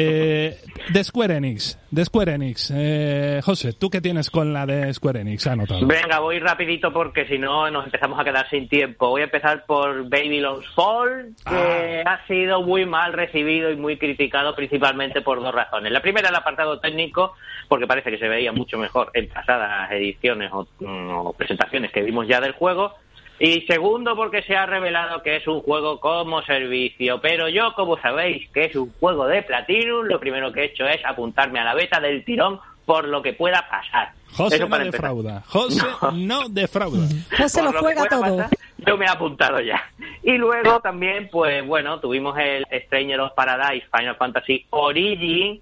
Eh, 0.00 0.56
de 0.90 1.04
Square 1.04 1.36
Enix, 1.36 1.78
de 1.90 2.04
Square 2.04 2.34
Enix. 2.34 2.72
Eh, 2.74 3.40
José, 3.42 3.72
¿tú 3.72 3.90
qué 3.90 4.00
tienes 4.00 4.30
con 4.30 4.52
la 4.52 4.64
de 4.64 4.92
Square 4.94 5.22
Enix 5.22 5.46
anotado? 5.46 5.84
Venga, 5.86 6.20
voy 6.20 6.38
rapidito 6.38 6.92
porque 6.92 7.26
si 7.26 7.38
no 7.38 7.70
nos 7.70 7.86
empezamos 7.86 8.18
a 8.18 8.24
quedar 8.24 8.48
sin 8.48 8.68
tiempo. 8.68 9.08
Voy 9.08 9.22
a 9.22 9.24
empezar 9.24 9.64
por 9.66 10.08
Babylon's 10.08 10.66
Fall, 10.74 11.34
que 11.48 12.02
ah. 12.06 12.12
ha 12.12 12.26
sido 12.26 12.62
muy 12.62 12.86
mal 12.86 13.12
recibido 13.12 13.70
y 13.70 13.76
muy 13.76 13.96
criticado 13.96 14.54
principalmente 14.54 15.20
por 15.20 15.40
dos 15.40 15.54
razones. 15.54 15.90
La 15.92 16.00
primera, 16.00 16.28
el 16.28 16.34
apartado 16.34 16.78
técnico, 16.80 17.34
porque 17.68 17.86
parece 17.86 18.10
que 18.10 18.18
se 18.18 18.28
veía 18.28 18.52
mucho 18.52 18.78
mejor 18.78 19.10
en 19.14 19.28
pasadas 19.28 19.90
ediciones 19.92 20.50
o 20.52 20.66
o 20.88 21.32
presentaciones 21.32 21.92
que 21.92 22.02
vimos 22.02 22.26
ya 22.26 22.40
del 22.40 22.52
juego. 22.52 22.94
Y 23.40 23.60
segundo, 23.62 24.16
porque 24.16 24.42
se 24.42 24.56
ha 24.56 24.66
revelado 24.66 25.22
que 25.22 25.36
es 25.36 25.46
un 25.46 25.60
juego 25.60 26.00
como 26.00 26.42
servicio. 26.42 27.20
Pero 27.20 27.48
yo, 27.48 27.72
como 27.74 27.96
sabéis 27.98 28.48
que 28.50 28.64
es 28.64 28.74
un 28.74 28.92
juego 28.98 29.26
de 29.26 29.42
Platinum, 29.42 30.06
lo 30.06 30.18
primero 30.18 30.52
que 30.52 30.62
he 30.62 30.64
hecho 30.66 30.86
es 30.86 31.04
apuntarme 31.04 31.60
a 31.60 31.64
la 31.64 31.74
beta 31.74 32.00
del 32.00 32.24
tirón 32.24 32.58
por 32.84 33.06
lo 33.06 33.22
que 33.22 33.34
pueda 33.34 33.64
pasar. 33.68 34.12
José 34.32 34.58
no 34.68 34.78
defrauda. 34.78 35.42
José 35.46 35.86
no, 36.14 36.48
defrauda. 36.48 37.06
José 37.36 37.62
lo, 37.62 37.72
juega 37.74 38.06
todo. 38.06 38.46
yo 38.78 38.96
me 38.96 39.04
he 39.04 39.08
apuntado 39.08 39.60
ya. 39.60 39.80
Y 40.22 40.32
luego 40.38 40.80
también, 40.80 41.28
pues 41.30 41.64
bueno, 41.66 42.00
tuvimos 42.00 42.36
el 42.38 42.66
Stranger 42.86 43.20
of 43.20 43.32
Paradise 43.34 43.86
Final 43.94 44.16
Fantasy 44.16 44.66
Origin, 44.70 45.60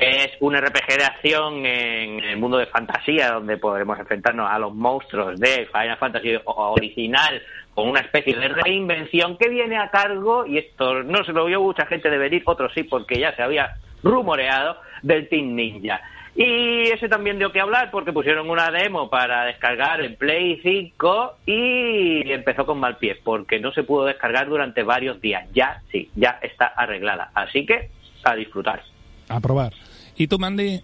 es 0.00 0.30
un 0.40 0.56
RPG 0.56 0.98
de 0.98 1.04
acción 1.04 1.66
en 1.66 2.20
el 2.24 2.36
mundo 2.36 2.58
de 2.58 2.66
fantasía 2.66 3.32
donde 3.32 3.56
podremos 3.56 3.98
enfrentarnos 3.98 4.50
a 4.50 4.58
los 4.58 4.74
monstruos 4.74 5.38
de 5.38 5.66
Final 5.72 5.96
Fantasy 5.98 6.38
original 6.44 7.42
con 7.74 7.88
una 7.88 8.00
especie 8.00 8.36
de 8.36 8.48
reinvención 8.48 9.36
que 9.36 9.48
viene 9.48 9.76
a 9.76 9.90
cargo, 9.90 10.46
y 10.46 10.58
esto 10.58 11.02
no 11.04 11.22
se 11.24 11.32
lo 11.32 11.44
vio 11.44 11.60
mucha 11.60 11.86
gente 11.86 12.10
de 12.10 12.18
venir, 12.18 12.42
otros 12.44 12.72
sí, 12.74 12.82
porque 12.82 13.20
ya 13.20 13.34
se 13.36 13.42
había 13.42 13.76
rumoreado, 14.02 14.78
del 15.02 15.28
Team 15.28 15.54
Ninja. 15.54 16.00
Y 16.34 16.82
ese 16.90 17.08
también 17.08 17.38
dio 17.38 17.50
que 17.50 17.60
hablar 17.60 17.90
porque 17.90 18.12
pusieron 18.12 18.48
una 18.48 18.70
demo 18.70 19.10
para 19.10 19.44
descargar 19.44 20.00
en 20.00 20.16
Play 20.16 20.60
5 20.62 21.38
y 21.46 22.30
empezó 22.30 22.64
con 22.64 22.78
mal 22.78 22.96
pie 22.96 23.16
porque 23.24 23.58
no 23.58 23.72
se 23.72 23.82
pudo 23.82 24.04
descargar 24.04 24.48
durante 24.48 24.82
varios 24.82 25.20
días. 25.20 25.48
Ya 25.52 25.82
sí, 25.90 26.10
ya 26.14 26.38
está 26.42 26.66
arreglada. 26.66 27.30
Así 27.34 27.66
que 27.66 27.90
a 28.24 28.34
disfrutar. 28.34 28.82
A 29.28 29.40
probar. 29.40 29.72
¿Y 30.18 30.26
tú, 30.26 30.38
Mandy? 30.38 30.82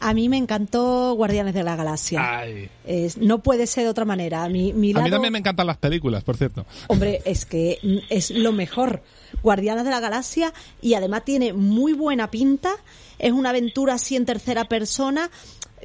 A 0.00 0.14
mí 0.14 0.28
me 0.28 0.36
encantó 0.36 1.12
Guardianes 1.14 1.52
de 1.52 1.62
la 1.62 1.76
Galaxia. 1.76 2.44
no 3.20 3.42
puede 3.42 3.66
ser 3.66 3.84
de 3.84 3.90
otra 3.90 4.04
manera. 4.04 4.44
A 4.44 4.48
mí, 4.48 4.70
a 4.70 4.74
mí 4.74 5.10
también 5.10 5.32
me 5.32 5.38
encantan 5.38 5.66
las 5.66 5.76
películas, 5.76 6.22
por 6.24 6.36
cierto. 6.36 6.64
Hombre, 6.86 7.20
es 7.24 7.44
que 7.44 7.78
es 8.08 8.30
lo 8.30 8.52
mejor. 8.52 9.02
Guardianes 9.42 9.84
de 9.84 9.90
la 9.90 10.00
Galaxia 10.00 10.52
y 10.80 10.94
además 10.94 11.24
tiene 11.24 11.52
muy 11.52 11.92
buena 11.92 12.30
pinta. 12.30 12.70
Es 13.18 13.32
una 13.32 13.50
aventura 13.50 13.94
así 13.94 14.16
en 14.16 14.24
tercera 14.24 14.66
persona. 14.66 15.30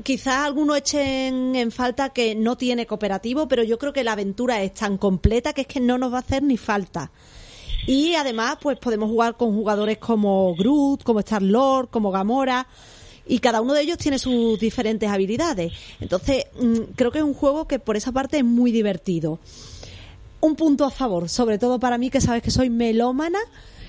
Quizás 0.04 0.45
algunos 0.45 0.78
echen 0.78 1.56
en 1.56 1.72
falta 1.72 2.10
que 2.10 2.34
no 2.36 2.56
tiene 2.56 2.86
cooperativo, 2.86 3.47
pero 3.47 3.64
yo 3.64 3.78
creo 3.78 3.93
que 3.93 4.04
la 4.04 4.14
aventura 4.14 4.62
es 4.62 4.74
tan 4.74 4.97
completa 4.97 5.54
que 5.54 5.62
es 5.62 5.68
que 5.68 5.80
no 5.80 5.97
nos 5.97 6.14
va 6.14 6.18
a 6.18 6.22
hacer 6.22 6.43
ni 6.43 6.56
falta. 6.56 7.12
Y 7.88 8.14
además, 8.16 8.58
pues 8.62 8.78
podemos 8.78 9.10
jugar 9.10 9.38
con 9.38 9.54
jugadores 9.54 9.98
como 9.98 10.56
Groot, 10.56 11.04
como 11.04 11.20
Star 11.20 11.42
Lord, 11.42 11.90
como 11.90 12.12
Gamora 12.12 12.68
y 13.26 13.40
cada 13.40 13.62
uno 13.62 13.74
de 13.74 13.82
ellos 13.82 13.98
tiene 13.98 14.20
sus 14.20 14.60
diferentes 14.60 15.10
habilidades. 15.10 15.72
Entonces, 16.00 16.46
mm, 16.60 16.94
creo 16.96 17.12
que 17.12 17.20
es 17.20 17.24
un 17.24 17.34
juego 17.34 17.68
que 17.68 17.80
por 17.80 17.96
esa 17.96 18.12
parte 18.12 18.38
es 18.38 18.44
muy 18.44 18.72
divertido. 18.72 19.40
Un 20.40 20.56
punto 20.56 20.86
a 20.86 20.92
favor, 20.92 21.30
sobre 21.30 21.58
todo 21.58 21.80
para 21.80 21.98
mí, 21.98 22.10
que 22.10 22.20
sabes 22.20 22.42
que 22.42 22.52
soy 22.52 22.70
melómana, 22.70 23.40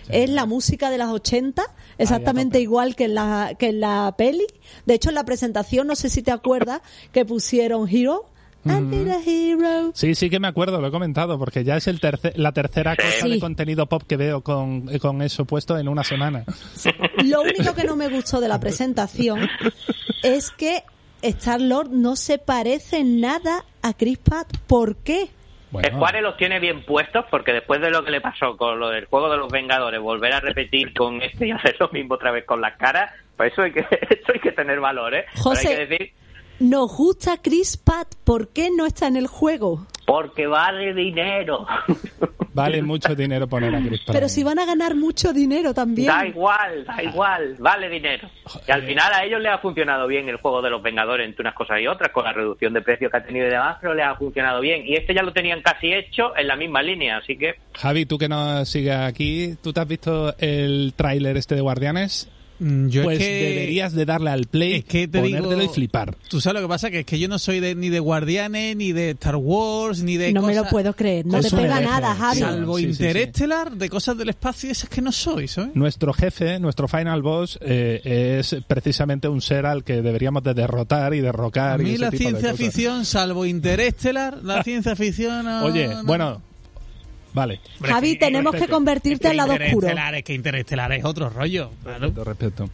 es 0.09 0.29
la 0.29 0.47
música 0.47 0.91
de 0.91 0.99
las 0.99 1.11
80, 1.11 1.63
exactamente 1.97 2.61
igual 2.61 2.95
que 2.95 3.05
en, 3.05 3.15
la, 3.15 3.55
que 3.59 3.69
en 3.69 3.81
la 3.81 4.15
peli. 4.19 4.47
De 4.85 4.95
hecho, 4.95 5.09
en 5.09 5.15
la 5.15 5.25
presentación, 5.25 5.87
no 5.87 5.97
sé 5.97 6.11
si 6.11 6.23
te 6.23 6.31
acuerdas, 6.31 6.83
que 7.13 7.25
pusieron 7.25 7.89
Hero, 7.89 8.27
Sí, 9.95 10.15
sí 10.15 10.31
que 10.31 10.41
me 10.41 10.49
acuerdo, 10.49 10.81
lo 10.81 10.89
he 10.89 10.91
comentado, 10.91 11.39
porque 11.39 11.65
ya 11.65 11.77
es 11.77 11.87
el 11.89 12.01
la 12.37 12.53
tercera 12.53 12.97
cosa 12.97 13.27
de 13.27 13.41
contenido 13.41 13.87
pop 13.87 14.03
que 14.07 14.17
veo 14.17 14.43
con, 14.43 14.89
eso 15.23 15.45
puesto 15.45 15.79
en 15.79 15.89
una 15.89 16.05
semana. 16.05 16.45
Lo 17.25 17.43
único 17.43 17.75
que 17.75 17.85
no 17.85 17.97
me 17.97 18.09
gustó 18.09 18.41
de 18.41 18.49
la 18.49 18.61
presentación 18.61 19.49
es 20.23 20.51
que 20.51 20.83
Star 21.23 21.61
Lord 21.61 21.91
no 21.91 22.17
se 22.17 22.39
parece 22.39 23.05
nada 23.05 23.65
a 23.83 23.95
Chris 23.95 24.19
Pratt. 24.19 24.57
¿Por 24.67 24.97
qué? 24.97 25.29
Bueno. 25.71 25.89
Square 25.89 26.21
los 26.21 26.37
tiene 26.37 26.61
bien 26.61 26.85
puestos 26.85 27.25
porque 27.31 27.53
después 27.53 27.81
de 27.81 27.91
lo 27.91 28.05
que 28.05 28.11
le 28.11 28.21
pasó 28.21 28.59
con 28.59 28.79
lo 28.79 28.91
del 28.91 29.07
juego 29.07 29.31
de 29.31 29.39
los 29.39 29.51
Vengadores, 29.51 30.01
volver 30.01 30.35
a 30.35 30.41
repetir 30.41 30.93
con 30.93 31.23
este 31.23 31.47
y 31.47 31.51
hacer 31.51 31.77
lo 31.81 31.89
mismo 31.89 32.15
otra 32.15 32.31
vez 32.31 32.45
con 32.45 32.61
las 32.61 32.77
caras, 32.77 33.11
pues 33.37 33.53
eso 33.53 33.63
hay 33.63 33.73
que, 33.73 33.81
eso 34.11 34.33
hay 34.35 34.41
que 34.41 34.53
tener 34.53 34.81
valor, 34.81 35.15
¿eh? 35.15 35.25
Pero 35.33 35.43
José. 35.43 35.69
hay 35.69 35.75
que 35.75 35.87
decir, 35.87 36.13
Nos 36.63 36.97
gusta 36.97 37.39
Chris 37.43 37.77
Pratt, 37.77 38.15
¿por 38.23 38.51
qué 38.51 38.71
no 38.71 38.87
está 38.87 39.09
en 39.09 39.17
el 39.17 39.27
juego? 39.27 39.85
porque 40.07 40.47
vale 40.47 40.95
dinero. 40.95 41.67
Vale 42.55 42.83
mucho 42.83 43.15
dinero 43.15 43.49
poner 43.49 43.75
a 43.75 43.79
Chris 43.81 44.03
Pratt. 44.05 44.15
Pero 44.15 44.29
si 44.29 44.45
van 44.45 44.59
a 44.59 44.67
ganar 44.67 44.95
mucho 44.95 45.33
dinero 45.33 45.73
también. 45.73 46.09
Da 46.09 46.27
igual, 46.27 46.85
da 46.85 47.03
igual, 47.03 47.57
vale 47.59 47.89
dinero. 47.89 48.29
Y 48.69 48.71
al 48.71 48.83
final 48.83 49.11
a 49.11 49.25
ellos 49.25 49.41
les 49.41 49.51
ha 49.51 49.57
funcionado 49.57 50.07
bien 50.07 50.29
el 50.29 50.37
juego 50.37 50.61
de 50.61 50.69
los 50.69 50.83
Vengadores 50.83 51.27
entre 51.27 51.41
unas 51.41 51.55
cosas 51.55 51.81
y 51.81 51.87
otras, 51.87 52.13
con 52.13 52.25
la 52.25 52.35
reducción 52.35 52.75
de 52.75 52.83
precio 52.83 53.09
que 53.09 53.17
ha 53.17 53.25
tenido 53.25 53.47
y 53.47 53.51
demás, 53.51 53.79
pero 53.81 53.95
les 53.95 54.05
ha 54.05 54.17
funcionado 54.17 54.61
bien. 54.61 54.87
Y 54.87 54.97
este 54.97 55.15
ya 55.15 55.23
lo 55.23 55.33
tenían 55.33 55.63
casi 55.63 55.95
hecho 55.95 56.37
en 56.37 56.47
la 56.47 56.57
misma 56.57 56.83
línea, 56.83 57.17
así 57.17 57.39
que 57.39 57.55
Javi, 57.73 58.05
tú 58.05 58.19
que 58.19 58.29
nos 58.29 58.69
sigues 58.69 58.97
aquí, 58.97 59.55
¿tú 59.63 59.73
te 59.73 59.81
has 59.81 59.89
visto 59.89 60.35
el 60.37 60.93
tráiler 60.95 61.39
este 61.39 61.55
de 61.55 61.63
Guardianes? 61.63 62.31
Mm, 62.59 62.89
Yo 62.89 63.03
pues 63.05 63.19
es 63.21 63.27
que 63.27 63.33
deberías 63.49 63.93
de 63.93 64.05
darle 64.05 64.31
al 64.31 64.47
play, 64.47 64.75
es 64.75 64.85
que 64.85 65.09
te 65.09 65.21
ponértelo 65.21 65.59
digo- 65.59 65.63
y 65.71 65.75
flipar. 65.75 66.17
Tú 66.29 66.41
sabes 66.41 66.61
lo 66.61 66.67
que 66.69 66.71
pasa, 66.71 66.91
que 66.91 67.01
es 67.01 67.07
que 67.07 67.19
yo 67.19 67.27
no 67.29 67.39
soy 67.39 67.61
de, 67.61 67.75
ni 67.75 67.89
de 67.89 67.99
Guardianes, 67.99 68.77
ni 68.77 68.93
de 68.93 69.11
Star 69.11 69.37
Wars, 69.37 70.03
ni 70.03 70.17
de 70.17 70.33
No 70.33 70.43
me 70.43 70.55
lo 70.55 70.65
puedo 70.65 70.95
creer, 70.95 71.27
no 71.27 71.41
te 71.41 71.51
pega 71.51 71.81
nada, 71.81 72.15
Javi. 72.15 72.39
Salvo 72.41 72.79
Sí, 72.79 72.85
sí, 72.87 72.95
sí. 72.95 73.03
Interestelar, 73.05 73.73
de 73.73 73.89
cosas 73.89 74.17
del 74.17 74.29
espacio, 74.29 74.71
esas 74.71 74.89
que 74.89 75.01
no 75.03 75.13
soy, 75.13 75.49
¿sabes? 75.49 75.75
Nuestro 75.75 76.13
jefe, 76.13 76.59
nuestro 76.61 76.87
final 76.89 77.23
boss, 77.23 77.59
eh, 77.63 78.39
es 78.41 78.57
precisamente 78.67 79.29
un 79.29 79.41
ser 79.41 79.67
al 79.67 79.83
que 79.85 80.03
deberíamos 80.03 80.43
de 80.43 80.55
derrotar 80.55 81.15
y 81.15 81.21
derrocar. 81.21 81.81
A 81.81 81.83
y 81.83 81.87
mí 81.87 81.91
ese 81.93 81.99
la 82.01 82.11
tipo 82.11 82.19
de 82.25 82.29
ciencia 82.31 82.51
cosas. 82.53 82.65
ficción, 82.67 83.05
salvo 83.05 83.45
Interestelar, 83.47 84.39
la 84.43 84.63
ciencia 84.65 84.95
ficción... 84.95 85.45
no- 85.45 85.65
Oye, 85.65 85.89
no. 85.89 86.05
bueno, 86.05 86.43
vale. 87.35 87.61
Hombre, 87.77 87.93
Javi, 87.93 88.19
tenemos 88.19 88.55
que 88.55 88.69
convertirte 88.69 89.29
al 89.29 89.37
lado 89.37 89.55
oscuro. 89.55 89.89
Que 90.25 90.35
Interestelar 90.35 90.93
es 90.93 91.05
otro 91.05 91.29
rollo. 91.31 91.71
claro. 91.83 92.01
Respeto, 92.07 92.25
respeto. 92.25 92.71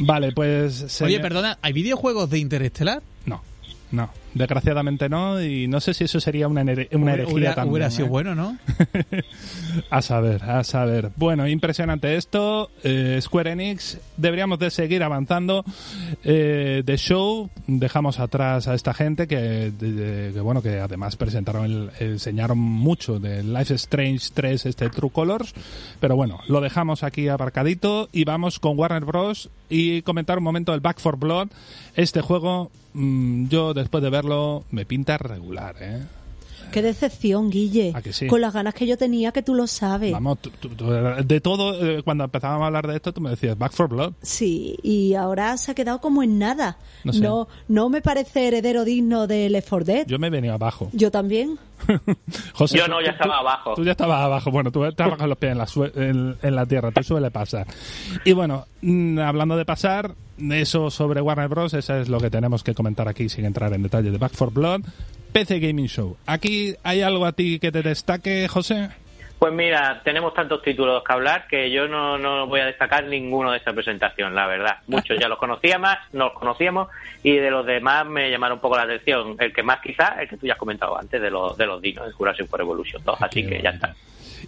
Vale, 0.00 0.32
pues... 0.32 0.82
Oye, 0.82 0.88
señor- 1.16 1.22
perdona, 1.22 1.58
¿hay 1.62 1.72
videojuegos 1.72 2.30
de 2.30 2.38
Interestelar? 2.38 3.02
No, 3.26 3.42
no. 3.90 4.10
Desgraciadamente 4.34 5.08
no, 5.08 5.42
y 5.42 5.68
no 5.68 5.80
sé 5.80 5.94
si 5.94 6.04
eso 6.04 6.20
sería 6.20 6.48
una, 6.48 6.62
una 6.62 6.72
herejía 6.72 6.98
hubiera, 7.34 7.54
también. 7.54 7.72
hubiera 7.72 7.90
sido 7.90 8.06
¿eh? 8.06 8.10
bueno, 8.10 8.34
¿no? 8.34 8.56
A 9.90 10.02
saber, 10.02 10.42
a 10.44 10.62
saber. 10.64 11.10
Bueno, 11.16 11.46
impresionante 11.48 12.16
esto. 12.16 12.70
Eh, 12.84 13.18
Square 13.22 13.52
Enix, 13.52 13.98
deberíamos 14.16 14.58
de 14.58 14.70
seguir 14.70 15.02
avanzando. 15.02 15.64
Eh, 16.24 16.82
The 16.84 16.96
Show, 16.98 17.50
dejamos 17.66 18.18
atrás 18.20 18.68
a 18.68 18.74
esta 18.74 18.92
gente 18.94 19.26
que, 19.26 19.36
de- 19.36 19.92
de- 19.92 20.32
que, 20.34 20.40
bueno, 20.40 20.62
que 20.62 20.78
además 20.80 21.16
presentaron, 21.16 21.64
el- 21.64 21.90
enseñaron 22.00 22.58
mucho 22.58 23.18
de 23.18 23.42
Life 23.42 23.74
is 23.74 23.82
Strange 23.82 24.28
3, 24.34 24.66
este 24.66 24.88
True 24.90 25.10
Colors. 25.10 25.54
Pero 26.00 26.16
bueno, 26.16 26.40
lo 26.48 26.60
dejamos 26.60 27.02
aquí 27.02 27.28
aparcadito 27.28 28.08
y 28.12 28.24
vamos 28.24 28.58
con 28.58 28.78
Warner 28.78 29.04
Bros. 29.04 29.48
y 29.70 30.02
comentar 30.02 30.36
un 30.36 30.44
momento 30.44 30.74
el 30.74 30.80
Back 30.80 31.00
for 31.00 31.16
Blood. 31.18 31.48
Este 31.96 32.20
juego, 32.20 32.70
mm, 32.92 33.48
yo 33.48 33.72
después 33.72 34.02
de 34.02 34.10
verlo, 34.22 34.64
me 34.70 34.84
pinta 34.86 35.18
regular, 35.18 35.74
¿eh? 35.80 35.98
Qué 36.70 36.80
decepción, 36.80 37.50
Guille. 37.50 37.92
¿A 37.94 38.00
que 38.00 38.14
sí? 38.14 38.26
Con 38.28 38.40
las 38.40 38.54
ganas 38.54 38.72
que 38.72 38.86
yo 38.86 38.96
tenía, 38.96 39.30
que 39.30 39.42
tú 39.42 39.54
lo 39.54 39.66
sabes. 39.66 40.10
Vamos, 40.10 40.38
tú- 40.38 40.48
tú- 40.58 40.70
tú- 40.70 40.86
de 40.90 41.40
todo, 41.42 41.78
eh, 41.98 42.02
cuando 42.02 42.24
empezábamos 42.24 42.62
a 42.62 42.66
hablar 42.68 42.86
de 42.86 42.96
esto, 42.96 43.12
tú 43.12 43.20
me 43.20 43.28
decías 43.28 43.58
Back 43.58 43.72
for 43.72 43.88
Blood. 43.90 44.14
Sí, 44.22 44.78
y 44.82 45.12
ahora 45.12 45.54
se 45.58 45.72
ha 45.72 45.74
quedado 45.74 46.00
como 46.00 46.22
en 46.22 46.38
nada. 46.38 46.78
No 47.04 47.12
sé. 47.12 47.20
no, 47.20 47.46
no 47.68 47.90
me 47.90 48.00
parece 48.00 48.48
heredero 48.48 48.84
digno 48.86 49.26
de 49.26 49.50
Left 49.50 49.68
4 49.68 49.84
Dead. 49.84 50.06
Yo 50.06 50.18
me 50.18 50.28
he 50.28 50.30
venido 50.30 50.54
abajo. 50.54 50.88
Yo 50.94 51.10
también. 51.10 51.58
José, 52.54 52.78
yo 52.78 52.88
no, 52.88 53.00
ya 53.02 53.08
tú- 53.08 53.12
estaba 53.22 53.38
abajo. 53.40 53.74
Tú 53.74 53.84
ya 53.84 53.90
estabas 53.90 54.20
abajo. 54.22 54.50
Bueno, 54.50 54.70
tú 54.72 54.84
estabas 54.86 55.18
con 55.18 55.28
los 55.28 55.36
pies 55.36 55.52
en 55.52 55.58
la, 55.58 56.36
en 56.42 56.54
la 56.56 56.64
tierra. 56.64 56.90
Tú 56.90 57.02
suele 57.02 57.30
pasar. 57.30 57.66
Y 58.24 58.32
bueno, 58.32 58.64
mm, 58.80 59.18
hablando 59.18 59.56
de 59.58 59.66
pasar, 59.66 60.14
eso 60.50 60.90
sobre 60.90 61.20
Warner 61.20 61.48
Bros. 61.48 61.74
Eso 61.74 61.96
es 61.96 62.08
lo 62.08 62.18
que 62.18 62.30
tenemos 62.30 62.64
que 62.64 62.74
comentar 62.74 63.08
aquí 63.08 63.28
sin 63.28 63.44
entrar 63.44 63.72
en 63.72 63.82
detalle 63.82 64.10
de 64.10 64.18
Back 64.18 64.32
for 64.32 64.52
Blood. 64.52 64.82
PC 65.32 65.60
Gaming 65.60 65.86
Show. 65.86 66.16
¿Aquí 66.26 66.74
hay 66.82 67.00
algo 67.00 67.24
a 67.24 67.32
ti 67.32 67.58
que 67.58 67.72
te 67.72 67.82
destaque, 67.82 68.48
José? 68.48 68.90
Pues 69.42 69.52
mira, 69.52 70.00
tenemos 70.04 70.34
tantos 70.34 70.62
títulos 70.62 71.02
que 71.02 71.12
hablar 71.12 71.48
que 71.48 71.68
yo 71.68 71.88
no, 71.88 72.16
no 72.16 72.46
voy 72.46 72.60
a 72.60 72.66
destacar 72.66 73.06
ninguno 73.06 73.50
de 73.50 73.58
esta 73.58 73.72
presentación, 73.72 74.36
la 74.36 74.46
verdad. 74.46 74.76
Muchos 74.86 75.18
ya 75.18 75.26
los 75.26 75.36
conocía 75.36 75.80
más, 75.80 75.98
no 76.12 76.26
los 76.26 76.34
conocíamos 76.34 76.86
y 77.24 77.32
de 77.32 77.50
los 77.50 77.66
demás 77.66 78.06
me 78.06 78.30
llamaron 78.30 78.58
un 78.58 78.60
poco 78.60 78.76
la 78.76 78.84
atención. 78.84 79.34
El 79.40 79.52
que 79.52 79.64
más 79.64 79.80
quizás, 79.80 80.12
el 80.20 80.28
que 80.28 80.36
tú 80.36 80.46
ya 80.46 80.52
has 80.52 80.58
comentado 80.60 80.96
antes, 80.96 81.20
de 81.20 81.28
los, 81.28 81.56
de 81.56 81.66
los 81.66 81.82
dinos, 81.82 82.06
el 82.06 82.12
Jurassic 82.12 82.46
World 82.52 82.66
Evolution 82.68 83.02
2, 83.04 83.16
así 83.20 83.42
Qué 83.42 83.48
que 83.48 83.62
ya 83.64 83.70
está. 83.70 83.96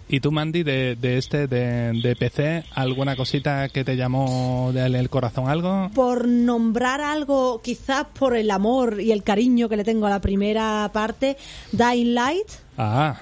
¿Y 0.07 0.21
tú, 0.21 0.31
Mandy, 0.31 0.63
de, 0.63 0.95
de 0.95 1.17
este, 1.17 1.47
de, 1.47 1.91
de 2.01 2.15
PC, 2.15 2.63
alguna 2.73 3.17
cosita 3.17 3.67
que 3.67 3.83
te 3.83 3.97
llamó 3.97 4.71
del 4.73 4.95
el 4.95 5.09
corazón 5.09 5.49
algo? 5.49 5.89
Por 5.93 6.25
nombrar 6.25 7.01
algo, 7.01 7.61
quizás 7.61 8.05
por 8.17 8.33
el 8.37 8.49
amor 8.49 9.01
y 9.01 9.11
el 9.11 9.23
cariño 9.23 9.67
que 9.67 9.75
le 9.75 9.83
tengo 9.83 10.07
a 10.07 10.09
la 10.09 10.21
primera 10.21 10.89
parte, 10.93 11.35
Dying 11.73 12.13
Light, 12.13 12.47
Ah, 12.77 13.19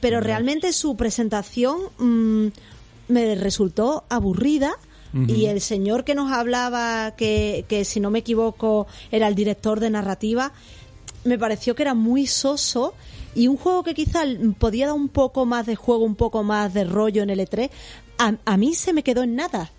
pero 0.00 0.20
realmente 0.20 0.72
su 0.72 0.96
presentación 0.96 1.78
mm, 1.98 2.46
me 3.08 3.34
resultó 3.34 4.04
aburrida. 4.08 4.74
Y 5.28 5.46
el 5.46 5.62
señor 5.62 6.04
que 6.04 6.14
nos 6.14 6.30
hablaba, 6.30 7.14
que, 7.16 7.64
que 7.68 7.86
si 7.86 8.00
no 8.00 8.10
me 8.10 8.18
equivoco 8.18 8.86
era 9.10 9.28
el 9.28 9.34
director 9.34 9.80
de 9.80 9.88
narrativa, 9.88 10.52
me 11.24 11.38
pareció 11.38 11.74
que 11.74 11.84
era 11.84 11.94
muy 11.94 12.26
soso 12.26 12.92
y 13.34 13.48
un 13.48 13.56
juego 13.56 13.82
que 13.82 13.94
quizás 13.94 14.26
podía 14.58 14.86
dar 14.86 14.94
un 14.94 15.08
poco 15.08 15.46
más 15.46 15.64
de 15.64 15.74
juego, 15.74 16.04
un 16.04 16.16
poco 16.16 16.42
más 16.42 16.74
de 16.74 16.84
rollo 16.84 17.22
en 17.22 17.30
el 17.30 17.40
E3, 17.40 17.70
a, 18.18 18.34
a 18.44 18.56
mí 18.56 18.74
se 18.74 18.92
me 18.92 19.02
quedó 19.02 19.22
en 19.22 19.36
nada. 19.36 19.72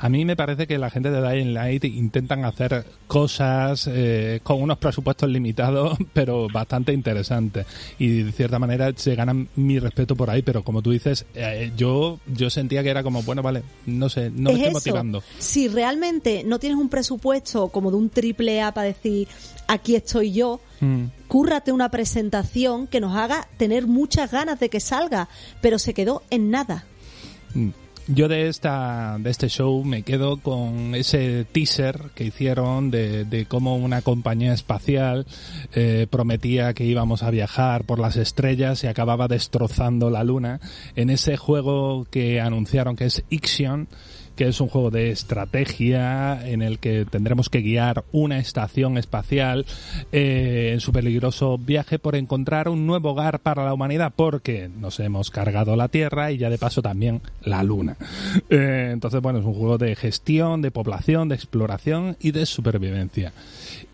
A 0.00 0.08
mí 0.08 0.24
me 0.24 0.36
parece 0.36 0.66
que 0.66 0.78
la 0.78 0.90
gente 0.90 1.10
de 1.10 1.20
Dying 1.20 1.54
Light 1.54 1.84
intentan 1.84 2.44
hacer 2.44 2.84
cosas 3.06 3.88
eh, 3.92 4.40
con 4.42 4.62
unos 4.62 4.78
presupuestos 4.78 5.28
limitados, 5.28 5.98
pero 6.12 6.46
bastante 6.52 6.92
interesantes. 6.92 7.66
Y 7.98 8.22
de 8.22 8.32
cierta 8.32 8.58
manera 8.58 8.92
se 8.94 9.14
ganan 9.14 9.48
mi 9.56 9.78
respeto 9.78 10.14
por 10.14 10.30
ahí, 10.30 10.42
pero 10.42 10.62
como 10.62 10.82
tú 10.82 10.90
dices, 10.92 11.26
eh, 11.34 11.72
yo 11.76 12.20
yo 12.26 12.48
sentía 12.50 12.82
que 12.82 12.90
era 12.90 13.02
como, 13.02 13.22
bueno, 13.22 13.42
vale, 13.42 13.62
no 13.86 14.08
sé, 14.08 14.30
no 14.30 14.50
me 14.50 14.52
es 14.52 14.56
estoy 14.56 14.68
eso. 14.68 14.72
motivando. 14.72 15.22
Si 15.38 15.68
realmente 15.68 16.44
no 16.44 16.58
tienes 16.58 16.78
un 16.78 16.88
presupuesto 16.88 17.68
como 17.68 17.90
de 17.90 17.96
un 17.96 18.10
triple 18.10 18.62
A 18.62 18.72
para 18.72 18.86
decir 18.88 19.28
aquí 19.66 19.94
estoy 19.96 20.32
yo, 20.32 20.60
Mm. 20.80 21.06
cúrrate 21.26 21.72
una 21.72 21.88
presentación 21.90 22.86
que 22.86 23.00
nos 23.00 23.16
haga 23.16 23.48
tener 23.56 23.88
muchas 23.88 24.30
ganas 24.30 24.60
de 24.60 24.68
que 24.68 24.78
salga, 24.78 25.28
pero 25.60 25.80
se 25.80 25.92
quedó 25.92 26.22
en 26.30 26.52
nada. 26.52 26.84
Mm. 27.52 27.70
Yo 28.10 28.26
de 28.26 28.48
esta 28.48 29.18
de 29.20 29.28
este 29.28 29.50
show 29.50 29.84
me 29.84 30.02
quedo 30.02 30.38
con 30.38 30.94
ese 30.94 31.44
teaser 31.44 32.04
que 32.14 32.24
hicieron 32.24 32.90
de, 32.90 33.26
de 33.26 33.44
cómo 33.44 33.76
una 33.76 34.00
compañía 34.00 34.54
espacial 34.54 35.26
eh, 35.74 36.06
prometía 36.08 36.72
que 36.72 36.84
íbamos 36.84 37.22
a 37.22 37.30
viajar 37.30 37.84
por 37.84 37.98
las 37.98 38.16
estrellas 38.16 38.82
y 38.82 38.86
acababa 38.86 39.28
destrozando 39.28 40.08
la 40.08 40.24
luna. 40.24 40.58
En 40.96 41.10
ese 41.10 41.36
juego 41.36 42.06
que 42.10 42.40
anunciaron 42.40 42.96
que 42.96 43.04
es 43.04 43.24
Ixion 43.28 43.88
que 44.38 44.46
es 44.46 44.60
un 44.60 44.68
juego 44.68 44.92
de 44.92 45.10
estrategia 45.10 46.48
en 46.48 46.62
el 46.62 46.78
que 46.78 47.04
tendremos 47.04 47.48
que 47.48 47.60
guiar 47.60 48.04
una 48.12 48.38
estación 48.38 48.96
espacial 48.96 49.66
eh, 50.12 50.70
en 50.74 50.78
su 50.78 50.92
peligroso 50.92 51.58
viaje 51.58 51.98
por 51.98 52.14
encontrar 52.14 52.68
un 52.68 52.86
nuevo 52.86 53.10
hogar 53.10 53.40
para 53.40 53.64
la 53.64 53.74
humanidad 53.74 54.12
porque 54.14 54.68
nos 54.68 55.00
hemos 55.00 55.32
cargado 55.32 55.74
la 55.74 55.88
Tierra 55.88 56.30
y 56.30 56.38
ya 56.38 56.50
de 56.50 56.58
paso 56.58 56.82
también 56.82 57.20
la 57.42 57.64
Luna. 57.64 57.96
Eh, 58.50 58.90
entonces, 58.92 59.20
bueno, 59.20 59.40
es 59.40 59.44
un 59.44 59.54
juego 59.54 59.78
de 59.78 59.94
gestión, 59.96 60.62
de 60.62 60.70
población, 60.70 61.28
de 61.28 61.34
exploración 61.34 62.16
y 62.20 62.30
de 62.30 62.46
supervivencia. 62.46 63.32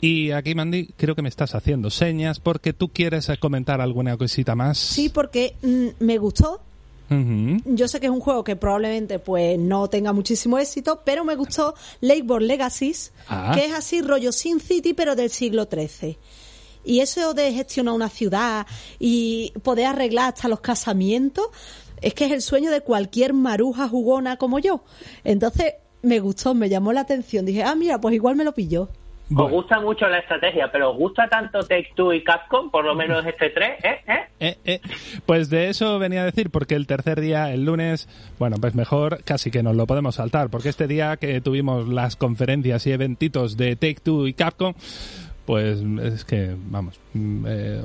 Y 0.01 0.33
aquí, 0.33 0.55
Mandy, 0.55 0.91
creo 0.97 1.15
que 1.15 1.23
me 1.23 1.29
estás 1.29 1.55
haciendo 1.55 1.91
señas 1.91 2.41
porque 2.41 2.73
tú 2.73 2.91
quieres 2.91 3.31
comentar 3.41 3.81
alguna 3.81 4.17
cosita 4.17 4.55
más. 4.55 4.79
Sí, 4.79 5.09
porque 5.09 5.57
mm, 5.63 6.05
me 6.05 6.19
gustó. 6.19 6.61
Yo 7.67 7.87
sé 7.89 8.01
que 8.01 8.07
es 8.07 8.13
un 8.13 8.21
juego 8.21 8.43
que 8.45 8.57
probablemente 8.57 9.19
pues 9.19 9.59
no 9.59 9.89
tenga 9.89 10.13
muchísimo 10.13 10.59
éxito, 10.59 11.03
pero 11.05 11.25
me 11.25 11.37
gustó 11.37 11.75
Lakeboard 12.01 12.43
Legacies, 12.43 13.13
Ah. 13.29 13.53
que 13.55 13.67
es 13.67 13.73
así 13.75 14.01
rollo 14.03 14.33
Sin 14.33 14.59
City, 14.61 14.95
pero 14.95 15.15
del 15.15 15.31
siglo 15.31 15.69
XIII. 15.71 16.19
Y 16.85 17.01
eso 17.01 17.33
de 17.35 17.53
gestionar 17.53 17.95
una 17.95 18.09
ciudad 18.09 18.67
y 18.99 19.53
poder 19.63 19.87
arreglar 19.87 20.35
hasta 20.35 20.49
los 20.49 20.61
casamientos, 20.61 21.47
es 22.01 22.13
que 22.15 22.27
es 22.27 22.33
el 22.33 22.43
sueño 22.43 22.71
de 22.71 22.81
cualquier 22.83 23.33
maruja 23.33 23.89
jugona 23.89 24.37
como 24.37 24.59
yo. 24.59 24.85
Entonces 25.25 25.75
me 26.03 26.21
gustó, 26.21 26.53
me 26.55 26.69
llamó 26.69 26.93
la 26.93 27.01
atención. 27.03 27.47
Dije, 27.47 27.63
ah, 27.63 27.75
mira, 27.75 28.01
pues 28.01 28.15
igual 28.15 28.37
me 28.37 28.45
lo 28.45 28.53
pilló. 28.53 28.89
Os 29.35 29.51
gusta 29.51 29.81
mucho 29.81 30.07
la 30.07 30.19
estrategia, 30.19 30.71
pero 30.71 30.91
¿os 30.91 30.99
gusta 30.99 31.27
tanto 31.29 31.61
Take-Two 31.61 32.13
y 32.13 32.23
Capcom? 32.23 32.71
Por 32.71 32.85
lo 32.85 32.95
menos 32.95 33.25
este 33.25 33.51
3, 33.51 33.71
¿eh? 33.83 34.01
¿eh? 34.07 34.27
Eh, 34.39 34.59
eh. 34.65 34.81
Pues 35.25 35.49
de 35.49 35.71
eso 35.71 35.99
venía 35.99 36.23
a 36.23 36.27
decir, 36.27 36.51
porque 36.51 36.75
el 36.75 36.87
tercer 36.87 37.21
día, 37.21 37.51
el 37.51 37.65
lunes, 37.65 38.07
bueno, 38.39 38.57
pues 38.61 38.75
mejor 38.75 39.25
casi 39.25 39.51
que 39.51 39.63
nos 39.63 39.77
lo 39.77 39.87
podemos 39.87 40.17
saltar, 40.17 40.51
porque 40.51 40.69
este 40.69 40.87
día 40.87 41.17
que 41.17 41.41
tuvimos 41.41 41.89
las 41.89 42.17
conferencias 42.17 42.87
y 42.87 42.93
eventitos 42.93 43.57
de 43.57 43.77
Take 43.77 44.01
Two 44.03 44.27
y 44.27 44.35
Capcom, 44.35 44.75
pues 45.47 45.81
es 46.03 46.25
que, 46.27 46.55
vamos, 46.67 47.01
mm, 47.15 47.47
eh, 47.49 47.83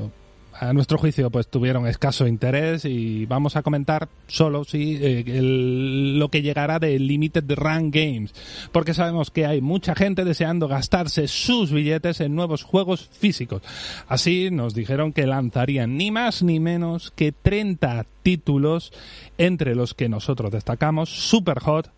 a 0.59 0.73
nuestro 0.73 0.97
juicio, 0.97 1.29
pues 1.29 1.47
tuvieron 1.47 1.87
escaso 1.87 2.27
interés 2.27 2.83
y 2.83 3.25
vamos 3.25 3.55
a 3.55 3.63
comentar 3.63 4.09
solo, 4.27 4.65
sí, 4.65 4.99
eh, 5.01 5.23
lo 5.41 6.29
que 6.29 6.41
llegará 6.41 6.79
de 6.79 6.99
Limited 6.99 7.45
Run 7.55 7.91
Games, 7.91 8.33
porque 8.73 8.93
sabemos 8.93 9.31
que 9.31 9.45
hay 9.45 9.61
mucha 9.61 9.95
gente 9.95 10.25
deseando 10.25 10.67
gastarse 10.67 11.29
sus 11.29 11.71
billetes 11.71 12.19
en 12.19 12.35
nuevos 12.35 12.63
juegos 12.63 13.09
físicos. 13.11 13.61
Así 14.09 14.49
nos 14.51 14.73
dijeron 14.73 15.13
que 15.13 15.25
lanzarían 15.25 15.95
ni 15.95 16.11
más 16.11 16.43
ni 16.43 16.59
menos 16.59 17.11
que 17.11 17.31
30 17.31 18.05
títulos, 18.21 18.91
entre 19.37 19.75
los 19.75 19.93
que 19.93 20.09
nosotros 20.09 20.51
destacamos 20.51 21.09
Super 21.09 21.59
Hot, 21.59 21.89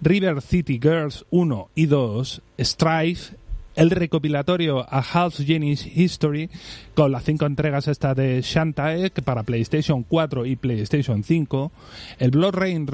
River 0.00 0.42
City 0.42 0.80
Girls 0.82 1.26
1 1.30 1.70
y 1.76 1.86
2, 1.86 2.42
Strife, 2.58 3.36
el 3.80 3.90
recopilatorio 3.90 4.80
A 4.80 4.98
Half 4.98 5.40
Genius 5.40 5.86
History, 5.86 6.50
con 6.94 7.10
las 7.12 7.24
cinco 7.24 7.46
entregas 7.46 7.88
esta 7.88 8.14
de 8.14 8.42
Shantae 8.42 9.08
para 9.24 9.42
PlayStation 9.42 10.02
4 10.02 10.44
y 10.44 10.56
PlayStation 10.56 11.24
5, 11.24 11.72
el 12.18 12.30
Blood 12.30 12.54
Rain 12.54 12.86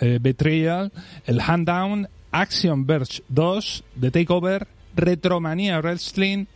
eh, 0.00 0.18
Betrayal, 0.20 0.90
el 1.26 1.40
Handdown, 1.40 2.08
Action 2.32 2.86
Verge 2.86 3.22
2, 3.28 3.84
The 4.00 4.10
Takeover, 4.10 4.66
Retromania 4.96 5.78
Wrestling, 5.78 6.46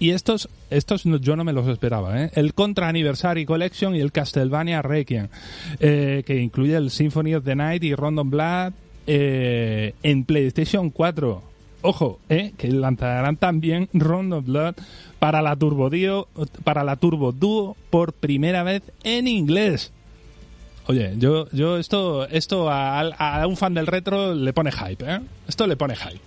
y 0.00 0.10
estos, 0.10 0.48
estos 0.68 1.04
yo 1.04 1.36
no 1.36 1.44
me 1.44 1.52
los 1.52 1.68
esperaba, 1.68 2.24
¿eh? 2.24 2.30
El 2.34 2.52
Contra 2.52 2.88
Anniversary 2.88 3.46
Collection 3.46 3.94
y 3.94 4.00
el 4.00 4.10
Castlevania 4.10 4.82
Requiem, 4.82 5.28
eh, 5.78 6.24
que 6.26 6.36
incluye 6.40 6.74
el 6.74 6.90
Symphony 6.90 7.36
of 7.36 7.44
the 7.44 7.54
Night 7.54 7.84
y 7.84 7.94
Random 7.94 8.28
Blood 8.28 8.72
eh, 9.06 9.94
en 10.02 10.24
PlayStation 10.24 10.90
4. 10.90 11.49
Ojo, 11.82 12.20
eh, 12.28 12.52
que 12.58 12.68
lanzarán 12.68 13.36
también 13.36 13.88
Random 13.92 14.44
Blood 14.44 14.74
para 15.18 15.40
la 15.40 15.56
Turbo 15.56 15.88
Dio, 15.88 16.28
para 16.64 16.84
la 16.84 16.96
Turbo 16.96 17.32
Duo 17.32 17.76
por 17.88 18.12
primera 18.12 18.62
vez 18.62 18.82
en 19.02 19.26
inglés. 19.26 19.92
Oye, 20.86 21.14
yo, 21.18 21.48
yo 21.52 21.78
esto, 21.78 22.26
esto 22.28 22.68
a, 22.70 23.00
a 23.00 23.46
un 23.46 23.56
fan 23.56 23.74
del 23.74 23.86
retro 23.86 24.34
le 24.34 24.52
pone 24.52 24.72
hype, 24.72 25.04
¿eh? 25.06 25.20
Esto 25.46 25.66
le 25.66 25.76
pone 25.76 25.94
hype. 25.96 26.20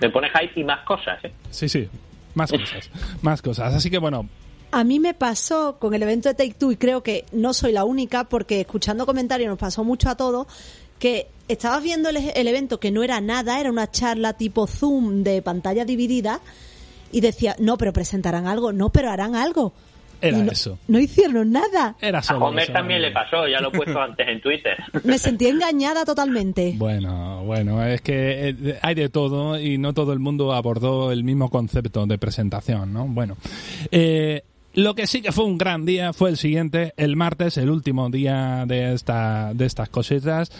Le 0.00 0.10
pone 0.10 0.28
hype 0.30 0.60
y 0.60 0.64
más 0.64 0.84
cosas, 0.84 1.22
¿eh? 1.24 1.32
Sí, 1.50 1.68
sí, 1.68 1.88
más 2.34 2.50
cosas, 2.50 2.90
más 3.22 3.42
cosas. 3.42 3.74
Así 3.74 3.90
que 3.90 3.98
bueno, 3.98 4.28
A 4.72 4.84
mí 4.84 5.00
me 5.00 5.14
pasó 5.14 5.78
con 5.78 5.94
el 5.94 6.02
evento 6.02 6.28
de 6.28 6.34
Take 6.34 6.54
Two 6.54 6.72
y 6.72 6.76
creo 6.76 7.02
que 7.02 7.24
no 7.32 7.52
soy 7.52 7.72
la 7.72 7.84
única 7.84 8.24
porque 8.24 8.60
escuchando 8.60 9.04
comentarios 9.06 9.48
nos 9.48 9.58
pasó 9.58 9.84
mucho 9.84 10.08
a 10.08 10.16
todos 10.16 10.46
que 10.98 11.28
estabas 11.48 11.82
viendo 11.82 12.08
el, 12.08 12.16
el 12.16 12.48
evento 12.48 12.80
que 12.80 12.90
no 12.90 13.02
era 13.02 13.20
nada, 13.20 13.60
era 13.60 13.70
una 13.70 13.90
charla 13.90 14.34
tipo 14.34 14.66
Zoom 14.66 15.22
de 15.22 15.42
pantalla 15.42 15.84
dividida 15.84 16.40
y 17.12 17.20
decía, 17.20 17.54
no, 17.58 17.78
pero 17.78 17.92
presentarán 17.92 18.46
algo, 18.46 18.72
no, 18.72 18.90
pero 18.90 19.10
harán 19.10 19.36
algo. 19.36 19.72
Era 20.20 20.38
no, 20.38 20.50
eso. 20.50 20.78
No 20.88 20.98
hicieron 20.98 21.52
nada. 21.52 21.96
Era 22.00 22.20
A 22.20 22.22
solo 22.22 22.46
Homer 22.46 22.64
eso. 22.64 22.72
también 22.72 23.02
le 23.02 23.10
pasó, 23.10 23.46
ya 23.46 23.60
lo 23.60 23.68
he 23.68 23.72
puesto 23.72 24.00
antes 24.00 24.26
en 24.26 24.40
Twitter. 24.40 24.76
Me 25.02 25.18
sentí 25.18 25.46
engañada 25.46 26.04
totalmente. 26.04 26.74
Bueno, 26.76 27.44
bueno, 27.44 27.84
es 27.84 28.00
que 28.00 28.48
eh, 28.48 28.78
hay 28.80 28.94
de 28.94 29.10
todo 29.10 29.60
y 29.60 29.76
no 29.76 29.92
todo 29.92 30.12
el 30.12 30.20
mundo 30.20 30.52
abordó 30.54 31.12
el 31.12 31.24
mismo 31.24 31.50
concepto 31.50 32.06
de 32.06 32.16
presentación, 32.16 32.92
¿no? 32.92 33.06
Bueno, 33.06 33.36
eh, 33.90 34.42
lo 34.72 34.94
que 34.94 35.06
sí 35.06 35.20
que 35.20 35.30
fue 35.30 35.44
un 35.44 35.58
gran 35.58 35.84
día 35.84 36.12
fue 36.12 36.30
el 36.30 36.36
siguiente, 36.36 36.94
el 36.96 37.16
martes, 37.16 37.58
el 37.58 37.70
último 37.70 38.08
día 38.08 38.64
de 38.66 38.94
esta 38.94 39.52
de 39.54 39.66
estas 39.66 39.88
cositas, 39.90 40.50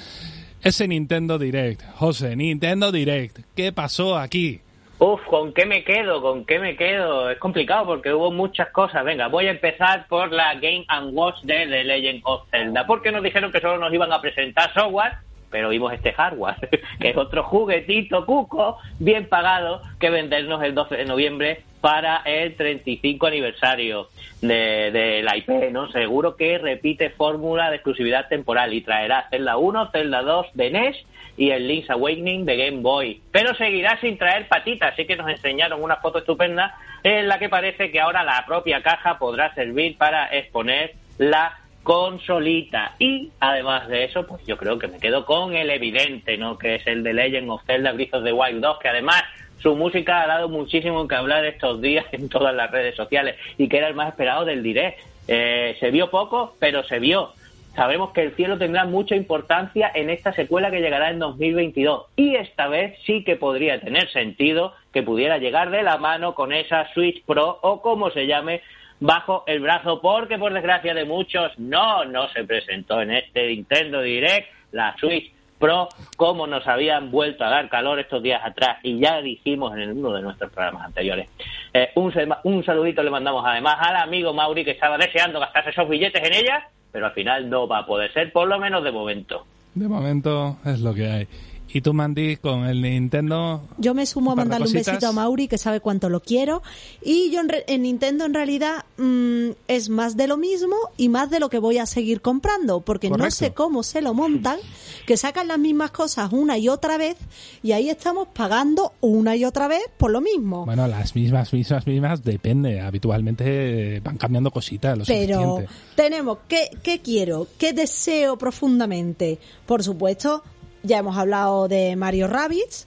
ese 0.64 0.88
Nintendo 0.88 1.38
Direct. 1.38 1.82
José, 1.96 2.34
Nintendo 2.34 2.90
Direct, 2.90 3.40
¿qué 3.54 3.70
pasó 3.70 4.16
aquí? 4.16 4.60
Uf, 4.98 5.20
¿con 5.26 5.52
qué 5.52 5.66
me 5.66 5.84
quedo? 5.84 6.22
¿Con 6.22 6.46
qué 6.46 6.58
me 6.58 6.74
quedo? 6.74 7.28
Es 7.28 7.38
complicado 7.38 7.84
porque 7.84 8.14
hubo 8.14 8.32
muchas 8.32 8.70
cosas. 8.70 9.04
Venga, 9.04 9.28
voy 9.28 9.46
a 9.46 9.50
empezar 9.50 10.06
por 10.08 10.32
la 10.32 10.54
Game 10.54 10.86
and 10.88 11.10
Watch 11.12 11.42
de 11.42 11.66
The 11.66 11.84
Legend 11.84 12.22
of 12.24 12.48
Zelda. 12.50 12.86
Porque 12.86 13.12
nos 13.12 13.22
dijeron 13.22 13.52
que 13.52 13.60
solo 13.60 13.78
nos 13.78 13.92
iban 13.92 14.10
a 14.10 14.22
presentar 14.22 14.72
software, 14.72 15.12
pero 15.54 15.68
vimos 15.68 15.92
este 15.92 16.12
hardware, 16.12 16.68
que 17.00 17.10
es 17.10 17.16
otro 17.16 17.44
juguetito 17.44 18.26
cuco, 18.26 18.78
bien 18.98 19.28
pagado, 19.28 19.82
que 20.00 20.10
vendernos 20.10 20.60
el 20.64 20.74
12 20.74 20.96
de 20.96 21.04
noviembre 21.04 21.62
para 21.80 22.22
el 22.24 22.56
35 22.56 23.24
aniversario 23.24 24.08
de, 24.40 25.20
la 25.22 25.36
IP, 25.36 25.70
¿no? 25.70 25.88
Seguro 25.92 26.34
que 26.34 26.58
repite 26.58 27.10
fórmula 27.10 27.70
de 27.70 27.76
exclusividad 27.76 28.26
temporal 28.26 28.74
y 28.74 28.80
traerá 28.80 29.28
Zelda 29.30 29.56
1, 29.56 29.92
Zelda 29.92 30.22
2 30.22 30.46
de 30.54 30.70
NES 30.72 30.96
y 31.36 31.50
el 31.50 31.68
Link's 31.68 31.90
Awakening 31.90 32.44
de 32.44 32.56
Game 32.56 32.82
Boy. 32.82 33.22
Pero 33.30 33.54
seguirá 33.54 34.00
sin 34.00 34.18
traer 34.18 34.48
patitas, 34.48 34.94
así 34.94 35.06
que 35.06 35.14
nos 35.14 35.28
enseñaron 35.28 35.84
una 35.84 35.98
foto 35.98 36.18
estupenda 36.18 36.74
en 37.04 37.28
la 37.28 37.38
que 37.38 37.48
parece 37.48 37.92
que 37.92 38.00
ahora 38.00 38.24
la 38.24 38.44
propia 38.44 38.82
caja 38.82 39.20
podrá 39.20 39.54
servir 39.54 39.96
para 39.98 40.26
exponer 40.36 40.94
la 41.18 41.60
consolita. 41.84 42.96
Y 42.98 43.30
además 43.38 43.86
de 43.86 44.04
eso, 44.04 44.26
pues 44.26 44.44
yo 44.44 44.56
creo 44.56 44.78
que 44.78 44.88
me 44.88 44.98
quedo 44.98 45.24
con 45.24 45.54
el 45.54 45.70
evidente, 45.70 46.36
¿no? 46.36 46.58
Que 46.58 46.76
es 46.76 46.86
el 46.88 47.04
de 47.04 47.12
Legend 47.14 47.50
of 47.50 47.62
Zelda 47.64 47.92
Breath 47.92 48.14
of 48.14 48.24
the 48.24 48.32
Wild 48.32 48.60
2, 48.60 48.78
que 48.80 48.88
además 48.88 49.22
su 49.58 49.76
música 49.76 50.22
ha 50.22 50.26
dado 50.26 50.48
muchísimo 50.48 51.06
que 51.06 51.14
hablar 51.14 51.44
estos 51.44 51.80
días 51.80 52.06
en 52.12 52.28
todas 52.28 52.54
las 52.54 52.70
redes 52.72 52.96
sociales 52.96 53.36
y 53.56 53.68
que 53.68 53.78
era 53.78 53.86
el 53.86 53.94
más 53.94 54.08
esperado 54.08 54.44
del 54.44 54.64
direct. 54.64 54.98
Eh, 55.28 55.76
se 55.78 55.90
vio 55.92 56.10
poco, 56.10 56.56
pero 56.58 56.82
se 56.82 56.98
vio. 56.98 57.32
Sabemos 57.74 58.12
que 58.12 58.22
el 58.22 58.32
cielo 58.36 58.56
tendrá 58.56 58.84
mucha 58.84 59.16
importancia 59.16 59.90
en 59.94 60.08
esta 60.08 60.32
secuela 60.32 60.70
que 60.70 60.80
llegará 60.80 61.10
en 61.10 61.18
2022 61.18 62.06
y 62.14 62.36
esta 62.36 62.68
vez 62.68 62.96
sí 63.04 63.24
que 63.24 63.34
podría 63.34 63.80
tener 63.80 64.08
sentido 64.10 64.74
que 64.92 65.02
pudiera 65.02 65.38
llegar 65.38 65.70
de 65.70 65.82
la 65.82 65.98
mano 65.98 66.36
con 66.36 66.52
esa 66.52 66.92
Switch 66.94 67.24
Pro 67.24 67.58
o 67.62 67.82
como 67.82 68.10
se 68.10 68.28
llame 68.28 68.62
bajo 69.00 69.44
el 69.46 69.60
brazo 69.60 70.00
porque 70.00 70.38
por 70.38 70.52
desgracia 70.52 70.94
de 70.94 71.04
muchos 71.04 71.52
no, 71.58 72.04
no 72.04 72.28
se 72.30 72.44
presentó 72.44 73.00
en 73.00 73.12
este 73.12 73.46
Nintendo 73.48 74.00
Direct 74.00 74.48
la 74.72 74.96
Switch 74.98 75.32
Pro 75.58 75.88
como 76.16 76.46
nos 76.46 76.66
habían 76.66 77.10
vuelto 77.10 77.44
a 77.44 77.48
dar 77.48 77.68
calor 77.68 77.98
estos 77.98 78.22
días 78.22 78.40
atrás 78.44 78.78
y 78.82 78.98
ya 78.98 79.20
dijimos 79.20 79.76
en 79.76 79.98
uno 79.98 80.12
de 80.12 80.22
nuestros 80.22 80.50
programas 80.50 80.86
anteriores. 80.86 81.28
Eh, 81.72 81.90
un, 81.94 82.12
un 82.44 82.64
saludito 82.64 83.02
le 83.02 83.10
mandamos 83.10 83.44
además 83.46 83.76
al 83.80 83.96
amigo 83.96 84.34
Mauri 84.34 84.64
que 84.64 84.72
estaba 84.72 84.98
deseando 84.98 85.40
gastarse 85.40 85.70
esos 85.70 85.88
billetes 85.88 86.22
en 86.22 86.34
ella, 86.34 86.68
pero 86.90 87.06
al 87.06 87.12
final 87.12 87.48
no 87.48 87.66
va 87.66 87.78
a 87.78 87.86
poder 87.86 88.12
ser, 88.12 88.32
por 88.32 88.48
lo 88.48 88.58
menos 88.58 88.84
de 88.84 88.92
momento. 88.92 89.46
De 89.74 89.88
momento 89.88 90.58
es 90.64 90.80
lo 90.80 90.94
que 90.94 91.06
hay. 91.06 91.28
¿Y 91.76 91.80
tú, 91.80 91.92
Mandy, 91.92 92.36
con 92.36 92.66
el 92.66 92.80
Nintendo? 92.80 93.62
Yo 93.78 93.94
me 93.94 94.06
sumo 94.06 94.30
a 94.30 94.36
mandarle 94.36 94.68
un 94.68 94.72
besito 94.72 95.08
a 95.08 95.12
Mauri, 95.12 95.48
que 95.48 95.58
sabe 95.58 95.80
cuánto 95.80 96.08
lo 96.08 96.20
quiero. 96.22 96.62
Y 97.02 97.30
yo 97.32 97.40
en, 97.40 97.48
re- 97.48 97.64
en 97.66 97.82
Nintendo, 97.82 98.24
en 98.26 98.32
realidad, 98.32 98.84
mm, 98.96 99.48
es 99.66 99.88
más 99.88 100.16
de 100.16 100.28
lo 100.28 100.36
mismo 100.36 100.76
y 100.96 101.08
más 101.08 101.30
de 101.30 101.40
lo 101.40 101.50
que 101.50 101.58
voy 101.58 101.78
a 101.78 101.86
seguir 101.86 102.20
comprando, 102.20 102.80
porque 102.80 103.10
no 103.10 103.28
sé 103.32 103.52
cómo 103.54 103.82
se 103.82 104.02
lo 104.02 104.14
montan, 104.14 104.58
que 105.06 105.16
sacan 105.16 105.48
las 105.48 105.58
mismas 105.58 105.90
cosas 105.90 106.32
una 106.32 106.56
y 106.58 106.68
otra 106.68 106.96
vez, 106.96 107.16
y 107.64 107.72
ahí 107.72 107.90
estamos 107.90 108.28
pagando 108.32 108.92
una 109.00 109.34
y 109.34 109.44
otra 109.44 109.66
vez 109.66 109.82
por 109.98 110.12
lo 110.12 110.20
mismo. 110.20 110.64
Bueno, 110.66 110.86
las 110.86 111.16
mismas, 111.16 111.52
mismas, 111.52 111.88
mismas, 111.88 112.22
depende. 112.22 112.80
Habitualmente 112.82 113.98
van 113.98 114.16
cambiando 114.16 114.52
cositas, 114.52 114.96
lo 114.96 115.04
Pero 115.04 115.64
tenemos, 115.96 116.38
¿qué, 116.46 116.68
¿qué 116.84 117.00
quiero? 117.00 117.48
¿Qué 117.58 117.72
deseo 117.72 118.38
profundamente? 118.38 119.40
Por 119.66 119.82
supuesto, 119.82 120.44
ya 120.84 120.98
hemos 120.98 121.16
hablado 121.16 121.66
de 121.66 121.96
Mario 121.96 122.28
Rabbids, 122.28 122.86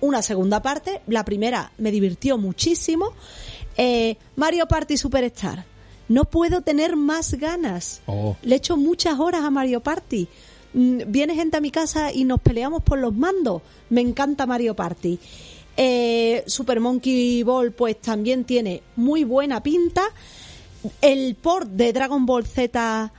una 0.00 0.22
segunda 0.22 0.62
parte. 0.62 1.00
La 1.08 1.24
primera 1.24 1.72
me 1.78 1.90
divirtió 1.90 2.38
muchísimo. 2.38 3.12
Eh, 3.76 4.16
Mario 4.36 4.68
Party 4.68 4.96
Superstar. 4.96 5.64
No 6.08 6.24
puedo 6.24 6.60
tener 6.62 6.94
más 6.96 7.34
ganas. 7.34 8.02
Oh. 8.06 8.36
Le 8.42 8.56
echo 8.56 8.76
muchas 8.76 9.18
horas 9.18 9.42
a 9.42 9.50
Mario 9.50 9.80
Party. 9.80 10.28
Mm, 10.74 11.00
Viene 11.08 11.34
gente 11.34 11.56
a 11.56 11.60
mi 11.60 11.70
casa 11.70 12.12
y 12.12 12.24
nos 12.24 12.40
peleamos 12.40 12.82
por 12.82 12.98
los 12.98 13.14
mandos. 13.14 13.62
Me 13.90 14.00
encanta 14.02 14.46
Mario 14.46 14.74
Party. 14.76 15.18
Eh, 15.76 16.44
Super 16.46 16.80
Monkey 16.80 17.42
Ball 17.42 17.72
pues 17.72 18.00
también 18.00 18.44
tiene 18.44 18.82
muy 18.96 19.24
buena 19.24 19.62
pinta. 19.62 20.04
El 21.00 21.34
port 21.34 21.68
de 21.68 21.92
Dragon 21.92 22.24
Ball 22.26 22.46
Z 22.46 23.12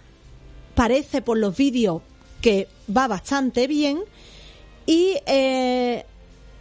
parece 0.75 1.21
por 1.21 1.37
los 1.37 1.55
vídeos 1.57 2.01
que 2.41 2.67
va 2.95 3.07
bastante 3.07 3.67
bien 3.67 3.99
y 4.89 5.17
eh, 5.27 6.03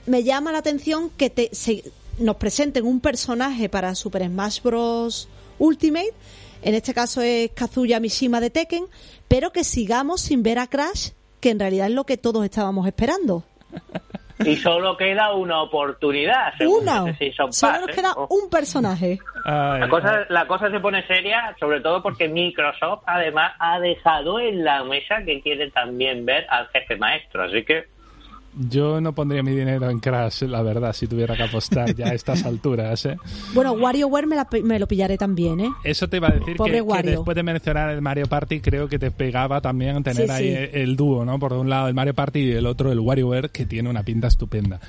me 0.04 0.22
llama 0.22 0.52
la 0.52 0.58
atención 0.58 1.08
que 1.16 1.30
te, 1.30 1.48
se- 1.54 1.82
nos 2.18 2.36
presenten 2.36 2.84
un 2.84 3.00
personaje 3.00 3.70
para 3.70 3.94
Super 3.94 4.26
Smash 4.26 4.60
Bros. 4.62 5.28
Ultimate, 5.58 6.12
en 6.62 6.74
este 6.74 6.92
caso 6.92 7.22
es 7.22 7.50
Kazuya 7.52 8.00
Mishima 8.00 8.38
de 8.40 8.50
Tekken, 8.50 8.84
pero 9.28 9.50
que 9.50 9.64
sigamos 9.64 10.20
sin 10.20 10.42
ver 10.42 10.58
a 10.58 10.66
Crash, 10.66 11.12
que 11.40 11.48
en 11.50 11.58
realidad 11.58 11.86
es 11.86 11.94
lo 11.94 12.04
que 12.04 12.18
todos 12.18 12.44
estábamos 12.44 12.86
esperando. 12.86 13.44
Y 14.44 14.56
solo 14.56 14.96
queda 14.96 15.34
una 15.34 15.62
oportunidad. 15.62 16.52
según 16.58 16.82
Una, 16.82 16.98
solo 17.32 17.72
Pass, 17.72 17.80
nos 17.80 17.96
queda 17.96 18.14
un 18.28 18.50
personaje. 18.50 19.18
Ay, 19.44 19.80
La 19.80 19.88
cosa, 19.88 20.26
la 20.28 20.46
cosa 20.46 20.70
se 20.70 20.78
pone 20.80 21.04
seria, 21.08 21.56
sobre 21.58 21.80
todo 21.80 22.02
porque 22.02 22.28
Microsoft 22.28 23.02
además 23.06 23.52
ha 23.58 23.80
dejado 23.80 24.38
en 24.38 24.64
la 24.64 24.84
mesa 24.84 25.24
que 25.24 25.40
quiere 25.40 25.70
también 25.70 26.24
ver 26.26 26.46
al 26.50 26.68
jefe 26.68 26.94
maestro. 26.96 27.42
Así 27.44 27.64
que 27.64 27.86
Yo 28.56 29.00
no 29.00 29.14
pondría 29.14 29.42
mi 29.42 29.52
dinero 29.52 29.88
en 29.90 30.00
Crash, 30.00 30.42
la 30.42 30.62
verdad, 30.62 30.92
si 30.92 31.06
tuviera 31.06 31.36
que 31.36 31.42
apostar 31.44 31.94
ya 31.94 32.08
a 32.08 32.14
estas 32.14 32.44
alturas. 32.46 33.04
¿eh? 33.06 33.16
Bueno, 33.54 33.72
WarioWare 33.72 34.26
me, 34.26 34.36
la, 34.36 34.48
me, 34.64 34.78
lo 34.78 34.88
pillaré 34.88 35.16
también, 35.16 35.60
¿eh? 35.60 35.70
Eso 35.84 36.08
te 36.08 36.16
iba 36.16 36.28
a 36.28 36.32
decir 36.32 36.56
que, 36.56 36.84
que, 36.84 37.10
después 37.10 37.34
de 37.34 37.42
mencionar 37.42 37.90
el 37.90 38.02
Mario 38.02 38.26
Party, 38.26 38.60
creo 38.60 38.88
que 38.88 38.98
te 38.98 39.10
pegaba 39.10 39.60
también 39.60 40.02
tener 40.02 40.30
ahí 40.30 40.70
el 40.72 40.96
dúo, 40.96 41.24
¿no? 41.24 41.38
Por 41.38 41.52
un 41.52 41.68
lado 41.68 41.88
el 41.88 41.94
Mario 41.94 42.14
Party 42.14 42.40
y 42.40 42.52
el 42.52 42.66
otro 42.66 42.90
el 42.90 43.00
WarioWare, 43.00 43.50
que 43.50 43.66
tiene 43.66 43.90
una 43.90 44.02
pinta 44.02 44.28
estupenda. 44.28 44.80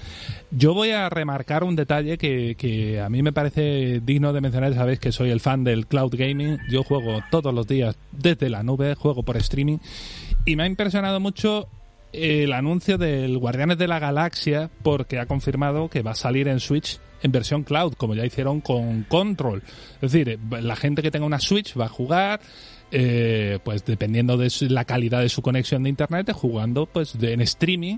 Yo 0.51 0.74
voy 0.74 0.91
a 0.91 1.10
remarcar 1.10 1.64
un 1.64 1.76
detalle 1.76 2.18
que, 2.18 2.55
que 2.55 2.99
a 2.99 3.10
mí 3.10 3.22
me 3.22 3.34
parece 3.34 4.01
digno 4.03 4.34
de 4.34 4.41
mencionar. 4.41 4.74
Sabéis 4.74 4.99
que 4.99 5.12
soy 5.12 5.30
el 5.30 5.39
fan 5.39 5.64
del 5.64 5.86
cloud 5.86 6.14
gaming. 6.16 6.57
Yo 6.70 6.84
juego 6.84 7.20
todos 7.30 7.53
los 7.53 7.68
días 7.68 7.97
desde 8.12 8.49
la 8.49 8.64
nube, 8.64 8.95
juego 8.95 9.24
por 9.24 9.38
streaming. 9.38 9.78
Y 10.45 10.55
me 10.55 10.64
ha 10.64 10.68
impresionado 10.68 11.20
mucho 11.20 11.68
el 12.14 12.53
anuncio 12.53 12.97
del 12.97 13.38
Guardianes 13.38 13.78
de 13.78 13.88
la 13.88 13.99
Galaxia 13.99 14.70
porque 14.84 15.20
ha 15.20 15.26
confirmado 15.26 15.89
que 15.89 16.01
va 16.01 16.12
a 16.12 16.16
salir 16.16 16.47
en 16.47 16.60
Switch 16.60 16.99
en 17.22 17.32
versión 17.32 17.64
cloud, 17.64 17.93
como 17.93 18.16
ya 18.16 18.26
hicieron 18.26 18.62
con 18.62 19.03
Control. 19.03 19.62
Es 20.01 20.12
decir, 20.12 20.39
la 20.49 20.76
gente 20.76 21.01
que 21.01 21.12
tenga 21.12 21.26
una 21.26 21.39
Switch 21.39 21.78
va 21.78 21.86
a 21.86 21.89
jugar, 21.89 22.39
eh, 22.91 23.60
pues 23.64 23.86
dependiendo 23.86 24.38
de 24.38 24.49
la 24.70 24.86
calidad 24.86 25.22
de 25.22 25.30
su 25.30 25.41
conexión 25.41 25.84
de 25.84 25.89
internet, 25.89 26.32
jugando 26.34 26.86
pues 26.86 27.16
en 27.22 27.41
streaming 27.41 27.97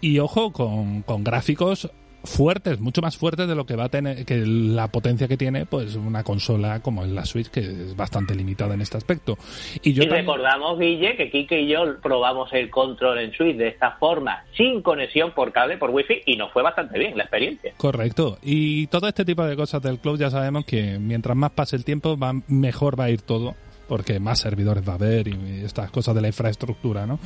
y 0.00 0.18
ojo 0.18 0.52
con, 0.52 1.02
con 1.02 1.22
gráficos 1.22 1.90
fuertes, 2.24 2.80
mucho 2.80 3.00
más 3.00 3.16
fuertes 3.16 3.48
de 3.48 3.54
lo 3.54 3.66
que 3.66 3.76
va 3.76 3.84
a 3.84 3.88
tener, 3.88 4.24
que 4.24 4.38
la 4.46 4.88
potencia 4.88 5.28
que 5.28 5.36
tiene, 5.36 5.66
pues 5.66 5.96
una 5.96 6.22
consola 6.22 6.80
como 6.80 7.04
la 7.04 7.24
Switch, 7.24 7.48
que 7.48 7.60
es 7.60 7.96
bastante 7.96 8.34
limitada 8.34 8.74
en 8.74 8.80
este 8.80 8.96
aspecto. 8.96 9.36
Y, 9.82 9.92
yo 9.92 10.04
recordamos, 10.04 10.78
Guille, 10.78 11.16
que 11.16 11.30
Kike 11.30 11.62
y 11.62 11.68
yo 11.68 12.00
probamos 12.00 12.52
el 12.52 12.70
control 12.70 13.18
en 13.18 13.32
Switch 13.32 13.56
de 13.56 13.68
esta 13.68 13.92
forma, 13.92 14.44
sin 14.56 14.82
conexión 14.82 15.32
por 15.32 15.52
cable, 15.52 15.78
por 15.78 15.90
wifi, 15.90 16.22
y 16.26 16.36
nos 16.36 16.52
fue 16.52 16.62
bastante 16.62 16.98
bien 16.98 17.16
la 17.16 17.24
experiencia. 17.24 17.72
Correcto. 17.76 18.38
Y 18.42 18.86
todo 18.88 19.08
este 19.08 19.24
tipo 19.24 19.44
de 19.44 19.56
cosas 19.56 19.82
del 19.82 19.98
cloud 19.98 20.20
ya 20.20 20.30
sabemos 20.30 20.64
que 20.64 20.98
mientras 20.98 21.36
más 21.36 21.50
pase 21.52 21.76
el 21.76 21.84
tiempo, 21.84 22.16
va, 22.16 22.32
mejor 22.48 22.98
va 22.98 23.04
a 23.04 23.10
ir 23.10 23.22
todo 23.22 23.54
porque 23.88 24.20
más 24.20 24.40
servidores 24.40 24.86
va 24.86 24.92
a 24.92 24.96
haber 24.96 25.28
y 25.28 25.62
estas 25.64 25.90
cosas 25.90 26.14
de 26.14 26.20
la 26.20 26.28
infraestructura, 26.28 27.06
¿no? 27.06 27.18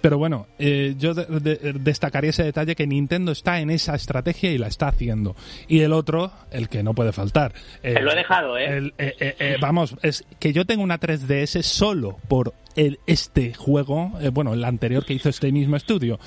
Pero 0.00 0.18
bueno, 0.18 0.46
eh, 0.58 0.94
yo 0.98 1.14
destacaría 1.14 2.30
ese 2.30 2.44
detalle 2.44 2.74
que 2.74 2.86
Nintendo 2.86 3.32
está 3.32 3.60
en 3.60 3.70
esa 3.70 3.94
estrategia 3.94 4.50
y 4.50 4.58
la 4.58 4.68
está 4.68 4.88
haciendo. 4.88 5.36
Y 5.68 5.80
el 5.80 5.92
otro, 5.92 6.32
el 6.50 6.68
que 6.68 6.82
no 6.82 6.94
puede 6.94 7.12
faltar. 7.12 7.52
Eh, 7.82 8.00
lo 8.00 8.12
he 8.12 8.16
dejado, 8.16 8.58
¿eh? 8.58 8.92
¿eh? 8.98 9.56
Vamos, 9.60 9.96
es 10.02 10.24
que 10.38 10.52
yo 10.52 10.64
tengo 10.64 10.82
una 10.82 10.98
3DS 10.98 11.62
solo 11.62 12.18
por 12.28 12.54
el, 12.76 12.98
este 13.06 13.54
juego, 13.54 14.12
bueno, 14.32 14.54
el 14.54 14.64
anterior 14.64 15.04
que 15.04 15.14
hizo 15.14 15.28
este 15.28 15.52
mismo 15.52 15.76
estudio. 15.76 16.18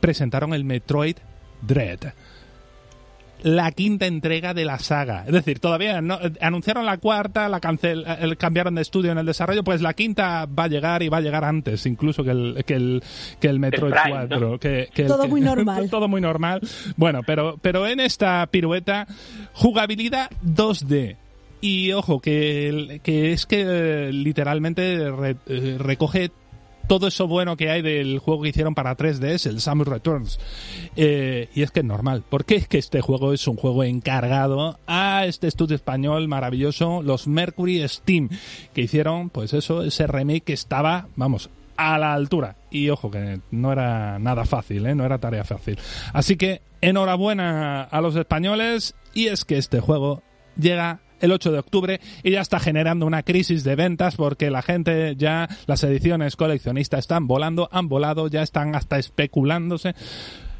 Presentaron 0.00 0.54
el 0.54 0.64
Metroid 0.64 1.16
Dread 1.62 2.12
la 3.42 3.70
quinta 3.72 4.06
entrega 4.06 4.54
de 4.54 4.64
la 4.64 4.78
saga. 4.78 5.24
Es 5.26 5.32
decir, 5.32 5.58
todavía 5.60 6.00
no 6.00 6.18
anunciaron 6.40 6.86
la 6.86 6.98
cuarta, 6.98 7.48
la 7.48 7.60
cancel, 7.60 8.04
el, 8.20 8.36
cambiaron 8.36 8.74
de 8.74 8.82
estudio 8.82 9.12
en 9.12 9.18
el 9.18 9.26
desarrollo, 9.26 9.64
pues 9.64 9.80
la 9.80 9.94
quinta 9.94 10.46
va 10.46 10.64
a 10.64 10.68
llegar 10.68 11.02
y 11.02 11.08
va 11.08 11.18
a 11.18 11.20
llegar 11.20 11.44
antes, 11.44 11.86
incluso 11.86 12.24
que 12.24 12.30
el 12.30 12.64
que 12.66 12.74
el, 12.74 13.02
que 13.40 13.48
el 13.48 13.60
Metroid 13.60 13.94
4. 14.08 14.58
Que, 14.58 14.88
todo 15.06 15.28
muy 15.28 15.40
normal. 15.42 15.88
todo 15.90 16.08
muy 16.08 16.20
normal. 16.20 16.60
Bueno, 16.96 17.20
pero, 17.26 17.58
pero 17.60 17.86
en 17.86 18.00
esta 18.00 18.46
pirueta, 18.46 19.06
jugabilidad 19.52 20.30
2D. 20.44 21.16
Y 21.60 21.92
ojo, 21.92 22.20
que, 22.20 23.00
que 23.02 23.32
es 23.32 23.44
que 23.44 24.10
literalmente 24.12 25.08
eh, 25.08 25.76
recoge 25.78 26.30
todo 26.88 27.06
eso 27.06 27.28
bueno 27.28 27.56
que 27.56 27.70
hay 27.70 27.82
del 27.82 28.18
juego 28.18 28.42
que 28.42 28.48
hicieron 28.48 28.74
para 28.74 28.96
3DS, 28.96 29.46
el 29.46 29.60
Samus 29.60 29.86
Returns. 29.86 30.40
Eh, 30.96 31.48
y 31.54 31.62
es 31.62 31.70
que 31.70 31.80
es 31.80 31.86
normal, 31.86 32.24
porque 32.28 32.56
es 32.56 32.66
que 32.66 32.78
este 32.78 33.00
juego 33.00 33.32
es 33.32 33.46
un 33.46 33.56
juego 33.56 33.84
encargado 33.84 34.80
a 34.86 35.26
este 35.26 35.46
estudio 35.46 35.76
español 35.76 36.26
maravilloso, 36.26 37.02
los 37.02 37.28
Mercury 37.28 37.86
Steam, 37.86 38.30
que 38.74 38.80
hicieron, 38.80 39.30
pues 39.30 39.52
eso, 39.52 39.84
ese 39.84 40.06
remake 40.06 40.44
que 40.44 40.52
estaba, 40.54 41.06
vamos, 41.14 41.50
a 41.76 41.98
la 41.98 42.14
altura. 42.14 42.56
Y 42.70 42.88
ojo, 42.90 43.10
que 43.10 43.40
no 43.50 43.72
era 43.72 44.18
nada 44.18 44.44
fácil, 44.44 44.86
¿eh? 44.86 44.94
no 44.94 45.04
era 45.04 45.18
tarea 45.18 45.44
fácil. 45.44 45.78
Así 46.12 46.36
que 46.36 46.62
enhorabuena 46.80 47.82
a 47.82 48.00
los 48.00 48.16
españoles 48.16 48.94
y 49.14 49.28
es 49.28 49.44
que 49.44 49.58
este 49.58 49.80
juego 49.80 50.22
llega 50.56 51.00
el 51.20 51.32
8 51.32 51.52
de 51.52 51.58
octubre 51.58 52.00
y 52.22 52.32
ya 52.32 52.40
está 52.40 52.58
generando 52.60 53.06
una 53.06 53.22
crisis 53.22 53.64
de 53.64 53.76
ventas 53.76 54.16
porque 54.16 54.50
la 54.50 54.62
gente 54.62 55.14
ya, 55.16 55.48
las 55.66 55.82
ediciones 55.84 56.36
coleccionistas 56.36 57.00
están 57.00 57.26
volando, 57.26 57.68
han 57.72 57.88
volado, 57.88 58.28
ya 58.28 58.42
están 58.42 58.74
hasta 58.74 58.98
especulándose. 58.98 59.94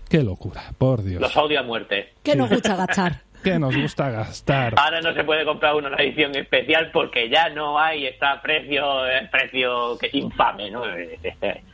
Qué 0.08 0.22
locura, 0.22 0.72
por 0.78 1.02
Dios. 1.02 1.20
Los 1.20 1.36
odio 1.36 1.60
a 1.60 1.62
muerte. 1.62 2.14
¿Qué 2.22 2.34
nos 2.34 2.48
gusta 2.48 2.76
gastar? 2.76 3.27
¿Qué 3.42 3.58
nos 3.58 3.76
gusta 3.76 4.10
gastar? 4.10 4.74
Ahora 4.78 5.00
no 5.00 5.14
se 5.14 5.24
puede 5.24 5.44
comprar 5.44 5.74
una 5.74 5.94
edición 5.96 6.34
especial 6.36 6.90
porque 6.92 7.28
ya 7.28 7.48
no 7.48 7.78
hay, 7.78 8.06
está 8.06 8.32
a 8.32 8.42
precio, 8.42 9.06
eh, 9.06 9.28
precio 9.30 9.96
que 9.98 10.10
infame, 10.12 10.70
¿no? 10.70 10.82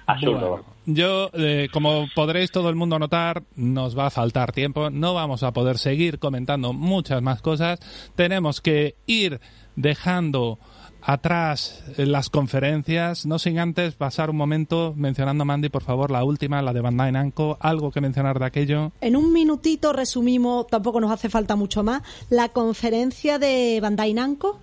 Absurdo. 0.07 0.65
Yo, 0.87 1.31
eh, 1.33 1.69
como 1.73 2.09
podréis 2.15 2.51
todo 2.51 2.69
el 2.69 2.75
mundo 2.75 2.99
notar, 2.99 3.43
nos 3.57 3.99
va 3.99 4.07
a 4.07 4.11
faltar 4.11 4.53
tiempo, 4.53 4.91
no 4.91 5.15
vamos 5.15 5.43
a 5.43 5.53
poder 5.53 5.79
seguir 5.79 6.19
comentando 6.19 6.75
muchas 6.75 7.23
más 7.23 7.41
cosas, 7.41 7.81
tenemos 8.15 8.61
que 8.61 8.95
ir 9.07 9.41
dejando 9.77 10.59
atrás 11.05 11.85
las 11.97 12.31
conferencias, 12.31 13.27
no 13.27 13.39
sin 13.39 13.59
antes 13.59 13.95
pasar 13.95 14.31
un 14.31 14.37
momento 14.37 14.95
mencionando, 14.97 15.45
Mandy, 15.45 15.69
por 15.69 15.83
favor, 15.83 16.11
la 16.11 16.25
última, 16.25 16.63
la 16.63 16.73
de 16.73 16.81
Bandai 16.81 17.13
Namco, 17.13 17.59
algo 17.61 17.91
que 17.93 18.01
mencionar 18.01 18.39
de 18.39 18.47
aquello. 18.47 18.93
En 19.01 19.17
un 19.17 19.33
minutito 19.33 19.93
resumimos, 19.93 20.67
tampoco 20.67 21.01
nos 21.01 21.11
hace 21.11 21.29
falta 21.29 21.57
mucho 21.57 21.83
más, 21.83 22.03
la 22.31 22.49
conferencia 22.49 23.39
de 23.39 23.79
Bandai 23.81 24.15
Namco 24.15 24.61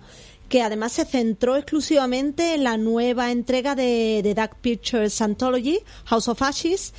que 0.48 0.60
además 0.60 0.92
se 0.92 1.06
centró 1.06 1.56
exclusivamente 1.56 2.52
en 2.52 2.64
la 2.64 2.76
nueva 2.76 3.32
entrega 3.32 3.74
de, 3.74 4.20
de 4.22 4.34
Dark 4.34 4.56
Pictures 4.60 5.22
Anthology, 5.22 5.78
House 6.04 6.28
of 6.28 6.42
Ashes. 6.42 6.92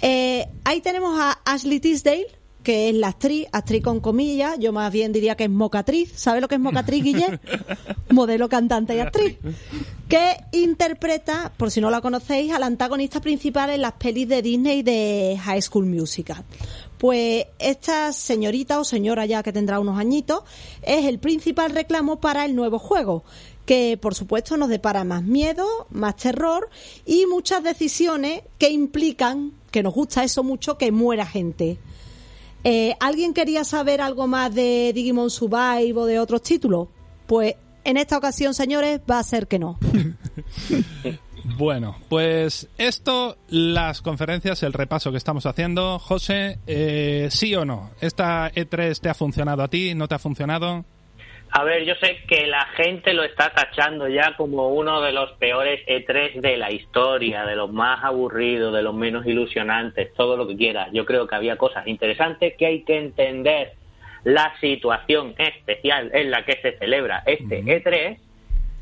Eh, 0.00 0.46
ahí 0.62 0.80
tenemos 0.82 1.18
a 1.18 1.32
Ashley 1.44 1.80
Tisdale, 1.80 2.28
que 2.66 2.88
es 2.88 2.96
la 2.96 3.06
actriz, 3.06 3.46
actriz 3.52 3.80
con 3.80 4.00
comillas, 4.00 4.58
yo 4.58 4.72
más 4.72 4.92
bien 4.92 5.12
diría 5.12 5.36
que 5.36 5.44
es 5.44 5.50
mocatriz. 5.50 6.10
¿Sabe 6.16 6.40
lo 6.40 6.48
que 6.48 6.56
es 6.56 6.60
mocatriz, 6.60 7.04
Guille? 7.04 7.38
Modelo, 8.10 8.48
cantante 8.48 8.96
y 8.96 8.98
actriz. 8.98 9.36
Que 10.08 10.34
interpreta, 10.50 11.52
por 11.56 11.70
si 11.70 11.80
no 11.80 11.90
la 11.90 12.00
conocéis, 12.00 12.52
al 12.52 12.64
antagonista 12.64 13.20
principal 13.20 13.70
en 13.70 13.82
las 13.82 13.92
pelis 13.92 14.28
de 14.28 14.42
Disney 14.42 14.82
de 14.82 15.38
High 15.40 15.62
School 15.62 15.86
Musical. 15.86 16.42
Pues 16.98 17.46
esta 17.60 18.12
señorita 18.12 18.80
o 18.80 18.84
señora 18.84 19.26
ya 19.26 19.44
que 19.44 19.52
tendrá 19.52 19.78
unos 19.78 19.96
añitos 19.96 20.42
es 20.82 21.04
el 21.04 21.20
principal 21.20 21.70
reclamo 21.70 22.18
para 22.18 22.46
el 22.46 22.56
nuevo 22.56 22.80
juego 22.80 23.22
que 23.64 23.96
por 24.00 24.16
supuesto 24.16 24.56
nos 24.56 24.68
depara 24.68 25.04
más 25.04 25.22
miedo, 25.22 25.66
más 25.90 26.16
terror 26.16 26.68
y 27.04 27.26
muchas 27.26 27.62
decisiones 27.62 28.42
que 28.58 28.70
implican, 28.70 29.52
que 29.70 29.82
nos 29.82 29.94
gusta 29.94 30.24
eso 30.24 30.42
mucho, 30.42 30.78
que 30.78 30.90
muera 30.90 31.26
gente. 31.26 31.78
Eh, 32.68 32.96
¿Alguien 32.98 33.32
quería 33.32 33.62
saber 33.62 34.00
algo 34.00 34.26
más 34.26 34.52
de 34.52 34.90
Digimon 34.92 35.30
Survive 35.30 35.92
o 35.94 36.04
de 36.04 36.18
otros 36.18 36.42
títulos? 36.42 36.88
Pues 37.28 37.54
en 37.84 37.96
esta 37.96 38.18
ocasión, 38.18 38.54
señores, 38.54 39.00
va 39.08 39.20
a 39.20 39.22
ser 39.22 39.46
que 39.46 39.60
no. 39.60 39.78
Bueno, 41.56 41.96
pues 42.08 42.68
esto, 42.76 43.36
las 43.50 44.02
conferencias, 44.02 44.64
el 44.64 44.72
repaso 44.72 45.12
que 45.12 45.16
estamos 45.16 45.46
haciendo. 45.46 46.00
José, 46.00 46.58
eh, 46.66 47.28
¿sí 47.30 47.54
o 47.54 47.64
no? 47.64 47.90
¿Esta 48.00 48.50
E3 48.52 48.98
te 48.98 49.08
ha 49.08 49.14
funcionado 49.14 49.62
a 49.62 49.68
ti? 49.68 49.94
¿No 49.94 50.08
te 50.08 50.16
ha 50.16 50.18
funcionado? 50.18 50.84
A 51.50 51.64
ver, 51.64 51.84
yo 51.84 51.94
sé 51.96 52.18
que 52.28 52.46
la 52.46 52.66
gente 52.76 53.14
lo 53.14 53.22
está 53.22 53.50
tachando 53.50 54.08
ya 54.08 54.36
como 54.36 54.68
uno 54.68 55.00
de 55.00 55.12
los 55.12 55.32
peores 55.32 55.80
E3 55.86 56.40
de 56.40 56.56
la 56.56 56.70
historia, 56.70 57.44
de 57.44 57.56
los 57.56 57.72
más 57.72 58.04
aburridos, 58.04 58.74
de 58.74 58.82
los 58.82 58.94
menos 58.94 59.24
ilusionantes, 59.26 60.12
todo 60.14 60.36
lo 60.36 60.46
que 60.46 60.56
quieras. 60.56 60.90
Yo 60.92 61.06
creo 61.06 61.26
que 61.26 61.34
había 61.34 61.56
cosas 61.56 61.86
interesantes 61.86 62.54
que 62.58 62.66
hay 62.66 62.82
que 62.82 62.98
entender 62.98 63.72
la 64.24 64.52
situación 64.60 65.34
especial 65.38 66.10
en 66.12 66.30
la 66.30 66.44
que 66.44 66.60
se 66.60 66.76
celebra 66.78 67.22
este 67.26 67.62
E3 67.62 68.18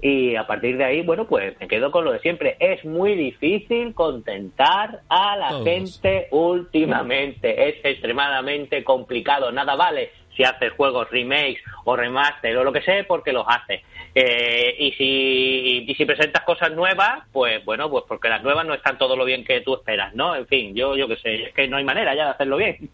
y 0.05 0.37
a 0.37 0.47
partir 0.47 0.77
de 0.77 0.85
ahí, 0.85 1.01
bueno, 1.01 1.27
pues 1.27 1.59
me 1.59 1.67
quedo 1.67 1.91
con 1.91 2.05
lo 2.05 2.12
de 2.12 2.19
siempre. 2.19 2.57
Es 2.61 2.85
muy 2.85 3.15
difícil 3.15 3.95
contentar 3.95 5.01
a 5.09 5.35
la 5.35 5.62
gente 5.62 6.29
últimamente. 6.31 7.71
Es 7.71 7.77
extremadamente 7.83 8.85
complicado. 8.85 9.51
Nada 9.51 9.77
vale 9.77 10.11
si 10.37 10.45
haces 10.45 10.72
juegos 10.72 11.11
remakes 11.11 11.62
o 11.85 11.97
remaster 11.97 12.57
o 12.57 12.64
lo 12.64 12.72
que 12.72 12.82
sea, 12.82 13.05
porque 13.07 13.32
los 13.32 13.45
hace. 13.49 13.82
Eh, 14.14 14.76
y, 14.78 14.93
si, 14.93 15.85
y 15.91 15.95
si 15.95 16.05
presentas 16.05 16.45
cosas 16.45 16.72
nuevas, 16.72 17.24
pues 17.32 17.64
bueno, 17.64 17.91
pues 17.91 18.05
porque 18.07 18.28
las 18.28 18.43
nuevas 18.43 18.66
no 18.66 18.74
están 18.74 18.99
todo 18.99 19.16
lo 19.16 19.24
bien 19.24 19.45
que 19.45 19.61
tú 19.61 19.74
esperas, 19.74 20.14
¿no? 20.14 20.37
En 20.37 20.47
fin, 20.47 20.74
yo, 20.74 20.97
yo 20.97 21.09
qué 21.09 21.16
sé, 21.16 21.35
es 21.47 21.55
que 21.55 21.68
no 21.68 21.76
hay 21.76 21.85
manera 21.85 22.14
ya 22.14 22.24
de 22.24 22.30
hacerlo 22.30 22.57
bien. 22.57 22.91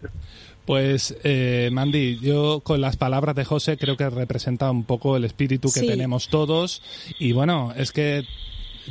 Pues, 0.64 1.18
eh, 1.24 1.68
Mandy, 1.72 2.18
yo 2.20 2.60
con 2.60 2.80
las 2.80 2.96
palabras 2.96 3.34
de 3.34 3.44
José 3.44 3.76
creo 3.76 3.96
que 3.96 4.08
representa 4.08 4.70
un 4.70 4.84
poco 4.84 5.16
el 5.16 5.24
espíritu 5.24 5.68
que 5.72 5.80
tenemos 5.80 6.28
todos. 6.28 6.82
Y 7.18 7.32
bueno, 7.32 7.72
es 7.76 7.92
que 7.92 8.24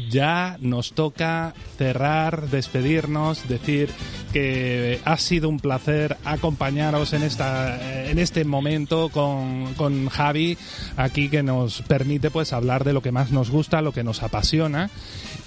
ya 0.10 0.58
nos 0.62 0.94
toca 0.94 1.54
cerrar, 1.78 2.50
despedirnos, 2.50 3.48
decir 3.48 3.90
que 4.32 5.00
ha 5.06 5.18
sido 5.18 5.50
un 5.50 5.60
placer 5.60 6.18
acompañaros 6.24 7.14
en 7.14 7.24
esta 7.24 8.10
en 8.10 8.20
este 8.20 8.46
momento 8.46 9.10
con, 9.10 9.74
con 9.76 10.08
Javi 10.10 10.58
aquí 10.98 11.30
que 11.30 11.44
nos 11.44 11.82
permite 11.84 12.30
pues 12.30 12.54
hablar 12.54 12.84
de 12.84 12.94
lo 12.94 13.02
que 13.02 13.12
más 13.12 13.32
nos 13.32 13.50
gusta, 13.50 13.82
lo 13.82 13.92
que 13.92 14.04
nos 14.04 14.24
apasiona. 14.24 14.90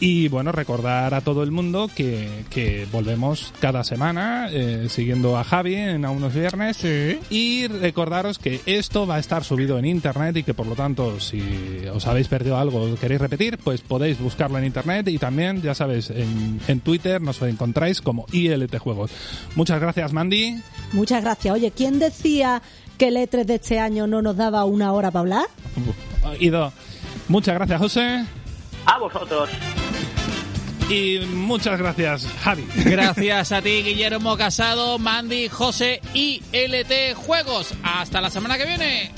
Y 0.00 0.26
bueno, 0.28 0.50
recordar 0.50 1.14
a 1.14 1.20
todo 1.20 1.44
el 1.44 1.52
mundo 1.52 1.88
que, 1.94 2.44
que 2.50 2.88
volvemos 2.90 3.52
cada 3.60 3.84
semana 3.84 4.48
eh, 4.50 4.86
siguiendo 4.88 5.38
a 5.38 5.44
Javi 5.44 5.76
en 5.76 6.04
a 6.04 6.10
unos 6.10 6.34
viernes. 6.34 6.84
Y 7.30 7.68
recordaros 7.68 8.38
que 8.38 8.60
esto 8.66 9.06
va 9.06 9.16
a 9.16 9.20
estar 9.20 9.44
subido 9.44 9.78
en 9.78 9.84
internet 9.84 10.36
y 10.36 10.42
que 10.42 10.54
por 10.54 10.66
lo 10.66 10.74
tanto 10.74 11.20
si 11.20 11.40
os 11.92 12.06
habéis 12.06 12.28
perdido 12.28 12.56
algo 12.58 12.82
o 12.82 12.96
queréis 12.96 13.20
repetir 13.20 13.58
pues 13.58 13.80
podéis 13.80 14.18
buscarlo 14.42 14.58
en 14.58 14.64
internet 14.64 15.06
y 15.06 15.18
también 15.18 15.62
ya 15.62 15.72
sabéis 15.72 16.10
en, 16.10 16.60
en 16.66 16.80
Twitter 16.80 17.20
nos 17.20 17.40
encontráis 17.42 18.00
como 18.00 18.26
ILT 18.32 18.76
Juegos. 18.78 19.12
Muchas 19.54 19.80
gracias 19.80 20.12
Mandy. 20.12 20.60
Muchas 20.92 21.22
gracias. 21.22 21.54
Oye, 21.54 21.70
¿quién 21.70 22.00
decía 22.00 22.60
que 22.98 23.08
el 23.08 23.18
E3 23.18 23.44
de 23.44 23.54
este 23.54 23.78
año 23.78 24.08
no 24.08 24.20
nos 24.20 24.36
daba 24.36 24.64
una 24.64 24.92
hora 24.92 25.12
para 25.12 25.20
hablar? 25.20 25.46
Ido. 26.40 26.72
Muchas 27.28 27.54
gracias 27.54 27.78
José. 27.78 28.24
A 28.86 28.98
vosotros. 28.98 29.48
Y 30.90 31.20
muchas 31.32 31.78
gracias, 31.78 32.26
Javi. 32.42 32.66
Gracias 32.84 33.52
a 33.52 33.62
ti, 33.62 33.82
Guillermo 33.84 34.36
Casado, 34.36 34.98
Mandy, 34.98 35.48
José 35.48 36.00
y 36.14 36.42
LT 36.52 37.14
Juegos. 37.14 37.74
Hasta 37.84 38.20
la 38.20 38.28
semana 38.28 38.58
que 38.58 38.66
viene. 38.66 39.12